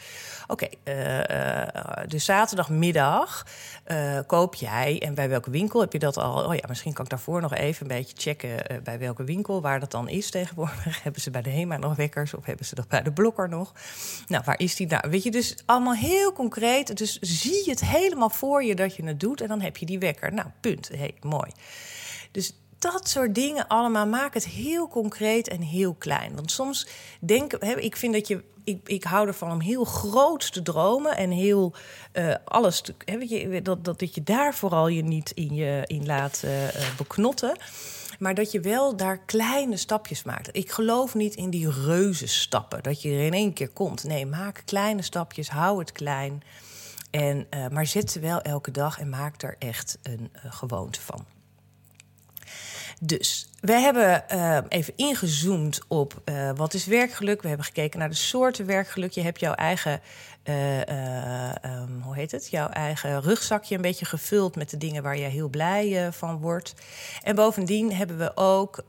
Oké, 0.46 0.68
uh, 0.84 1.18
uh, 1.18 1.66
dus 2.06 2.24
zaterdagmiddag 2.24 3.46
koop 4.26 4.54
jij 4.54 5.02
en 5.02 5.14
bij 5.14 5.28
welke 5.28 5.50
winkel 5.50 5.80
heb 5.80 5.92
je 5.92 5.98
dat 5.98 6.16
al? 6.16 6.44
Oh 6.44 6.54
ja, 6.54 6.64
misschien 6.68 6.92
kan 6.92 7.04
ik 7.04 7.10
daarvoor 7.10 7.40
nog 7.40 7.54
even 7.54 7.90
een 7.90 7.96
beetje 7.96 8.14
checken 8.16 8.82
bij 8.82 8.98
welke 8.98 9.24
winkel, 9.24 9.60
waar 9.60 9.80
dat 9.80 9.90
dan 9.90 10.08
is 10.08 10.30
tegenwoordig. 10.30 11.02
hebben 11.02 11.20
ze 11.20 11.30
bij 11.30 11.42
de 11.42 11.50
HEMA 11.50 11.76
nog 11.76 11.96
wekkers 11.96 12.34
of 12.34 12.44
hebben 12.44 12.66
ze 12.66 12.74
dat 12.74 12.88
bij 12.88 13.02
de 13.02 13.12
Blokker 13.12 13.48
nog? 13.48 13.72
Nou, 14.26 14.42
waar 14.46 14.58
is 14.58 14.76
die 14.76 14.86
nou? 14.86 15.10
Weet 15.10 15.22
je, 15.22 15.30
dus 15.30 15.56
allemaal 15.66 15.94
heel 15.94 16.32
concreet. 16.32 16.96
Dus 16.96 17.18
zie 17.20 17.64
je 17.64 17.70
het 17.70 17.84
helemaal 17.84 18.30
voor 18.30 18.64
je 18.64 18.74
dat 18.74 18.96
je 18.96 19.04
het 19.04 19.20
doet 19.20 19.40
en 19.40 19.48
dan 19.48 19.60
heb 19.60 19.76
je 19.76 19.86
die 19.86 19.98
wekker. 19.98 20.32
Nou, 20.32 20.48
punt. 20.60 20.88
Hey, 20.88 21.14
mooi. 21.20 21.50
Dus 22.30 22.54
dat 22.78 23.08
soort 23.08 23.34
dingen 23.34 23.66
allemaal 23.66 24.06
maak 24.06 24.34
het 24.34 24.46
heel 24.46 24.88
concreet 24.88 25.48
en 25.48 25.60
heel 25.60 25.94
klein. 25.94 26.34
Want 26.34 26.50
soms 26.50 26.88
denk 27.20 27.52
ik, 27.52 27.96
vind 27.96 28.12
dat 28.12 28.28
je. 28.28 28.44
Ik, 28.64 28.88
ik 28.88 29.04
hou 29.04 29.26
ervan 29.26 29.50
om 29.50 29.60
heel 29.60 29.84
groot 29.84 30.52
te 30.52 30.62
dromen 30.62 31.16
en 31.16 31.30
heel 31.30 31.74
uh, 32.12 32.34
alles 32.44 32.80
te. 32.80 32.94
Hè, 33.04 33.14
je, 33.14 33.62
dat, 33.62 33.84
dat, 33.84 33.98
dat 33.98 34.14
je 34.14 34.22
daar 34.22 34.54
vooral 34.54 34.88
je 34.88 35.02
niet 35.02 35.30
in, 35.30 35.54
je, 35.54 35.82
in 35.86 36.06
laat 36.06 36.42
uh, 36.44 36.50
beknotten. 36.96 37.56
Maar 38.18 38.34
dat 38.34 38.52
je 38.52 38.60
wel 38.60 38.96
daar 38.96 39.18
kleine 39.18 39.76
stapjes 39.76 40.22
maakt. 40.22 40.48
Ik 40.52 40.70
geloof 40.70 41.14
niet 41.14 41.34
in 41.34 41.50
die 41.50 41.70
reuze 41.70 42.26
stappen. 42.26 42.82
Dat 42.82 43.02
je 43.02 43.10
er 43.10 43.26
in 43.26 43.32
één 43.32 43.52
keer 43.52 43.68
komt. 43.68 44.04
Nee, 44.04 44.26
maak 44.26 44.62
kleine 44.64 45.02
stapjes. 45.02 45.48
Hou 45.48 45.78
het 45.78 45.92
klein. 45.92 46.42
En, 47.10 47.46
maar 47.72 47.86
zet 47.86 48.10
ze 48.10 48.20
wel 48.20 48.40
elke 48.40 48.70
dag 48.70 48.98
en 48.98 49.08
maak 49.08 49.42
er 49.42 49.56
echt 49.58 49.98
een 50.02 50.30
gewoonte 50.32 51.00
van. 51.00 51.24
Dus 53.04 53.48
we 53.60 53.72
hebben 53.72 54.24
uh, 54.32 54.58
even 54.68 54.92
ingezoomd 54.96 55.80
op 55.88 56.22
uh, 56.24 56.50
wat 56.54 56.74
is 56.74 56.86
werkgeluk. 56.86 57.42
We 57.42 57.48
hebben 57.48 57.66
gekeken 57.66 57.98
naar 57.98 58.08
de 58.08 58.14
soorten 58.14 58.66
werkgeluk. 58.66 59.12
Je 59.12 59.20
hebt 59.20 59.40
jouw 59.40 59.54
eigen 59.54 60.00
uh, 60.44 61.48
um, 61.82 62.00
hoe 62.02 62.14
heet 62.14 62.30
het? 62.30 62.48
Jouw 62.48 62.68
eigen 62.68 63.20
rugzakje 63.22 63.74
een 63.74 63.80
beetje 63.80 64.04
gevuld 64.04 64.56
met 64.56 64.70
de 64.70 64.78
dingen 64.78 65.02
waar 65.02 65.16
je 65.16 65.24
heel 65.24 65.48
blij 65.48 66.12
van 66.12 66.38
wordt. 66.38 66.74
En 67.22 67.34
bovendien 67.34 67.94
hebben 67.94 68.18
we 68.18 68.36
ook 68.36 68.84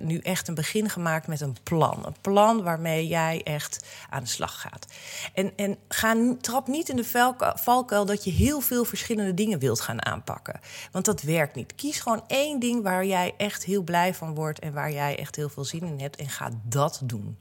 nu 0.00 0.18
echt 0.18 0.48
een 0.48 0.54
begin 0.54 0.90
gemaakt 0.90 1.26
met 1.26 1.40
een 1.40 1.56
plan. 1.62 2.06
Een 2.06 2.16
plan 2.20 2.62
waarmee 2.62 3.06
jij 3.06 3.40
echt 3.44 3.84
aan 4.10 4.22
de 4.22 4.28
slag 4.28 4.60
gaat. 4.60 4.86
En, 5.34 5.52
en 5.56 5.76
ga, 5.88 6.16
trap 6.40 6.66
niet 6.66 6.88
in 6.88 6.96
de 6.96 7.34
valkuil 7.54 8.06
dat 8.06 8.24
je 8.24 8.30
heel 8.30 8.60
veel 8.60 8.84
verschillende 8.84 9.34
dingen 9.34 9.58
wilt 9.58 9.80
gaan 9.80 10.04
aanpakken. 10.04 10.60
Want 10.92 11.04
dat 11.04 11.22
werkt 11.22 11.54
niet. 11.54 11.74
Kies 11.74 12.00
gewoon 12.00 12.24
één 12.26 12.60
ding 12.60 12.82
waar 12.82 13.06
jij 13.06 13.34
echt 13.36 13.64
heel 13.64 13.82
blij 13.82 14.14
van 14.14 14.34
wordt 14.34 14.58
en 14.58 14.72
waar 14.72 14.92
jij 14.92 15.18
echt 15.18 15.36
heel 15.36 15.48
veel 15.48 15.64
zin 15.64 15.82
in 15.82 16.00
hebt 16.00 16.16
en 16.16 16.28
ga 16.28 16.50
dat 16.62 17.00
doen. 17.04 17.38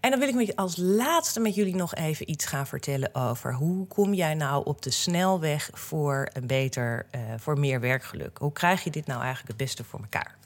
En 0.00 0.10
dan 0.10 0.18
wil 0.18 0.28
ik 0.28 0.34
met 0.34 0.56
als 0.56 0.76
laatste 0.76 1.40
met 1.40 1.54
jullie 1.54 1.74
nog 1.74 1.94
even 1.94 2.30
iets 2.30 2.44
gaan 2.44 2.66
vertellen 2.66 3.14
over 3.14 3.54
hoe 3.54 3.86
kom 3.86 4.14
jij 4.14 4.34
nou 4.34 4.64
op 4.64 4.82
de 4.82 4.90
snelweg 4.90 5.70
voor 5.72 6.28
een 6.32 6.46
beter, 6.46 7.06
uh, 7.14 7.20
voor 7.36 7.58
meer 7.58 7.80
werkgeluk? 7.80 8.38
Hoe 8.38 8.52
krijg 8.52 8.84
je 8.84 8.90
dit 8.90 9.06
nou 9.06 9.18
eigenlijk 9.20 9.48
het 9.48 9.56
beste 9.56 9.84
voor 9.84 10.00
elkaar? 10.00 10.36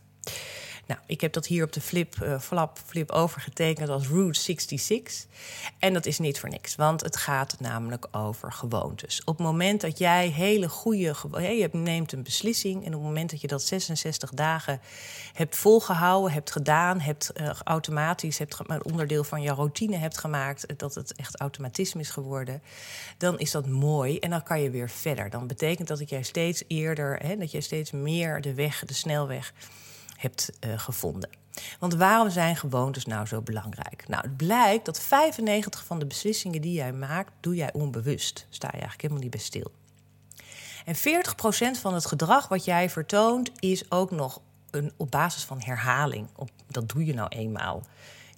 Nou, 0.87 1.01
ik 1.07 1.21
heb 1.21 1.33
dat 1.33 1.47
hier 1.47 1.65
op 1.65 1.73
de 1.73 1.81
flip, 1.81 2.17
uh, 2.23 2.41
flap, 2.41 2.79
flip 2.87 3.11
overgetekend 3.11 3.89
als 3.89 4.09
Route 4.09 4.41
66. 4.41 5.27
En 5.79 5.93
dat 5.93 6.07
is 6.07 6.19
niet 6.19 6.41
voor 6.41 6.49
niks, 6.49 6.75
want 6.75 7.01
het 7.01 7.17
gaat 7.17 7.57
namelijk 7.61 8.07
over 8.11 8.53
gewoontes. 8.53 9.25
Op 9.25 9.39
het 9.39 9.47
moment 9.47 9.81
dat 9.81 9.99
jij 9.99 10.29
hele 10.29 10.69
goede. 10.69 11.15
Je 11.33 11.69
neemt 11.73 12.13
een 12.13 12.23
beslissing 12.23 12.81
en 12.81 12.87
op 12.87 12.93
het 12.93 13.03
moment 13.03 13.31
dat 13.31 13.41
je 13.41 13.47
dat 13.47 13.63
66 13.63 14.31
dagen 14.31 14.81
hebt 15.33 15.57
volgehouden, 15.57 16.33
hebt 16.33 16.51
gedaan... 16.51 17.01
hebt 17.01 17.31
uh, 17.35 17.51
automatisch, 17.65 18.39
hebt 18.39 18.59
een 18.67 18.85
onderdeel 18.85 19.25
van 19.25 19.43
je 19.43 19.53
routine 19.53 19.97
hebt 19.97 20.19
gemaakt... 20.19 20.79
dat 20.79 20.95
het 20.95 21.15
echt 21.15 21.41
automatisme 21.41 22.01
is 22.01 22.11
geworden, 22.11 22.63
dan 23.19 23.39
is 23.39 23.51
dat 23.51 23.67
mooi. 23.67 24.19
En 24.19 24.31
dan 24.31 24.43
kan 24.43 24.61
je 24.61 24.71
weer 24.71 24.91
verder. 24.91 25.31
Dan 25.31 25.47
betekent 25.47 25.89
dat 25.89 25.99
dat 25.99 26.11
jij 26.11 26.23
steeds 26.23 26.65
eerder, 26.67 27.19
hè, 27.27 27.37
dat 27.37 27.51
jij 27.51 27.61
steeds 27.61 27.91
meer 27.91 28.41
de 28.41 28.55
weg, 28.55 28.85
de 28.85 28.95
snelweg 28.95 29.53
hebt 30.23 30.51
uh, 30.61 30.79
gevonden. 30.79 31.31
Want 31.79 31.95
waarom 31.95 32.31
zijn 32.31 32.57
gewoontes 32.57 33.05
nou 33.05 33.27
zo 33.27 33.41
belangrijk? 33.41 34.09
Nou, 34.09 34.23
het 34.23 34.37
blijkt 34.37 34.85
dat 34.85 35.01
95 35.01 35.85
van 35.85 35.99
de 35.99 36.07
beslissingen 36.07 36.61
die 36.61 36.73
jij 36.73 36.93
maakt, 36.93 37.33
doe 37.41 37.55
jij 37.55 37.73
onbewust. 37.73 38.47
Sta 38.51 38.67
je 38.67 38.73
eigenlijk 38.73 39.03
helemaal 39.03 39.23
niet 39.23 39.31
bij 39.31 39.41
stil. 39.41 39.73
En 40.85 40.97
40% 40.97 41.81
van 41.81 41.95
het 41.95 42.07
gedrag 42.07 42.49
wat 42.49 42.65
jij 42.65 42.91
vertoont 42.91 43.51
is 43.59 43.91
ook 43.91 44.11
nog 44.11 44.41
een, 44.71 44.93
op 44.97 45.11
basis 45.11 45.45
van 45.45 45.61
herhaling. 45.65 46.29
Dat 46.69 46.89
doe 46.89 47.05
je 47.05 47.15
nou 47.15 47.29
eenmaal. 47.29 47.83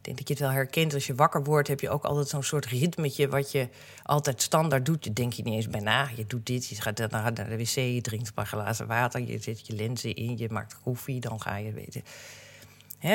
Denk 0.05 0.19
dat 0.19 0.29
je 0.29 0.35
het 0.35 0.43
wel 0.43 0.53
herkent. 0.53 0.95
Als 0.95 1.07
je 1.07 1.15
wakker 1.15 1.45
wordt, 1.45 1.69
heb 1.69 1.81
je 1.81 1.91
ook 1.91 2.05
altijd 2.05 2.29
zo'n 2.29 2.43
soort 2.43 2.67
ritmetje... 2.67 3.29
wat 3.29 3.53
je 3.53 3.69
altijd 4.03 4.43
standaard 4.43 4.87
doet. 4.87 5.05
Je 5.05 5.13
denk 5.13 5.33
je 5.33 5.43
niet 5.43 5.55
eens 5.55 5.69
bij 5.69 5.81
na. 5.81 6.09
Je 6.17 6.27
doet 6.27 6.47
dit, 6.47 6.67
je 6.67 6.81
gaat 6.81 7.11
naar 7.11 7.35
de 7.35 7.57
wc, 7.57 7.75
je 7.75 8.01
drinkt 8.01 8.27
een 8.27 8.35
paar 8.35 8.47
glazen 8.47 8.87
water... 8.87 9.21
je 9.21 9.39
zet 9.39 9.67
je 9.67 9.75
lenzen 9.75 10.15
in, 10.15 10.39
je 10.39 10.49
maakt 10.51 10.81
koffie, 10.83 11.21
dan 11.21 11.41
ga 11.41 11.57
je 11.57 11.73
weten... 11.73 12.03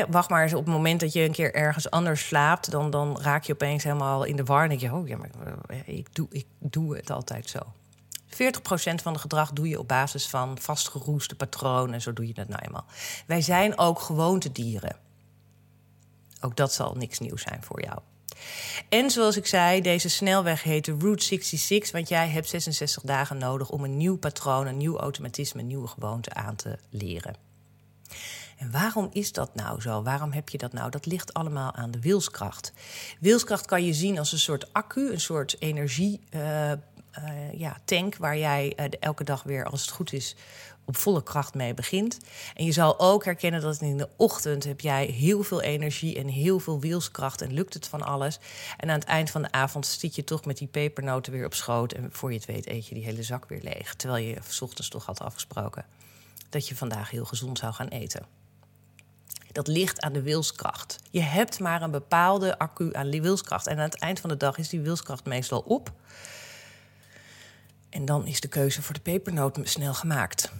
wacht 0.09 0.29
maar 0.29 0.43
eens 0.43 0.53
op 0.53 0.65
het 0.65 0.73
moment 0.73 0.99
dat 0.99 1.13
je 1.13 1.21
een 1.21 1.31
keer 1.31 1.53
ergens 1.55 1.89
anders 1.89 2.27
slaapt... 2.27 2.71
dan, 2.71 2.89
dan 2.89 3.21
raak 3.21 3.43
je 3.43 3.53
opeens 3.53 3.83
helemaal 3.83 4.23
in 4.23 4.35
de 4.35 4.43
war 4.43 4.63
en 4.63 4.69
denk 4.69 4.81
je... 4.81 4.93
oh 4.93 5.07
ja, 5.07 5.17
maar 5.17 5.29
eh, 5.67 5.97
ik 5.97 6.15
doe, 6.15 6.27
ik 6.31 6.45
doe 6.59 6.95
het 6.95 7.11
altijd 7.11 7.49
zo. 7.49 7.59
40% 8.29 8.35
van 9.01 9.13
het 9.13 9.21
gedrag 9.21 9.51
doe 9.51 9.69
je 9.69 9.79
op 9.79 9.87
basis 9.87 10.27
van 10.27 10.57
vastgeroeste 10.57 11.35
patronen. 11.35 12.01
Zo 12.01 12.13
doe 12.13 12.27
je 12.27 12.33
dat 12.33 12.47
nou 12.47 12.61
eenmaal. 12.65 12.85
Wij 13.25 13.41
zijn 13.41 13.77
ook 13.77 13.99
gewoontedieren. 13.99 15.07
Ook 16.41 16.55
dat 16.55 16.73
zal 16.73 16.95
niks 16.95 17.19
nieuws 17.19 17.41
zijn 17.41 17.63
voor 17.63 17.83
jou. 17.83 17.99
En 18.89 19.11
zoals 19.11 19.37
ik 19.37 19.45
zei, 19.45 19.81
deze 19.81 20.09
snelweg 20.09 20.63
heet 20.63 20.85
de 20.85 20.95
Route 20.99 21.23
66, 21.23 21.91
want 21.91 22.09
jij 22.09 22.27
hebt 22.27 22.49
66 22.49 23.03
dagen 23.03 23.37
nodig 23.37 23.69
om 23.69 23.83
een 23.83 23.97
nieuw 23.97 24.17
patroon, 24.17 24.67
een 24.67 24.77
nieuw 24.77 24.97
automatisme, 24.97 25.61
een 25.61 25.67
nieuwe 25.67 25.87
gewoonte 25.87 26.33
aan 26.33 26.55
te 26.55 26.77
leren. 26.89 27.35
En 28.57 28.71
waarom 28.71 29.09
is 29.11 29.31
dat 29.31 29.55
nou 29.55 29.81
zo? 29.81 30.03
Waarom 30.03 30.31
heb 30.31 30.49
je 30.49 30.57
dat 30.57 30.73
nou? 30.73 30.89
Dat 30.89 31.05
ligt 31.05 31.33
allemaal 31.33 31.73
aan 31.73 31.91
de 31.91 31.99
wilskracht. 31.99 32.73
Wilskracht 33.19 33.65
kan 33.65 33.85
je 33.85 33.93
zien 33.93 34.19
als 34.19 34.31
een 34.31 34.39
soort 34.39 34.73
accu, 34.73 35.11
een 35.11 35.19
soort 35.19 35.55
energie. 35.59 36.21
Uh, 36.31 36.71
uh, 37.23 37.59
ja, 37.59 37.77
tank 37.85 38.15
waar 38.15 38.37
jij 38.37 38.73
uh, 38.79 38.85
elke 38.99 39.23
dag 39.23 39.43
weer, 39.43 39.65
als 39.65 39.81
het 39.81 39.89
goed 39.89 40.13
is, 40.13 40.35
op 40.85 40.97
volle 40.97 41.23
kracht 41.23 41.53
mee 41.53 41.73
begint. 41.73 42.17
En 42.55 42.65
je 42.65 42.71
zal 42.71 42.99
ook 42.99 43.25
herkennen 43.25 43.61
dat 43.61 43.81
in 43.81 43.97
de 43.97 44.09
ochtend 44.15 44.63
heb 44.63 44.81
jij 44.81 45.05
heel 45.05 45.43
veel 45.43 45.61
energie 45.61 46.17
en 46.17 46.27
heel 46.27 46.59
veel 46.59 46.79
wielskracht 46.79 47.41
en 47.41 47.53
lukt 47.53 47.73
het 47.73 47.87
van 47.87 48.01
alles. 48.01 48.39
En 48.77 48.89
aan 48.89 48.99
het 48.99 49.07
eind 49.07 49.31
van 49.31 49.41
de 49.41 49.51
avond 49.51 49.85
zit 49.85 50.15
je 50.15 50.23
toch 50.23 50.45
met 50.45 50.57
die 50.57 50.67
pepernoten 50.67 51.31
weer 51.31 51.45
op 51.45 51.53
schoot 51.53 51.91
en 51.91 52.09
voor 52.11 52.31
je 52.31 52.37
het 52.37 52.45
weet 52.45 52.67
eet 52.67 52.87
je 52.87 52.95
die 52.95 53.03
hele 53.03 53.23
zak 53.23 53.49
weer 53.49 53.61
leeg. 53.61 53.95
Terwijl 53.95 54.25
je 54.25 54.37
s 54.47 54.61
ochtends 54.61 54.89
toch 54.89 55.05
had 55.05 55.21
afgesproken 55.21 55.85
dat 56.49 56.67
je 56.67 56.75
vandaag 56.75 57.09
heel 57.09 57.25
gezond 57.25 57.57
zou 57.57 57.73
gaan 57.73 57.87
eten. 57.87 58.25
Dat 59.51 59.67
ligt 59.67 60.01
aan 60.01 60.13
de 60.13 60.21
wilskracht. 60.21 60.99
Je 61.11 61.21
hebt 61.21 61.59
maar 61.59 61.81
een 61.81 61.91
bepaalde 61.91 62.57
accu 62.57 62.93
aan 62.93 63.21
wilskracht. 63.21 63.67
En 63.67 63.77
aan 63.77 63.83
het 63.83 63.99
eind 63.99 64.19
van 64.19 64.29
de 64.29 64.37
dag 64.37 64.57
is 64.57 64.69
die 64.69 64.81
wilskracht 64.81 65.25
meestal 65.25 65.59
op. 65.59 65.91
En 67.89 68.05
dan 68.05 68.25
is 68.25 68.41
de 68.41 68.47
keuze 68.47 68.81
voor 68.81 68.93
de 68.93 69.01
pepernoot 69.01 69.59
snel 69.63 69.93
gemaakt. 69.93 70.51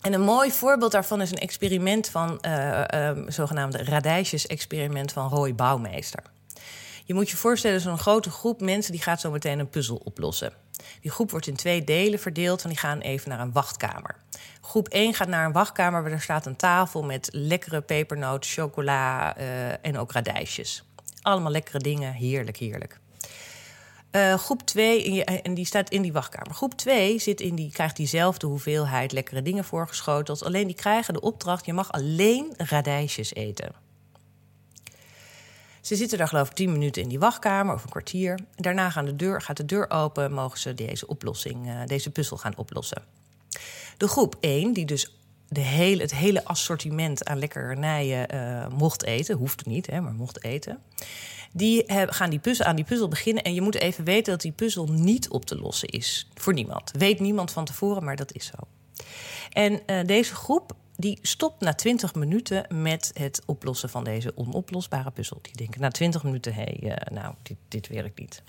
En 0.00 0.12
een 0.12 0.20
mooi 0.20 0.50
voorbeeld 0.50 0.92
daarvan 0.92 1.20
is 1.20 1.30
een 1.30 1.38
experiment 1.38 2.08
van, 2.08 2.38
uh, 2.46 3.10
zogenaamde 3.26 3.84
radijsjes-experiment 3.84 5.12
van 5.12 5.28
Roy 5.28 5.54
Bouwmeester. 5.54 6.22
Je 7.04 7.14
moet 7.14 7.30
je 7.30 7.36
voorstellen, 7.36 7.80
zo'n 7.80 7.98
grote 7.98 8.30
groep 8.30 8.60
mensen 8.60 8.92
die 8.92 9.02
gaat 9.02 9.20
zo 9.20 9.30
meteen 9.30 9.58
een 9.58 9.68
puzzel 9.68 10.00
oplossen. 10.04 10.52
Die 11.00 11.10
groep 11.10 11.30
wordt 11.30 11.46
in 11.46 11.56
twee 11.56 11.84
delen 11.84 12.18
verdeeld 12.18 12.62
en 12.62 12.68
die 12.68 12.78
gaan 12.78 13.00
even 13.00 13.28
naar 13.28 13.40
een 13.40 13.52
wachtkamer. 13.52 14.16
Groep 14.60 14.88
1 14.88 15.14
gaat 15.14 15.28
naar 15.28 15.46
een 15.46 15.52
wachtkamer 15.52 16.02
waar 16.02 16.12
er 16.12 16.20
staat 16.20 16.46
een 16.46 16.56
tafel 16.56 17.02
met 17.02 17.28
lekkere 17.32 17.80
pepernoot, 17.80 18.46
chocola 18.46 19.38
uh, 19.38 19.86
en 19.86 19.98
ook 19.98 20.12
radijsjes. 20.12 20.84
Allemaal 21.22 21.52
lekkere 21.52 21.78
dingen, 21.78 22.12
heerlijk, 22.12 22.56
heerlijk. 22.56 22.98
Uh, 24.12 24.34
groep 24.34 24.62
2, 24.62 25.24
en 25.24 25.54
die 25.54 25.64
staat 25.64 25.90
in 25.90 26.02
die 26.02 26.12
wachtkamer. 26.12 26.54
Groep 26.54 26.74
2 26.74 27.18
zit 27.18 27.40
in 27.40 27.54
die, 27.54 27.70
krijgt 27.70 27.96
diezelfde 27.96 28.46
hoeveelheid 28.46 29.12
lekkere 29.12 29.42
dingen 29.42 29.64
voorgeschoteld. 29.64 30.44
Alleen 30.44 30.66
die 30.66 30.76
krijgen 30.76 31.14
de 31.14 31.20
opdracht: 31.20 31.66
je 31.66 31.72
mag 31.72 31.92
alleen 31.92 32.54
radijsjes 32.56 33.34
eten. 33.34 33.72
Ze 35.80 35.96
zitten 35.96 36.18
daar 36.18 36.28
geloof 36.28 36.48
ik 36.48 36.54
10 36.54 36.72
minuten 36.72 37.02
in 37.02 37.08
die 37.08 37.18
wachtkamer 37.18 37.74
of 37.74 37.84
een 37.84 37.90
kwartier. 37.90 38.38
Daarna 38.56 39.02
de 39.02 39.16
deur, 39.16 39.42
gaat 39.42 39.56
de 39.56 39.64
deur 39.64 39.90
open, 39.90 40.32
mogen 40.32 40.58
ze 40.58 40.74
deze 40.74 41.06
oplossing, 41.06 41.66
uh, 41.66 41.80
deze 41.86 42.10
puzzel 42.10 42.36
gaan 42.36 42.56
oplossen. 42.56 43.02
De 43.96 44.08
groep 44.08 44.36
1, 44.40 44.72
die 44.72 44.86
dus 44.86 45.14
de 45.48 45.60
hele, 45.60 46.02
het 46.02 46.14
hele 46.14 46.44
assortiment 46.44 47.24
aan 47.24 47.38
lekkernijen 47.38 48.34
uh, 48.34 48.78
mocht 48.78 49.04
eten, 49.04 49.36
hoeft 49.36 49.66
niet, 49.66 49.86
hè, 49.86 50.00
maar 50.00 50.12
mocht 50.12 50.44
eten 50.44 50.82
die 51.52 51.84
gaan 51.86 52.30
die 52.30 52.38
puzzel, 52.38 52.64
aan 52.64 52.76
die 52.76 52.84
puzzel 52.84 53.08
beginnen. 53.08 53.42
En 53.42 53.54
je 53.54 53.60
moet 53.60 53.74
even 53.74 54.04
weten 54.04 54.32
dat 54.32 54.42
die 54.42 54.52
puzzel 54.52 54.86
niet 54.86 55.28
op 55.28 55.44
te 55.44 55.56
lossen 55.56 55.88
is. 55.88 56.28
Voor 56.34 56.52
niemand. 56.52 56.90
Weet 56.98 57.20
niemand 57.20 57.50
van 57.50 57.64
tevoren, 57.64 58.04
maar 58.04 58.16
dat 58.16 58.32
is 58.32 58.46
zo. 58.46 58.56
En 59.52 59.80
uh, 59.86 60.04
deze 60.04 60.34
groep 60.34 60.72
die 60.96 61.18
stopt 61.22 61.60
na 61.60 61.74
20 61.74 62.14
minuten 62.14 62.66
met 62.82 63.10
het 63.14 63.42
oplossen 63.46 63.88
van 63.88 64.04
deze 64.04 64.32
onoplosbare 64.34 65.10
puzzel. 65.10 65.38
Die 65.42 65.56
denken 65.56 65.80
na 65.80 65.88
20 65.88 66.22
minuten, 66.22 66.54
hé, 66.54 66.62
hey, 66.62 66.80
uh, 66.82 67.16
nou, 67.16 67.34
dit, 67.42 67.56
dit 67.68 67.88
werkt 67.88 68.18
niet. 68.18 68.42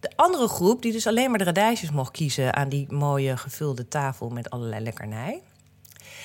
De 0.00 0.10
andere 0.16 0.48
groep, 0.48 0.82
die 0.82 0.92
dus 0.92 1.06
alleen 1.06 1.28
maar 1.28 1.38
de 1.38 1.44
radijsjes 1.44 1.90
mocht 1.90 2.10
kiezen 2.10 2.54
aan 2.54 2.68
die 2.68 2.92
mooie 2.92 3.36
gevulde 3.36 3.88
tafel 3.88 4.28
met 4.28 4.50
allerlei 4.50 4.82
lekkernij, 4.82 5.42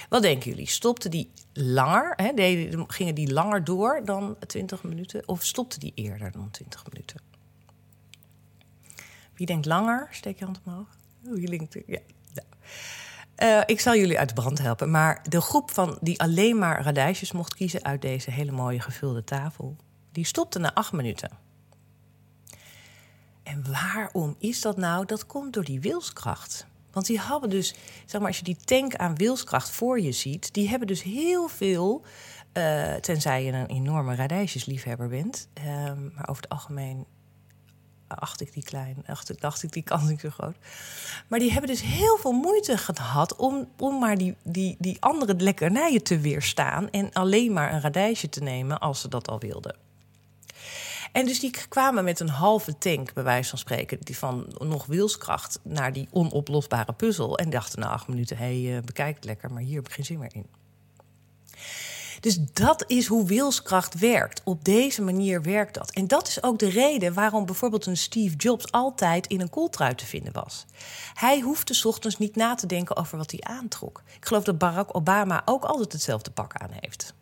Wat 0.07 0.21
denken 0.21 0.49
jullie? 0.49 0.67
Stopte 0.67 1.09
die 1.09 1.31
langer? 1.53 2.13
Hè? 2.15 2.31
Gingen 2.87 3.15
die 3.15 3.33
langer 3.33 3.63
door 3.63 4.01
dan 4.05 4.35
20 4.47 4.83
minuten? 4.83 5.27
Of 5.27 5.43
stopte 5.43 5.79
die 5.79 5.91
eerder 5.95 6.31
dan 6.31 6.51
20 6.51 6.83
minuten? 6.91 7.21
Wie 9.33 9.45
denkt 9.45 9.65
langer? 9.65 10.07
Steek 10.11 10.39
je 10.39 10.45
hand 10.45 10.59
omhoog. 10.65 10.87
Wie 11.21 11.49
denkt, 11.49 11.77
ja. 11.85 11.99
Uh, 13.43 13.61
ik 13.65 13.79
zal 13.79 13.95
jullie 13.95 14.19
uit 14.19 14.29
de 14.29 14.35
brand 14.35 14.57
helpen. 14.57 14.91
Maar 14.91 15.21
de 15.29 15.41
groep 15.41 15.71
van 15.71 15.97
die 16.01 16.19
alleen 16.19 16.57
maar 16.57 16.81
radijsjes 16.81 17.31
mocht 17.31 17.55
kiezen 17.55 17.83
uit 17.83 18.01
deze 18.01 18.31
hele 18.31 18.51
mooie 18.51 18.79
gevulde 18.79 19.23
tafel, 19.23 19.75
die 20.11 20.25
stopte 20.25 20.59
na 20.59 20.73
acht 20.73 20.91
minuten. 20.91 21.29
En 23.43 23.71
waarom 23.71 24.35
is 24.39 24.61
dat 24.61 24.77
nou? 24.77 25.05
Dat 25.05 25.25
komt 25.25 25.53
door 25.53 25.63
die 25.63 25.79
wilskracht. 25.79 26.67
Want 26.97 27.09
die 27.09 27.21
hebben 27.21 27.49
dus, 27.49 27.75
zeg 28.05 28.19
maar, 28.19 28.29
als 28.29 28.37
je 28.37 28.43
die 28.43 28.57
tank 28.65 28.95
aan 28.95 29.15
wilskracht 29.15 29.69
voor 29.69 29.99
je 29.99 30.11
ziet, 30.11 30.53
die 30.53 30.69
hebben 30.69 30.87
dus 30.87 31.03
heel 31.03 31.47
veel, 31.47 32.05
uh, 32.53 32.93
tenzij 32.93 33.43
je 33.43 33.51
een 33.51 33.65
enorme 33.65 34.15
radijsjesliefhebber 34.15 35.07
bent. 35.07 35.47
Uh, 35.57 35.65
maar 36.13 36.29
over 36.29 36.41
het 36.41 36.49
algemeen 36.49 37.05
acht 38.07 38.41
ik 38.41 38.53
die 38.53 38.63
klein, 38.63 39.03
acht, 39.07 39.41
dacht 39.41 39.63
ik 39.63 39.71
die 39.71 39.83
kans 39.83 40.09
niet 40.09 40.19
zo 40.19 40.29
groot. 40.29 40.55
Maar 41.27 41.39
die 41.39 41.51
hebben 41.51 41.69
dus 41.69 41.81
heel 41.81 42.17
veel 42.17 42.31
moeite 42.31 42.77
gehad 42.77 43.35
om, 43.35 43.69
om 43.77 43.99
maar 43.99 44.17
die, 44.17 44.35
die, 44.43 44.75
die 44.79 44.97
andere 44.99 45.35
lekkernijen 45.35 46.03
te 46.03 46.19
weerstaan 46.19 46.89
en 46.89 47.13
alleen 47.13 47.53
maar 47.53 47.73
een 47.73 47.81
radijsje 47.81 48.29
te 48.29 48.43
nemen 48.43 48.79
als 48.79 49.01
ze 49.01 49.07
dat 49.07 49.27
al 49.27 49.39
wilden. 49.39 49.86
En 51.11 51.25
dus 51.25 51.39
die 51.39 51.51
kwamen 51.69 52.03
met 52.03 52.19
een 52.19 52.29
halve 52.29 52.77
tank, 52.77 53.13
bij 53.13 53.23
wijze 53.23 53.49
van 53.49 53.59
spreken, 53.59 53.97
die 54.01 54.17
van 54.17 54.53
nog 54.57 54.85
wilskracht 54.85 55.59
naar 55.63 55.93
die 55.93 56.07
onoplosbare 56.11 56.93
puzzel. 56.93 57.37
En 57.37 57.49
dachten 57.49 57.79
na 57.79 57.89
acht 57.89 58.07
minuten: 58.07 58.37
hé, 58.37 58.63
hey, 58.63 58.77
uh, 58.77 58.81
bekijk 58.81 59.15
het 59.15 59.25
lekker, 59.25 59.51
maar 59.51 59.61
hier 59.61 59.75
heb 59.75 59.87
ik 59.87 59.93
geen 59.93 60.05
zin 60.05 60.19
meer 60.19 60.35
in. 60.35 60.45
Dus 62.19 62.39
dat 62.53 62.83
is 62.87 63.05
hoe 63.05 63.25
wilskracht 63.25 63.99
werkt. 63.99 64.41
Op 64.43 64.63
deze 64.63 65.01
manier 65.01 65.41
werkt 65.41 65.73
dat. 65.73 65.91
En 65.91 66.07
dat 66.07 66.27
is 66.27 66.43
ook 66.43 66.59
de 66.59 66.69
reden 66.69 67.13
waarom 67.13 67.45
bijvoorbeeld 67.45 67.85
een 67.85 67.97
Steve 67.97 68.35
Jobs 68.35 68.71
altijd 68.71 69.27
in 69.27 69.41
een 69.41 69.49
kooltrui 69.49 69.95
te 69.95 70.05
vinden 70.05 70.33
was. 70.33 70.65
Hij 71.13 71.39
hoefde 71.39 71.73
s 71.73 71.85
ochtends 71.85 72.17
niet 72.17 72.35
na 72.35 72.55
te 72.55 72.67
denken 72.67 72.95
over 72.95 73.17
wat 73.17 73.31
hij 73.31 73.41
aantrok. 73.41 74.01
Ik 74.15 74.25
geloof 74.25 74.43
dat 74.43 74.57
Barack 74.57 74.95
Obama 74.95 75.41
ook 75.45 75.63
altijd 75.63 75.91
hetzelfde 75.91 76.31
pak 76.31 76.53
aan 76.53 76.71
heeft. 76.79 77.13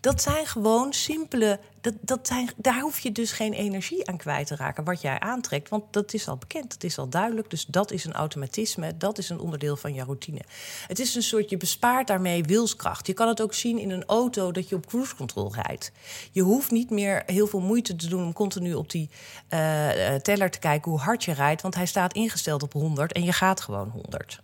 Dat 0.00 0.22
zijn 0.22 0.46
gewoon 0.46 0.92
simpele. 0.92 1.58
Dat, 1.80 1.94
dat 2.00 2.26
zijn, 2.26 2.50
daar 2.56 2.80
hoef 2.80 2.98
je 2.98 3.12
dus 3.12 3.32
geen 3.32 3.52
energie 3.52 4.06
aan 4.08 4.16
kwijt 4.16 4.46
te 4.46 4.56
raken, 4.56 4.84
wat 4.84 5.00
jij 5.00 5.20
aantrekt. 5.20 5.68
Want 5.68 5.84
dat 5.90 6.14
is 6.14 6.28
al 6.28 6.36
bekend, 6.36 6.70
dat 6.70 6.82
is 6.82 6.98
al 6.98 7.08
duidelijk. 7.08 7.50
Dus 7.50 7.66
dat 7.66 7.90
is 7.90 8.04
een 8.04 8.12
automatisme, 8.12 8.96
dat 8.96 9.18
is 9.18 9.28
een 9.28 9.40
onderdeel 9.40 9.76
van 9.76 9.94
je 9.94 10.04
routine. 10.04 10.40
Het 10.86 10.98
is 10.98 11.14
een 11.14 11.22
soort, 11.22 11.50
je 11.50 11.56
bespaart 11.56 12.06
daarmee 12.06 12.42
wilskracht. 12.42 13.06
Je 13.06 13.12
kan 13.12 13.28
het 13.28 13.40
ook 13.40 13.54
zien 13.54 13.78
in 13.78 13.90
een 13.90 14.04
auto 14.04 14.52
dat 14.52 14.68
je 14.68 14.74
op 14.74 14.86
cruise 14.86 15.16
control 15.16 15.54
rijdt. 15.54 15.92
Je 16.30 16.42
hoeft 16.42 16.70
niet 16.70 16.90
meer 16.90 17.22
heel 17.26 17.46
veel 17.46 17.60
moeite 17.60 17.96
te 17.96 18.08
doen 18.08 18.24
om 18.24 18.32
continu 18.32 18.74
op 18.74 18.90
die 18.90 19.10
uh, 19.50 20.14
teller 20.14 20.50
te 20.50 20.58
kijken 20.58 20.90
hoe 20.90 21.00
hard 21.00 21.24
je 21.24 21.32
rijdt. 21.32 21.62
Want 21.62 21.74
hij 21.74 21.86
staat 21.86 22.12
ingesteld 22.12 22.62
op 22.62 22.72
100 22.72 23.12
en 23.12 23.24
je 23.24 23.32
gaat 23.32 23.60
gewoon 23.60 23.88
100. 23.88 24.40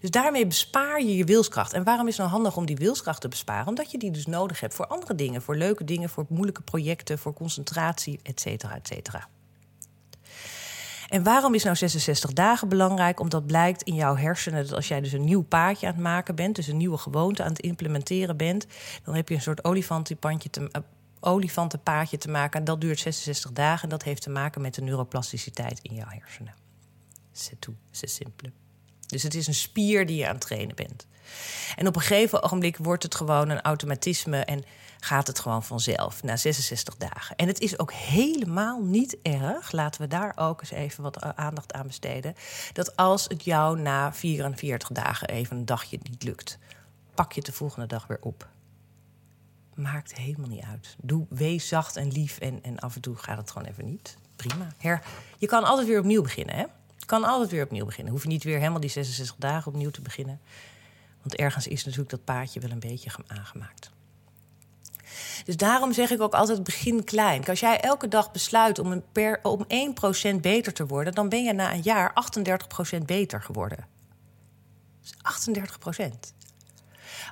Dus 0.00 0.10
daarmee 0.10 0.46
bespaar 0.46 1.02
je 1.02 1.16
je 1.16 1.24
wilskracht. 1.24 1.72
En 1.72 1.84
waarom 1.84 2.06
is 2.06 2.16
het 2.16 2.26
nou 2.26 2.30
handig 2.30 2.56
om 2.56 2.66
die 2.66 2.76
wilskracht 2.76 3.20
te 3.20 3.28
besparen? 3.28 3.66
Omdat 3.66 3.90
je 3.90 3.98
die 3.98 4.10
dus 4.10 4.26
nodig 4.26 4.60
hebt 4.60 4.74
voor 4.74 4.86
andere 4.86 5.14
dingen, 5.14 5.42
voor 5.42 5.56
leuke 5.56 5.84
dingen, 5.84 6.08
voor 6.08 6.26
moeilijke 6.28 6.62
projecten, 6.62 7.18
voor 7.18 7.32
concentratie, 7.32 8.20
et 8.22 8.40
cetera, 8.40 8.74
et 8.74 8.86
cetera. 8.86 9.28
En 11.08 11.22
waarom 11.22 11.54
is 11.54 11.64
nou 11.64 11.76
66 11.76 12.32
dagen 12.32 12.68
belangrijk? 12.68 13.20
Omdat 13.20 13.46
blijkt 13.46 13.82
in 13.82 13.94
jouw 13.94 14.16
hersenen 14.16 14.62
dat 14.62 14.74
als 14.74 14.88
jij 14.88 15.00
dus 15.00 15.12
een 15.12 15.24
nieuw 15.24 15.42
paadje 15.42 15.86
aan 15.86 15.92
het 15.92 16.02
maken 16.02 16.34
bent, 16.34 16.56
dus 16.56 16.66
een 16.66 16.76
nieuwe 16.76 16.98
gewoonte 16.98 17.42
aan 17.42 17.48
het 17.48 17.60
implementeren 17.60 18.36
bent, 18.36 18.66
dan 19.04 19.14
heb 19.14 19.28
je 19.28 19.34
een 19.34 19.40
soort 19.40 19.64
olifantenpandje 19.64 20.50
te, 20.50 20.60
uh, 20.60 20.68
olifantenpaadje 21.20 22.18
te 22.18 22.30
maken. 22.30 22.58
En 22.58 22.64
dat 22.64 22.80
duurt 22.80 22.98
66 22.98 23.52
dagen. 23.52 23.82
En 23.82 23.88
dat 23.88 24.02
heeft 24.02 24.22
te 24.22 24.30
maken 24.30 24.60
met 24.60 24.74
de 24.74 24.82
neuroplasticiteit 24.82 25.78
in 25.82 25.94
jouw 25.94 26.08
hersenen. 26.08 26.54
C'est 27.32 27.60
tout, 27.60 27.76
c'est 27.90 28.10
simple. 28.10 28.52
Dus 29.08 29.22
het 29.22 29.34
is 29.34 29.46
een 29.46 29.54
spier 29.54 30.06
die 30.06 30.16
je 30.16 30.26
aan 30.26 30.34
het 30.34 30.40
trainen 30.40 30.76
bent. 30.76 31.06
En 31.76 31.86
op 31.86 31.96
een 31.96 32.02
gegeven 32.02 32.42
ogenblik 32.42 32.76
wordt 32.76 33.02
het 33.02 33.14
gewoon 33.14 33.48
een 33.48 33.60
automatisme 33.60 34.44
en 34.44 34.64
gaat 35.00 35.26
het 35.26 35.38
gewoon 35.38 35.64
vanzelf 35.64 36.22
na 36.22 36.36
66 36.36 36.96
dagen. 36.96 37.36
En 37.36 37.46
het 37.46 37.60
is 37.60 37.78
ook 37.78 37.92
helemaal 37.92 38.82
niet 38.82 39.16
erg, 39.22 39.72
laten 39.72 40.00
we 40.00 40.06
daar 40.06 40.32
ook 40.36 40.60
eens 40.60 40.70
even 40.70 41.02
wat 41.02 41.22
aandacht 41.22 41.72
aan 41.72 41.86
besteden, 41.86 42.34
dat 42.72 42.96
als 42.96 43.24
het 43.24 43.44
jou 43.44 43.80
na 43.80 44.12
44 44.12 44.88
dagen 44.88 45.28
even 45.28 45.56
een 45.56 45.64
dagje 45.64 45.98
niet 46.02 46.22
lukt, 46.22 46.58
pak 47.14 47.32
je 47.32 47.38
het 47.38 47.48
de 47.48 47.56
volgende 47.56 47.86
dag 47.86 48.06
weer 48.06 48.20
op. 48.20 48.48
Maakt 49.74 50.14
helemaal 50.14 50.48
niet 50.48 50.64
uit. 50.64 50.96
Doe, 51.02 51.26
wees 51.28 51.68
zacht 51.68 51.96
en 51.96 52.12
lief 52.12 52.38
en, 52.38 52.62
en 52.62 52.78
af 52.78 52.94
en 52.94 53.00
toe 53.00 53.16
gaat 53.16 53.36
het 53.36 53.50
gewoon 53.50 53.68
even 53.68 53.84
niet. 53.84 54.16
Prima. 54.36 54.72
Her, 54.76 55.02
je 55.38 55.46
kan 55.46 55.64
altijd 55.64 55.88
weer 55.88 55.98
opnieuw 55.98 56.22
beginnen, 56.22 56.54
hè? 56.54 56.64
Kan 57.08 57.24
altijd 57.24 57.50
weer 57.50 57.64
opnieuw 57.64 57.84
beginnen. 57.84 58.12
Hoef 58.12 58.22
je 58.22 58.28
niet 58.28 58.44
weer 58.44 58.58
helemaal 58.58 58.80
die 58.80 58.90
66 58.90 59.36
dagen 59.38 59.72
opnieuw 59.72 59.90
te 59.90 60.00
beginnen. 60.00 60.40
Want 61.22 61.34
ergens 61.36 61.66
is 61.66 61.84
natuurlijk 61.84 62.10
dat 62.10 62.24
paadje 62.24 62.60
wel 62.60 62.70
een 62.70 62.78
beetje 62.78 63.10
aangemaakt. 63.26 63.90
Dus 65.44 65.56
daarom 65.56 65.92
zeg 65.92 66.10
ik 66.10 66.20
ook 66.20 66.34
altijd: 66.34 66.64
begin 66.64 67.04
klein. 67.04 67.44
Als 67.44 67.60
jij 67.60 67.80
elke 67.80 68.08
dag 68.08 68.32
besluit 68.32 68.78
om, 68.78 68.92
een 68.92 69.02
per, 69.12 69.40
om 69.42 69.66
1% 70.36 70.40
beter 70.40 70.72
te 70.72 70.86
worden, 70.86 71.14
dan 71.14 71.28
ben 71.28 71.44
je 71.44 71.52
na 71.52 71.72
een 71.72 71.82
jaar 71.82 72.12
38% 72.96 73.02
beter 73.04 73.42
geworden. 73.42 73.86
Dus 75.00 75.14
38%. 76.00 76.37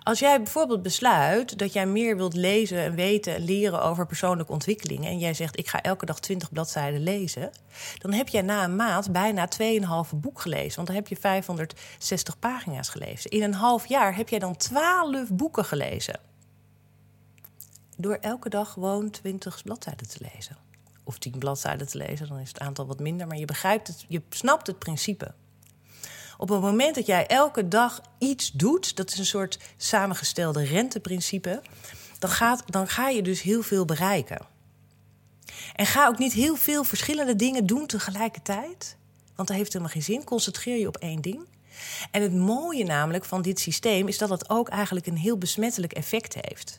Als 0.07 0.19
jij 0.19 0.43
bijvoorbeeld 0.43 0.83
besluit 0.83 1.59
dat 1.59 1.73
jij 1.73 1.87
meer 1.87 2.17
wilt 2.17 2.35
lezen 2.35 2.79
en 2.79 2.95
weten 2.95 3.35
en 3.35 3.45
leren 3.45 3.83
over 3.83 4.07
persoonlijke 4.07 4.53
ontwikkeling. 4.53 5.05
en 5.05 5.19
jij 5.19 5.35
zegt: 5.35 5.59
Ik 5.59 5.69
ga 5.69 5.83
elke 5.83 6.07
dag 6.07 6.21
20 6.21 6.53
bladzijden 6.53 7.03
lezen. 7.03 7.51
dan 7.99 8.13
heb 8.13 8.29
jij 8.29 8.43
na 8.43 8.65
een 8.65 8.77
maand 8.77 9.13
bijna 9.13 9.49
2,5 10.11 10.17
boek 10.17 10.41
gelezen. 10.41 10.75
Want 10.75 10.87
dan 10.87 10.97
heb 10.97 11.09
je 11.09 11.17
560 11.17 12.39
pagina's 12.39 12.89
gelezen. 12.89 13.31
In 13.31 13.43
een 13.43 13.55
half 13.55 13.87
jaar 13.87 14.17
heb 14.17 14.29
jij 14.29 14.39
dan 14.39 14.57
12 14.57 15.29
boeken 15.31 15.65
gelezen. 15.65 16.21
Door 17.97 18.15
elke 18.15 18.49
dag 18.49 18.73
gewoon 18.73 19.11
20 19.11 19.63
bladzijden 19.63 20.09
te 20.09 20.29
lezen. 20.33 20.57
Of 21.05 21.19
10 21.19 21.39
bladzijden 21.39 21.87
te 21.87 21.99
lezen, 21.99 22.29
dan 22.29 22.39
is 22.39 22.49
het 22.49 22.61
aantal 22.61 22.87
wat 22.87 23.01
minder. 23.01 23.27
Maar 23.27 23.39
je 23.39 23.45
begrijpt 23.45 23.87
het, 23.87 24.05
je 24.09 24.23
snapt 24.29 24.67
het 24.67 24.79
principe. 24.79 25.35
Op 26.39 26.49
het 26.49 26.61
moment 26.61 26.95
dat 26.95 27.07
jij 27.07 27.27
elke 27.27 27.69
dag 27.69 28.01
iets 28.19 28.53
doet, 28.53 28.97
dat 28.97 29.13
is 29.13 29.19
een 29.19 29.27
soort 29.27 29.59
samengestelde 29.77 30.65
renteprincipe, 30.65 31.63
dan, 32.19 32.31
gaat, 32.31 32.63
dan 32.67 32.89
ga 32.89 33.09
je 33.09 33.23
dus 33.23 33.43
heel 33.43 33.63
veel 33.63 33.85
bereiken. 33.85 34.47
En 35.75 35.87
ga 35.87 36.07
ook 36.07 36.19
niet 36.19 36.33
heel 36.33 36.57
veel 36.57 36.85
verschillende 36.85 37.37
dingen 37.37 37.67
doen 37.67 37.87
tegelijkertijd, 37.87 38.97
want 39.35 39.49
dat 39.49 39.57
heeft 39.57 39.73
helemaal 39.73 39.93
geen 39.93 40.03
zin. 40.03 40.25
Concentreer 40.25 40.79
je 40.79 40.87
op 40.87 40.97
één 40.97 41.21
ding. 41.21 41.47
En 42.11 42.23
het 42.23 42.35
mooie 42.35 42.85
namelijk 42.85 43.25
van 43.25 43.43
dit 43.43 43.61
systeem 43.61 44.09
is 44.09 44.19
dat 44.19 44.29
het 44.29 44.51
ook 44.51 44.69
eigenlijk 44.69 45.07
een 45.07 45.17
heel 45.17 45.39
besmettelijk 45.39 45.93
effect 45.93 46.35
heeft. 46.41 46.77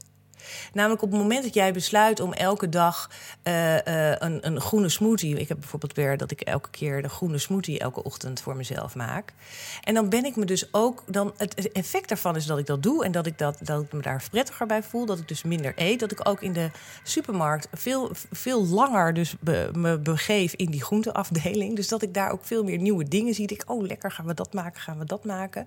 Namelijk 0.73 1.01
op 1.01 1.11
het 1.11 1.19
moment 1.19 1.43
dat 1.43 1.53
jij 1.53 1.73
besluit 1.73 2.19
om 2.19 2.33
elke 2.33 2.69
dag 2.69 3.09
uh, 3.43 3.73
uh, 3.73 4.11
een, 4.11 4.47
een, 4.47 4.61
groene 4.61 4.89
smoothie. 4.89 5.39
Ik 5.39 5.47
heb 5.47 5.59
bijvoorbeeld 5.59 5.93
weer 5.93 6.17
dat 6.17 6.31
ik 6.31 6.41
elke 6.41 6.69
keer 6.69 7.01
de 7.01 7.09
groene 7.09 7.37
smoothie 7.37 7.79
elke 7.79 8.03
ochtend 8.03 8.41
voor 8.41 8.55
mezelf 8.55 8.95
maak. 8.95 9.33
En 9.83 9.93
dan 9.93 10.09
ben 10.09 10.25
ik 10.25 10.35
me 10.35 10.45
dus 10.45 10.73
ook. 10.73 11.03
Dan, 11.07 11.33
het 11.37 11.71
effect 11.71 12.09
daarvan 12.09 12.35
is 12.35 12.45
dat 12.45 12.57
ik 12.57 12.65
dat 12.65 12.83
doe 12.83 13.05
en 13.05 13.11
dat 13.11 13.25
ik, 13.25 13.37
dat, 13.37 13.57
dat 13.61 13.91
me 13.91 14.01
daar 14.01 14.23
prettiger 14.31 14.65
bij 14.65 14.83
voel. 14.83 15.05
Dat 15.05 15.19
ik 15.19 15.27
dus 15.27 15.43
minder 15.43 15.73
eet. 15.75 15.99
Dat 15.99 16.11
ik 16.11 16.29
ook 16.29 16.41
in 16.41 16.53
de 16.53 16.71
supermarkt 17.03 17.67
veel, 17.73 18.11
veel 18.31 18.65
langer 18.65 19.13
dus 19.13 19.35
me 19.73 19.99
begeef 20.03 20.53
in 20.53 20.71
die 20.71 20.83
groenteafdeling. 20.83 21.75
Dus 21.75 21.87
dat 21.87 22.01
ik 22.01 22.13
daar 22.13 22.31
ook 22.31 22.45
veel 22.45 22.63
meer 22.63 22.77
nieuwe 22.77 23.07
dingen 23.07 23.33
zie. 23.33 23.47
Ik, 23.47 23.63
oh 23.65 23.85
lekker, 23.85 24.11
gaan 24.11 24.25
we 24.25 24.33
dat 24.33 24.53
maken, 24.53 24.81
gaan 24.81 24.99
we 24.99 25.05
dat 25.05 25.25
maken. 25.25 25.65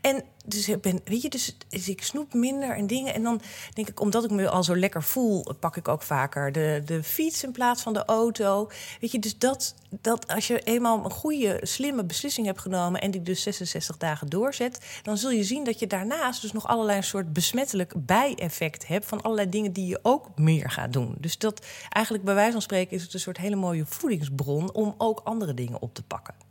En 0.00 0.24
dus 0.44 0.68
ik 0.68 0.80
ben, 0.80 1.00
weet 1.04 1.22
je, 1.22 1.28
dus, 1.28 1.56
dus 1.68 1.88
ik 1.88 2.02
snoep 2.02 2.34
minder 2.34 2.76
en 2.76 2.86
dingen. 2.86 3.14
En 3.14 3.22
dan 3.22 3.40
denk 3.72 3.88
ik, 3.88 3.99
omdat 4.00 4.24
ik 4.24 4.30
me 4.30 4.48
al 4.48 4.64
zo 4.64 4.76
lekker 4.76 5.02
voel, 5.02 5.54
pak 5.60 5.76
ik 5.76 5.88
ook 5.88 6.02
vaker 6.02 6.52
de, 6.52 6.82
de 6.84 7.02
fiets 7.02 7.44
in 7.44 7.52
plaats 7.52 7.82
van 7.82 7.92
de 7.92 8.04
auto. 8.04 8.70
Weet 9.00 9.12
je, 9.12 9.18
dus 9.18 9.38
dat, 9.38 9.74
dat 10.00 10.28
als 10.28 10.46
je 10.46 10.60
eenmaal 10.60 11.04
een 11.04 11.10
goede, 11.10 11.60
slimme 11.62 12.04
beslissing 12.04 12.46
hebt 12.46 12.60
genomen 12.60 13.00
en 13.00 13.10
die 13.10 13.22
dus 13.22 13.42
66 13.42 13.96
dagen 13.96 14.28
doorzet, 14.28 15.00
dan 15.02 15.16
zul 15.16 15.30
je 15.30 15.44
zien 15.44 15.64
dat 15.64 15.78
je 15.78 15.86
daarnaast 15.86 16.42
dus 16.42 16.52
nog 16.52 16.66
allerlei 16.66 17.02
soort 17.02 17.32
besmettelijk 17.32 17.92
bijeffect 17.96 18.86
hebt 18.86 19.06
van 19.06 19.22
allerlei 19.22 19.48
dingen 19.48 19.72
die 19.72 19.86
je 19.86 19.98
ook 20.02 20.28
meer 20.36 20.70
gaat 20.70 20.92
doen. 20.92 21.14
Dus 21.18 21.38
dat 21.38 21.66
eigenlijk 21.88 22.24
bij 22.24 22.34
wijze 22.34 22.52
van 22.52 22.62
spreken 22.62 22.96
is 22.96 23.02
het 23.02 23.14
een 23.14 23.20
soort 23.20 23.38
hele 23.38 23.56
mooie 23.56 23.86
voedingsbron 23.86 24.72
om 24.72 24.94
ook 24.98 25.20
andere 25.24 25.54
dingen 25.54 25.82
op 25.82 25.94
te 25.94 26.02
pakken. 26.02 26.49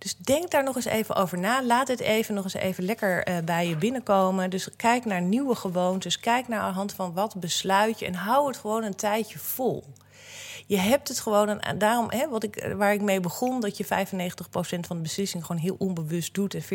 Dus 0.00 0.16
denk 0.16 0.50
daar 0.50 0.64
nog 0.64 0.76
eens 0.76 0.84
even 0.84 1.14
over 1.14 1.38
na. 1.38 1.64
Laat 1.64 1.88
het 1.88 2.00
even 2.00 2.34
nog 2.34 2.44
eens 2.44 2.54
even 2.54 2.84
lekker 2.84 3.28
uh, 3.28 3.38
bij 3.44 3.68
je 3.68 3.76
binnenkomen. 3.76 4.50
Dus 4.50 4.68
kijk 4.76 5.04
naar 5.04 5.22
nieuwe 5.22 5.54
gewoontes. 5.54 6.20
Kijk 6.20 6.48
naar 6.48 6.60
aan 6.60 6.68
de 6.68 6.76
hand 6.76 6.92
van 6.92 7.12
wat 7.12 7.34
besluit 7.34 7.98
je. 7.98 8.06
En 8.06 8.14
hou 8.14 8.46
het 8.46 8.56
gewoon 8.56 8.82
een 8.82 8.96
tijdje 8.96 9.38
vol. 9.38 9.84
Je 10.66 10.78
hebt 10.78 11.08
het 11.08 11.20
gewoon, 11.20 11.60
en 11.60 11.78
daarom, 11.78 12.10
hè, 12.10 12.28
wat 12.28 12.42
ik, 12.42 12.72
waar 12.76 12.92
ik 12.92 13.00
mee 13.00 13.20
begon, 13.20 13.60
dat 13.60 13.76
je 13.76 13.84
95% 13.84 13.88
van 14.60 14.96
de 14.96 15.02
beslissing 15.02 15.44
gewoon 15.44 15.62
heel 15.62 15.76
onbewust 15.78 16.34
doet 16.34 16.54
en 16.54 16.62
40% 16.62 16.66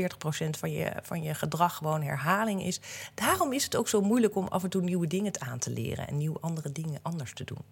van 0.59 0.71
je, 0.71 0.91
van 1.01 1.23
je 1.23 1.33
gedrag 1.33 1.75
gewoon 1.75 2.01
herhaling 2.01 2.63
is. 2.63 2.79
Daarom 3.13 3.53
is 3.53 3.63
het 3.63 3.75
ook 3.75 3.87
zo 3.87 4.01
moeilijk 4.01 4.35
om 4.35 4.47
af 4.47 4.63
en 4.63 4.69
toe 4.69 4.81
nieuwe 4.81 5.07
dingen 5.07 5.41
aan 5.41 5.59
te 5.59 5.69
leren 5.69 6.07
en 6.07 6.17
nieuwe 6.17 6.39
andere 6.41 6.71
dingen 6.71 6.99
anders 7.01 7.33
te 7.33 7.43
doen. 7.43 7.63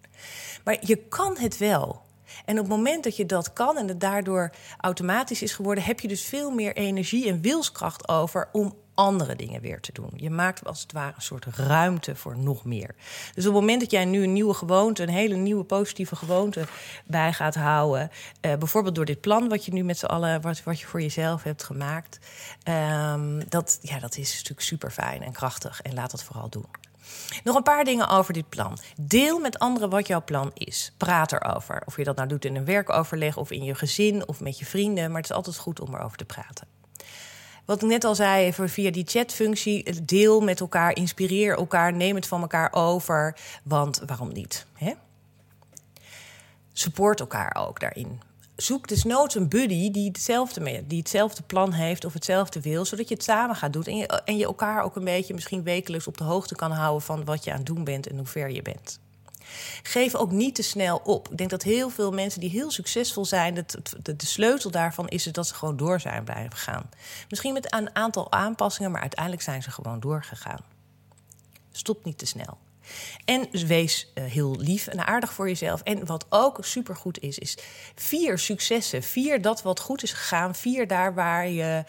Maar 0.64 0.76
je 0.80 0.96
kan 0.96 1.36
het 1.38 1.58
wel. 1.58 2.02
En 2.44 2.58
op 2.58 2.64
het 2.64 2.76
moment 2.76 3.04
dat 3.04 3.16
je 3.16 3.26
dat 3.26 3.52
kan 3.52 3.76
en 3.76 3.88
het 3.88 4.00
daardoor 4.00 4.50
automatisch 4.80 5.42
is 5.42 5.52
geworden, 5.52 5.84
heb 5.84 6.00
je 6.00 6.08
dus 6.08 6.24
veel 6.24 6.50
meer 6.50 6.76
energie 6.76 7.28
en 7.28 7.40
wilskracht 7.40 8.08
over 8.08 8.48
om 8.52 8.74
andere 8.94 9.36
dingen 9.36 9.60
weer 9.60 9.80
te 9.80 9.92
doen. 9.92 10.10
Je 10.16 10.30
maakt 10.30 10.66
als 10.66 10.82
het 10.82 10.92
ware 10.92 11.12
een 11.16 11.22
soort 11.22 11.44
ruimte 11.44 12.16
voor 12.16 12.38
nog 12.38 12.64
meer. 12.64 12.94
Dus 13.34 13.46
op 13.46 13.52
het 13.52 13.60
moment 13.60 13.80
dat 13.80 13.90
jij 13.90 14.04
nu 14.04 14.22
een 14.22 14.32
nieuwe 14.32 14.54
gewoonte, 14.54 15.02
een 15.02 15.08
hele 15.08 15.34
nieuwe 15.34 15.64
positieve 15.64 16.16
gewoonte 16.16 16.66
bij 17.04 17.32
gaat 17.32 17.54
houden, 17.54 18.10
eh, 18.40 18.54
bijvoorbeeld 18.56 18.94
door 18.94 19.04
dit 19.04 19.20
plan 19.20 19.48
wat 19.48 19.64
je 19.64 19.72
nu 19.72 19.84
met 19.84 19.98
z'n 19.98 20.06
allen, 20.06 20.40
wat, 20.40 20.62
wat 20.62 20.80
je 20.80 20.86
voor 20.86 21.02
jezelf 21.02 21.42
hebt 21.42 21.62
gemaakt, 21.62 22.18
ehm, 22.62 23.42
dat, 23.48 23.78
ja, 23.80 23.98
dat 23.98 24.16
is 24.16 24.32
natuurlijk 24.32 24.60
super 24.60 24.90
fijn 24.90 25.22
en 25.22 25.32
krachtig 25.32 25.82
en 25.82 25.94
laat 25.94 26.10
dat 26.10 26.24
vooral 26.24 26.48
doen. 26.48 26.66
Nog 27.44 27.56
een 27.56 27.62
paar 27.62 27.84
dingen 27.84 28.08
over 28.08 28.32
dit 28.32 28.48
plan. 28.48 28.78
Deel 29.00 29.38
met 29.38 29.58
anderen 29.58 29.90
wat 29.90 30.06
jouw 30.06 30.24
plan 30.24 30.50
is. 30.54 30.92
Praat 30.96 31.32
erover. 31.32 31.82
Of 31.86 31.96
je 31.96 32.04
dat 32.04 32.16
nou 32.16 32.28
doet 32.28 32.44
in 32.44 32.56
een 32.56 32.64
werkoverleg 32.64 33.36
of 33.36 33.50
in 33.50 33.64
je 33.64 33.74
gezin 33.74 34.28
of 34.28 34.40
met 34.40 34.58
je 34.58 34.66
vrienden. 34.66 35.08
Maar 35.08 35.20
het 35.20 35.30
is 35.30 35.36
altijd 35.36 35.56
goed 35.56 35.80
om 35.80 35.94
erover 35.94 36.16
te 36.16 36.24
praten. 36.24 36.66
Wat 37.64 37.82
ik 37.82 37.88
net 37.88 38.04
al 38.04 38.14
zei, 38.14 38.52
via 38.52 38.90
die 38.90 39.04
chatfunctie, 39.06 40.04
deel 40.04 40.40
met 40.40 40.60
elkaar, 40.60 40.96
inspireer 40.96 41.56
elkaar, 41.56 41.92
neem 41.92 42.14
het 42.14 42.26
van 42.26 42.40
elkaar 42.40 42.72
over. 42.72 43.36
Want 43.62 44.02
waarom 44.06 44.32
niet? 44.32 44.66
Hè? 44.72 44.92
Support 46.72 47.20
elkaar 47.20 47.56
ook 47.58 47.80
daarin 47.80 48.20
zoek 48.56 48.88
desnoods 48.88 49.34
een 49.34 49.48
buddy 49.48 49.90
die 49.90 50.06
hetzelfde, 50.08 50.84
die 50.86 50.98
hetzelfde 50.98 51.42
plan 51.42 51.72
heeft 51.72 52.04
of 52.04 52.12
hetzelfde 52.12 52.60
wil, 52.60 52.84
zodat 52.84 53.08
je 53.08 53.14
het 53.14 53.24
samen 53.24 53.56
gaat 53.56 53.72
doen 53.72 53.84
en 53.84 53.96
je, 53.96 54.06
en 54.06 54.36
je 54.36 54.44
elkaar 54.44 54.82
ook 54.82 54.96
een 54.96 55.04
beetje 55.04 55.34
misschien 55.34 55.62
wekelijks 55.62 56.06
op 56.06 56.18
de 56.18 56.24
hoogte 56.24 56.54
kan 56.54 56.70
houden 56.70 57.02
van 57.02 57.24
wat 57.24 57.44
je 57.44 57.50
aan 57.50 57.56
het 57.56 57.66
doen 57.66 57.84
bent 57.84 58.06
en 58.06 58.16
hoe 58.16 58.26
ver 58.26 58.50
je 58.50 58.62
bent. 58.62 59.00
Geef 59.82 60.14
ook 60.14 60.30
niet 60.30 60.54
te 60.54 60.62
snel 60.62 61.00
op. 61.04 61.30
Ik 61.30 61.38
denk 61.38 61.50
dat 61.50 61.62
heel 61.62 61.90
veel 61.90 62.12
mensen 62.12 62.40
die 62.40 62.50
heel 62.50 62.70
succesvol 62.70 63.24
zijn, 63.24 63.54
de, 63.54 63.64
de, 64.02 64.16
de 64.16 64.26
sleutel 64.26 64.70
daarvan 64.70 65.08
is 65.08 65.24
het 65.24 65.34
dat 65.34 65.46
ze 65.46 65.54
gewoon 65.54 65.76
door 65.76 66.00
zijn 66.00 66.24
blijven 66.24 66.56
gaan. 66.56 66.90
Misschien 67.28 67.52
met 67.52 67.74
een 67.74 67.94
aantal 67.94 68.32
aanpassingen, 68.32 68.90
maar 68.90 69.00
uiteindelijk 69.00 69.42
zijn 69.42 69.62
ze 69.62 69.70
gewoon 69.70 70.00
doorgegaan. 70.00 70.60
Stop 71.72 72.04
niet 72.04 72.18
te 72.18 72.26
snel. 72.26 72.58
En 73.24 73.48
wees 73.66 74.12
uh, 74.14 74.24
heel 74.24 74.56
lief 74.56 74.86
en 74.86 75.06
aardig 75.06 75.32
voor 75.32 75.48
jezelf. 75.48 75.80
En 75.82 76.06
wat 76.06 76.26
ook 76.28 76.58
supergoed 76.60 77.20
is, 77.20 77.38
is 77.38 77.58
vier 77.94 78.38
successen. 78.38 79.02
Vier 79.02 79.42
dat 79.42 79.62
wat 79.62 79.80
goed 79.80 80.02
is 80.02 80.12
gegaan. 80.12 80.54
Vier 80.54 80.86
daar 80.86 81.14
waar 81.14 81.48
je 81.48 81.84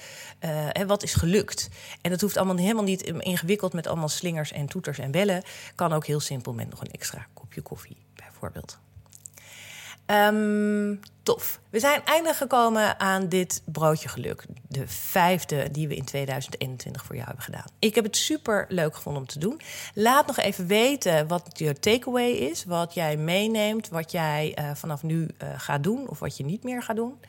uh, 0.45 0.85
wat 0.87 1.03
is 1.03 1.13
gelukt. 1.13 1.69
En 2.01 2.11
dat 2.11 2.21
hoeft 2.21 2.37
allemaal 2.37 2.57
helemaal 2.57 2.83
niet 2.83 3.01
ingewikkeld 3.01 3.73
met 3.73 3.87
allemaal 3.87 4.09
slingers 4.09 4.51
en 4.51 4.65
toeters 4.65 4.99
en 4.99 5.11
bellen. 5.11 5.43
Kan 5.75 5.93
ook 5.93 6.05
heel 6.05 6.19
simpel 6.19 6.53
met 6.53 6.69
nog 6.69 6.81
een 6.81 6.91
extra 6.91 7.27
kopje 7.33 7.61
koffie, 7.61 7.97
bijvoorbeeld. 8.15 8.77
Um, 10.07 10.99
tof. 11.23 11.59
We 11.69 11.79
zijn 11.79 12.01
eindelijk 12.05 12.37
gekomen 12.37 12.99
aan 12.99 13.29
dit 13.29 13.61
broodje 13.65 14.09
geluk. 14.09 14.45
De 14.67 14.87
vijfde 14.87 15.71
die 15.71 15.87
we 15.87 15.95
in 15.95 16.05
2021 16.05 17.03
voor 17.05 17.15
jou 17.15 17.27
hebben 17.27 17.45
gedaan. 17.45 17.65
Ik 17.79 17.95
heb 17.95 18.03
het 18.03 18.17
super 18.17 18.65
leuk 18.69 18.95
gevonden 18.95 19.21
om 19.21 19.27
te 19.27 19.39
doen. 19.39 19.61
Laat 19.93 20.27
nog 20.27 20.37
even 20.37 20.67
weten 20.67 21.27
wat 21.27 21.49
je 21.53 21.79
takeaway 21.79 22.29
is. 22.29 22.65
Wat 22.65 22.93
jij 22.93 23.17
meeneemt. 23.17 23.89
Wat 23.89 24.11
jij 24.11 24.57
uh, 24.59 24.71
vanaf 24.75 25.03
nu 25.03 25.21
uh, 25.21 25.49
gaat 25.57 25.83
doen. 25.83 26.09
Of 26.09 26.19
wat 26.19 26.37
je 26.37 26.45
niet 26.45 26.63
meer 26.63 26.83
gaat 26.83 26.95
doen. 26.95 27.19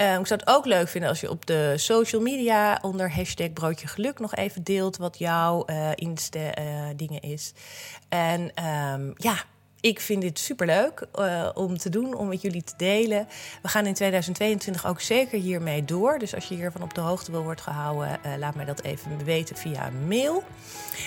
Uh, 0.00 0.18
ik 0.18 0.26
zou 0.26 0.40
het 0.40 0.46
ook 0.46 0.66
leuk 0.66 0.88
vinden 0.88 1.10
als 1.10 1.20
je 1.20 1.30
op 1.30 1.46
de 1.46 1.74
social 1.76 2.22
media 2.22 2.78
onder 2.82 3.14
hashtag 3.14 3.52
broodje 3.52 3.86
geluk 3.86 4.18
nog 4.18 4.34
even 4.34 4.62
deelt 4.62 4.96
wat 4.96 5.18
jouw 5.18 5.64
inste 5.94 6.54
dingen 6.96 7.20
is. 7.20 7.52
En 8.08 8.40
um, 8.64 9.14
ja 9.16 9.44
ik 9.80 10.00
vind 10.00 10.22
dit 10.22 10.38
superleuk 10.38 11.06
uh, 11.18 11.48
om 11.54 11.78
te 11.78 11.88
doen, 11.88 12.14
om 12.14 12.28
met 12.28 12.42
jullie 12.42 12.62
te 12.62 12.72
delen. 12.76 13.28
We 13.62 13.68
gaan 13.68 13.86
in 13.86 13.94
2022 13.94 14.86
ook 14.86 15.00
zeker 15.00 15.38
hiermee 15.38 15.84
door. 15.84 16.18
Dus 16.18 16.34
als 16.34 16.48
je 16.48 16.54
hiervan 16.54 16.82
op 16.82 16.94
de 16.94 17.00
hoogte 17.00 17.30
wil 17.30 17.42
worden 17.42 17.64
gehouden, 17.64 18.18
uh, 18.26 18.32
laat 18.38 18.54
mij 18.54 18.64
dat 18.64 18.82
even 18.82 19.24
weten 19.24 19.56
via 19.56 19.90
mail. 20.08 20.42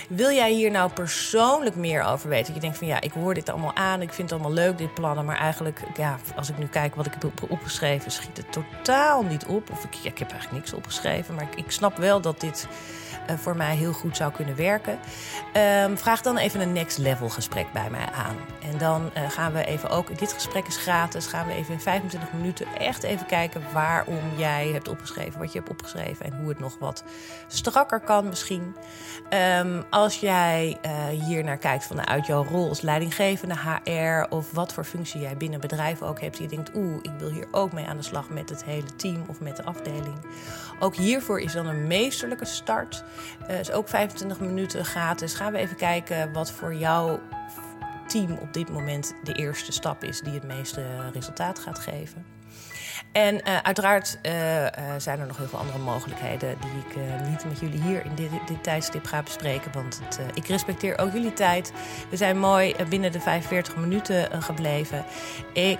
Wil 0.08 0.30
jij 0.30 0.52
hier 0.52 0.70
nou 0.70 0.92
persoonlijk 0.92 1.76
meer 1.76 2.02
over 2.02 2.28
weten? 2.28 2.54
Je 2.54 2.60
denkt 2.60 2.78
van 2.78 2.86
ja, 2.86 3.00
ik 3.00 3.12
hoor 3.12 3.34
dit 3.34 3.48
allemaal 3.48 3.74
aan, 3.74 4.02
ik 4.02 4.12
vind 4.12 4.30
het 4.30 4.40
allemaal 4.40 4.64
leuk, 4.64 4.78
dit 4.78 4.94
plannen. 4.94 5.24
Maar 5.24 5.38
eigenlijk, 5.38 5.80
ja, 5.96 6.18
als 6.36 6.48
ik 6.48 6.58
nu 6.58 6.66
kijk 6.66 6.94
wat 6.94 7.06
ik 7.06 7.12
heb 7.12 7.50
opgeschreven, 7.50 8.10
schiet 8.10 8.36
het 8.36 8.52
totaal 8.52 9.22
niet 9.22 9.46
op. 9.46 9.70
Of 9.70 9.84
ik, 9.84 10.18
heb 10.18 10.30
eigenlijk 10.30 10.52
niks 10.52 10.72
opgeschreven, 10.72 11.34
maar 11.34 11.48
ik 11.56 11.70
snap 11.70 11.96
wel 11.96 12.20
dat 12.20 12.40
dit 12.40 12.68
uh, 13.30 13.36
voor 13.36 13.56
mij 13.56 13.76
heel 13.76 13.92
goed 13.92 14.16
zou 14.16 14.32
kunnen 14.32 14.56
werken. 14.56 14.98
Um, 15.82 15.98
vraag 15.98 16.20
dan 16.20 16.36
even 16.36 16.60
een 16.60 16.72
next 16.72 16.98
level 16.98 17.28
gesprek 17.28 17.72
bij 17.72 17.90
mij 17.90 18.08
aan. 18.12 18.36
En 18.70 18.78
dan 18.78 19.10
uh, 19.16 19.30
gaan 19.30 19.52
we 19.52 19.64
even 19.64 19.90
ook, 19.90 20.18
dit 20.18 20.32
gesprek 20.32 20.66
is 20.66 20.76
gratis, 20.76 21.26
gaan 21.26 21.46
we 21.46 21.52
even 21.52 21.72
in 21.72 21.80
25 21.80 22.32
minuten 22.32 22.66
echt 22.78 23.02
even 23.02 23.26
kijken 23.26 23.62
waarom 23.72 24.22
jij 24.36 24.68
hebt 24.68 24.88
opgeschreven, 24.88 25.40
wat 25.40 25.52
je 25.52 25.58
hebt 25.58 25.70
opgeschreven 25.70 26.26
en 26.26 26.38
hoe 26.38 26.48
het 26.48 26.58
nog 26.58 26.76
wat 26.78 27.04
strakker 27.46 28.00
kan 28.00 28.28
misschien. 28.28 28.74
Um, 29.60 29.84
als 29.90 30.20
jij 30.20 30.78
uh, 30.86 31.06
hier 31.24 31.44
naar 31.44 31.58
kijkt 31.58 31.86
vanuit 31.86 32.26
jouw 32.26 32.44
rol 32.44 32.68
als 32.68 32.80
leidinggevende 32.80 33.54
HR 33.54 34.34
of 34.34 34.52
wat 34.52 34.72
voor 34.72 34.84
functie 34.84 35.20
jij 35.20 35.36
binnen 35.36 35.60
bedrijven 35.60 36.06
ook 36.06 36.20
hebt, 36.20 36.36
die 36.36 36.48
je 36.48 36.54
denkt, 36.54 36.70
oeh, 36.74 36.98
ik 37.02 37.10
wil 37.18 37.30
hier 37.30 37.46
ook 37.50 37.72
mee 37.72 37.86
aan 37.86 37.96
de 37.96 38.02
slag 38.02 38.28
met 38.28 38.48
het 38.48 38.64
hele 38.64 38.96
team 38.96 39.24
of 39.26 39.40
met 39.40 39.56
de 39.56 39.64
afdeling. 39.64 40.16
Ook 40.78 40.96
hiervoor 40.96 41.40
is 41.40 41.52
dan 41.52 41.66
een 41.66 41.86
meesterlijke 41.86 42.44
start. 42.44 43.04
Uh, 43.50 43.58
is 43.58 43.70
ook 43.70 43.88
25 43.88 44.40
minuten 44.40 44.84
gratis. 44.84 45.34
Gaan 45.34 45.52
we 45.52 45.58
even 45.58 45.76
kijken 45.76 46.32
wat 46.32 46.50
voor 46.50 46.74
jouw 46.74 47.20
team 48.06 48.32
op 48.32 48.52
dit 48.52 48.68
moment 48.68 49.14
de 49.22 49.32
eerste 49.32 49.72
stap 49.72 50.04
is 50.04 50.20
die 50.20 50.34
het 50.34 50.44
meeste 50.44 51.10
resultaat 51.12 51.58
gaat 51.58 51.78
geven. 51.78 52.33
En 53.14 53.34
uh, 53.34 53.56
uiteraard 53.62 54.18
uh, 54.22 54.62
uh, 54.62 54.68
zijn 54.98 55.20
er 55.20 55.26
nog 55.26 55.36
heel 55.36 55.48
veel 55.48 55.58
andere 55.58 55.78
mogelijkheden 55.78 56.56
die 56.60 56.70
ik 56.70 56.96
niet 57.28 57.44
met 57.44 57.60
jullie 57.60 57.82
hier 57.82 58.04
in 58.04 58.14
dit, 58.14 58.30
dit 58.46 58.62
tijdstip 58.62 59.06
ga 59.06 59.22
bespreken. 59.22 59.72
Want 59.72 60.00
het, 60.04 60.20
ik 60.34 60.46
respecteer 60.46 60.98
ook 60.98 61.12
jullie 61.12 61.32
tijd. 61.32 61.72
We 62.10 62.16
zijn 62.16 62.38
mooi 62.38 62.74
binnen 62.88 63.12
de 63.12 63.20
45 63.20 63.76
minuten 63.76 64.42
gebleven. 64.42 65.04
Ik 65.52 65.78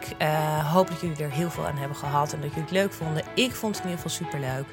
hoop 0.73 0.89
dat 0.89 1.01
jullie 1.01 1.25
er 1.25 1.31
heel 1.31 1.51
veel 1.51 1.67
aan 1.67 1.77
hebben 1.77 1.97
gehad 1.97 2.33
en 2.33 2.41
dat 2.41 2.49
jullie 2.49 2.63
het 2.63 2.73
leuk 2.73 2.93
vonden. 2.93 3.23
Ik 3.35 3.55
vond 3.55 3.77
het 3.77 3.85
in 3.85 3.91
ieder 3.91 4.05
geval 4.05 4.27
super 4.27 4.41
leuk. 4.41 4.67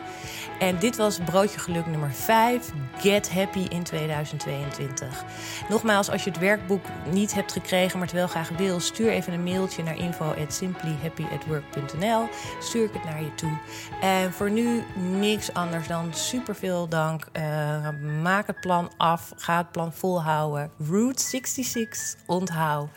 En 0.59 0.80
dit 0.80 0.95
was 0.95 1.20
Broodje 1.26 1.59
Geluk 1.59 1.86
nummer 1.86 2.14
5. 2.14 2.72
Get 2.97 3.34
Happy 3.34 3.66
in 3.70 3.84
2022. 3.84 5.24
Nogmaals, 5.70 6.09
als 6.09 6.24
je 6.24 6.30
het 6.30 6.39
werkboek 6.39 6.86
niet 7.09 7.34
hebt 7.34 7.51
gekregen, 7.51 7.97
maar 7.97 8.07
het 8.07 8.16
wel 8.16 8.28
graag 8.28 8.49
wil, 8.49 8.80
stuur 8.80 9.09
even 9.09 9.34
een 9.34 9.43
mailtje 9.43 9.84
naar 9.84 9.97
info@simplyhappyatwork.nl 9.97 12.30
stuur 12.60 12.84
ik 12.84 12.93
het 12.93 13.04
naar 13.04 13.22
je 13.22 13.36
toe. 13.36 13.58
En 14.02 14.34
voor 14.34 14.52
nu 14.52 14.84
niks 14.95 15.54
anders 15.54 15.88
dan 15.88 16.14
super 16.14 16.56
veel 16.56 16.88
dank. 16.88 17.28
Uh, 17.34 17.89
maak 18.22 18.47
het 18.47 18.60
plan 18.60 18.91
af. 18.97 19.32
Ga 19.36 19.58
het 19.58 19.72
plan 19.72 19.93
volhouden. 19.93 20.72
Route 20.89 21.24
66 21.24 22.16
onthoud. 22.26 22.89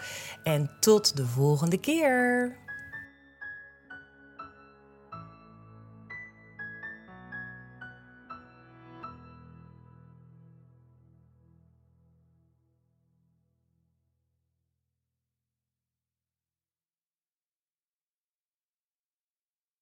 En 0.42 0.70
tot 0.80 1.16
de 1.16 1.26
volgende 1.26 1.78
keer. 1.78 2.63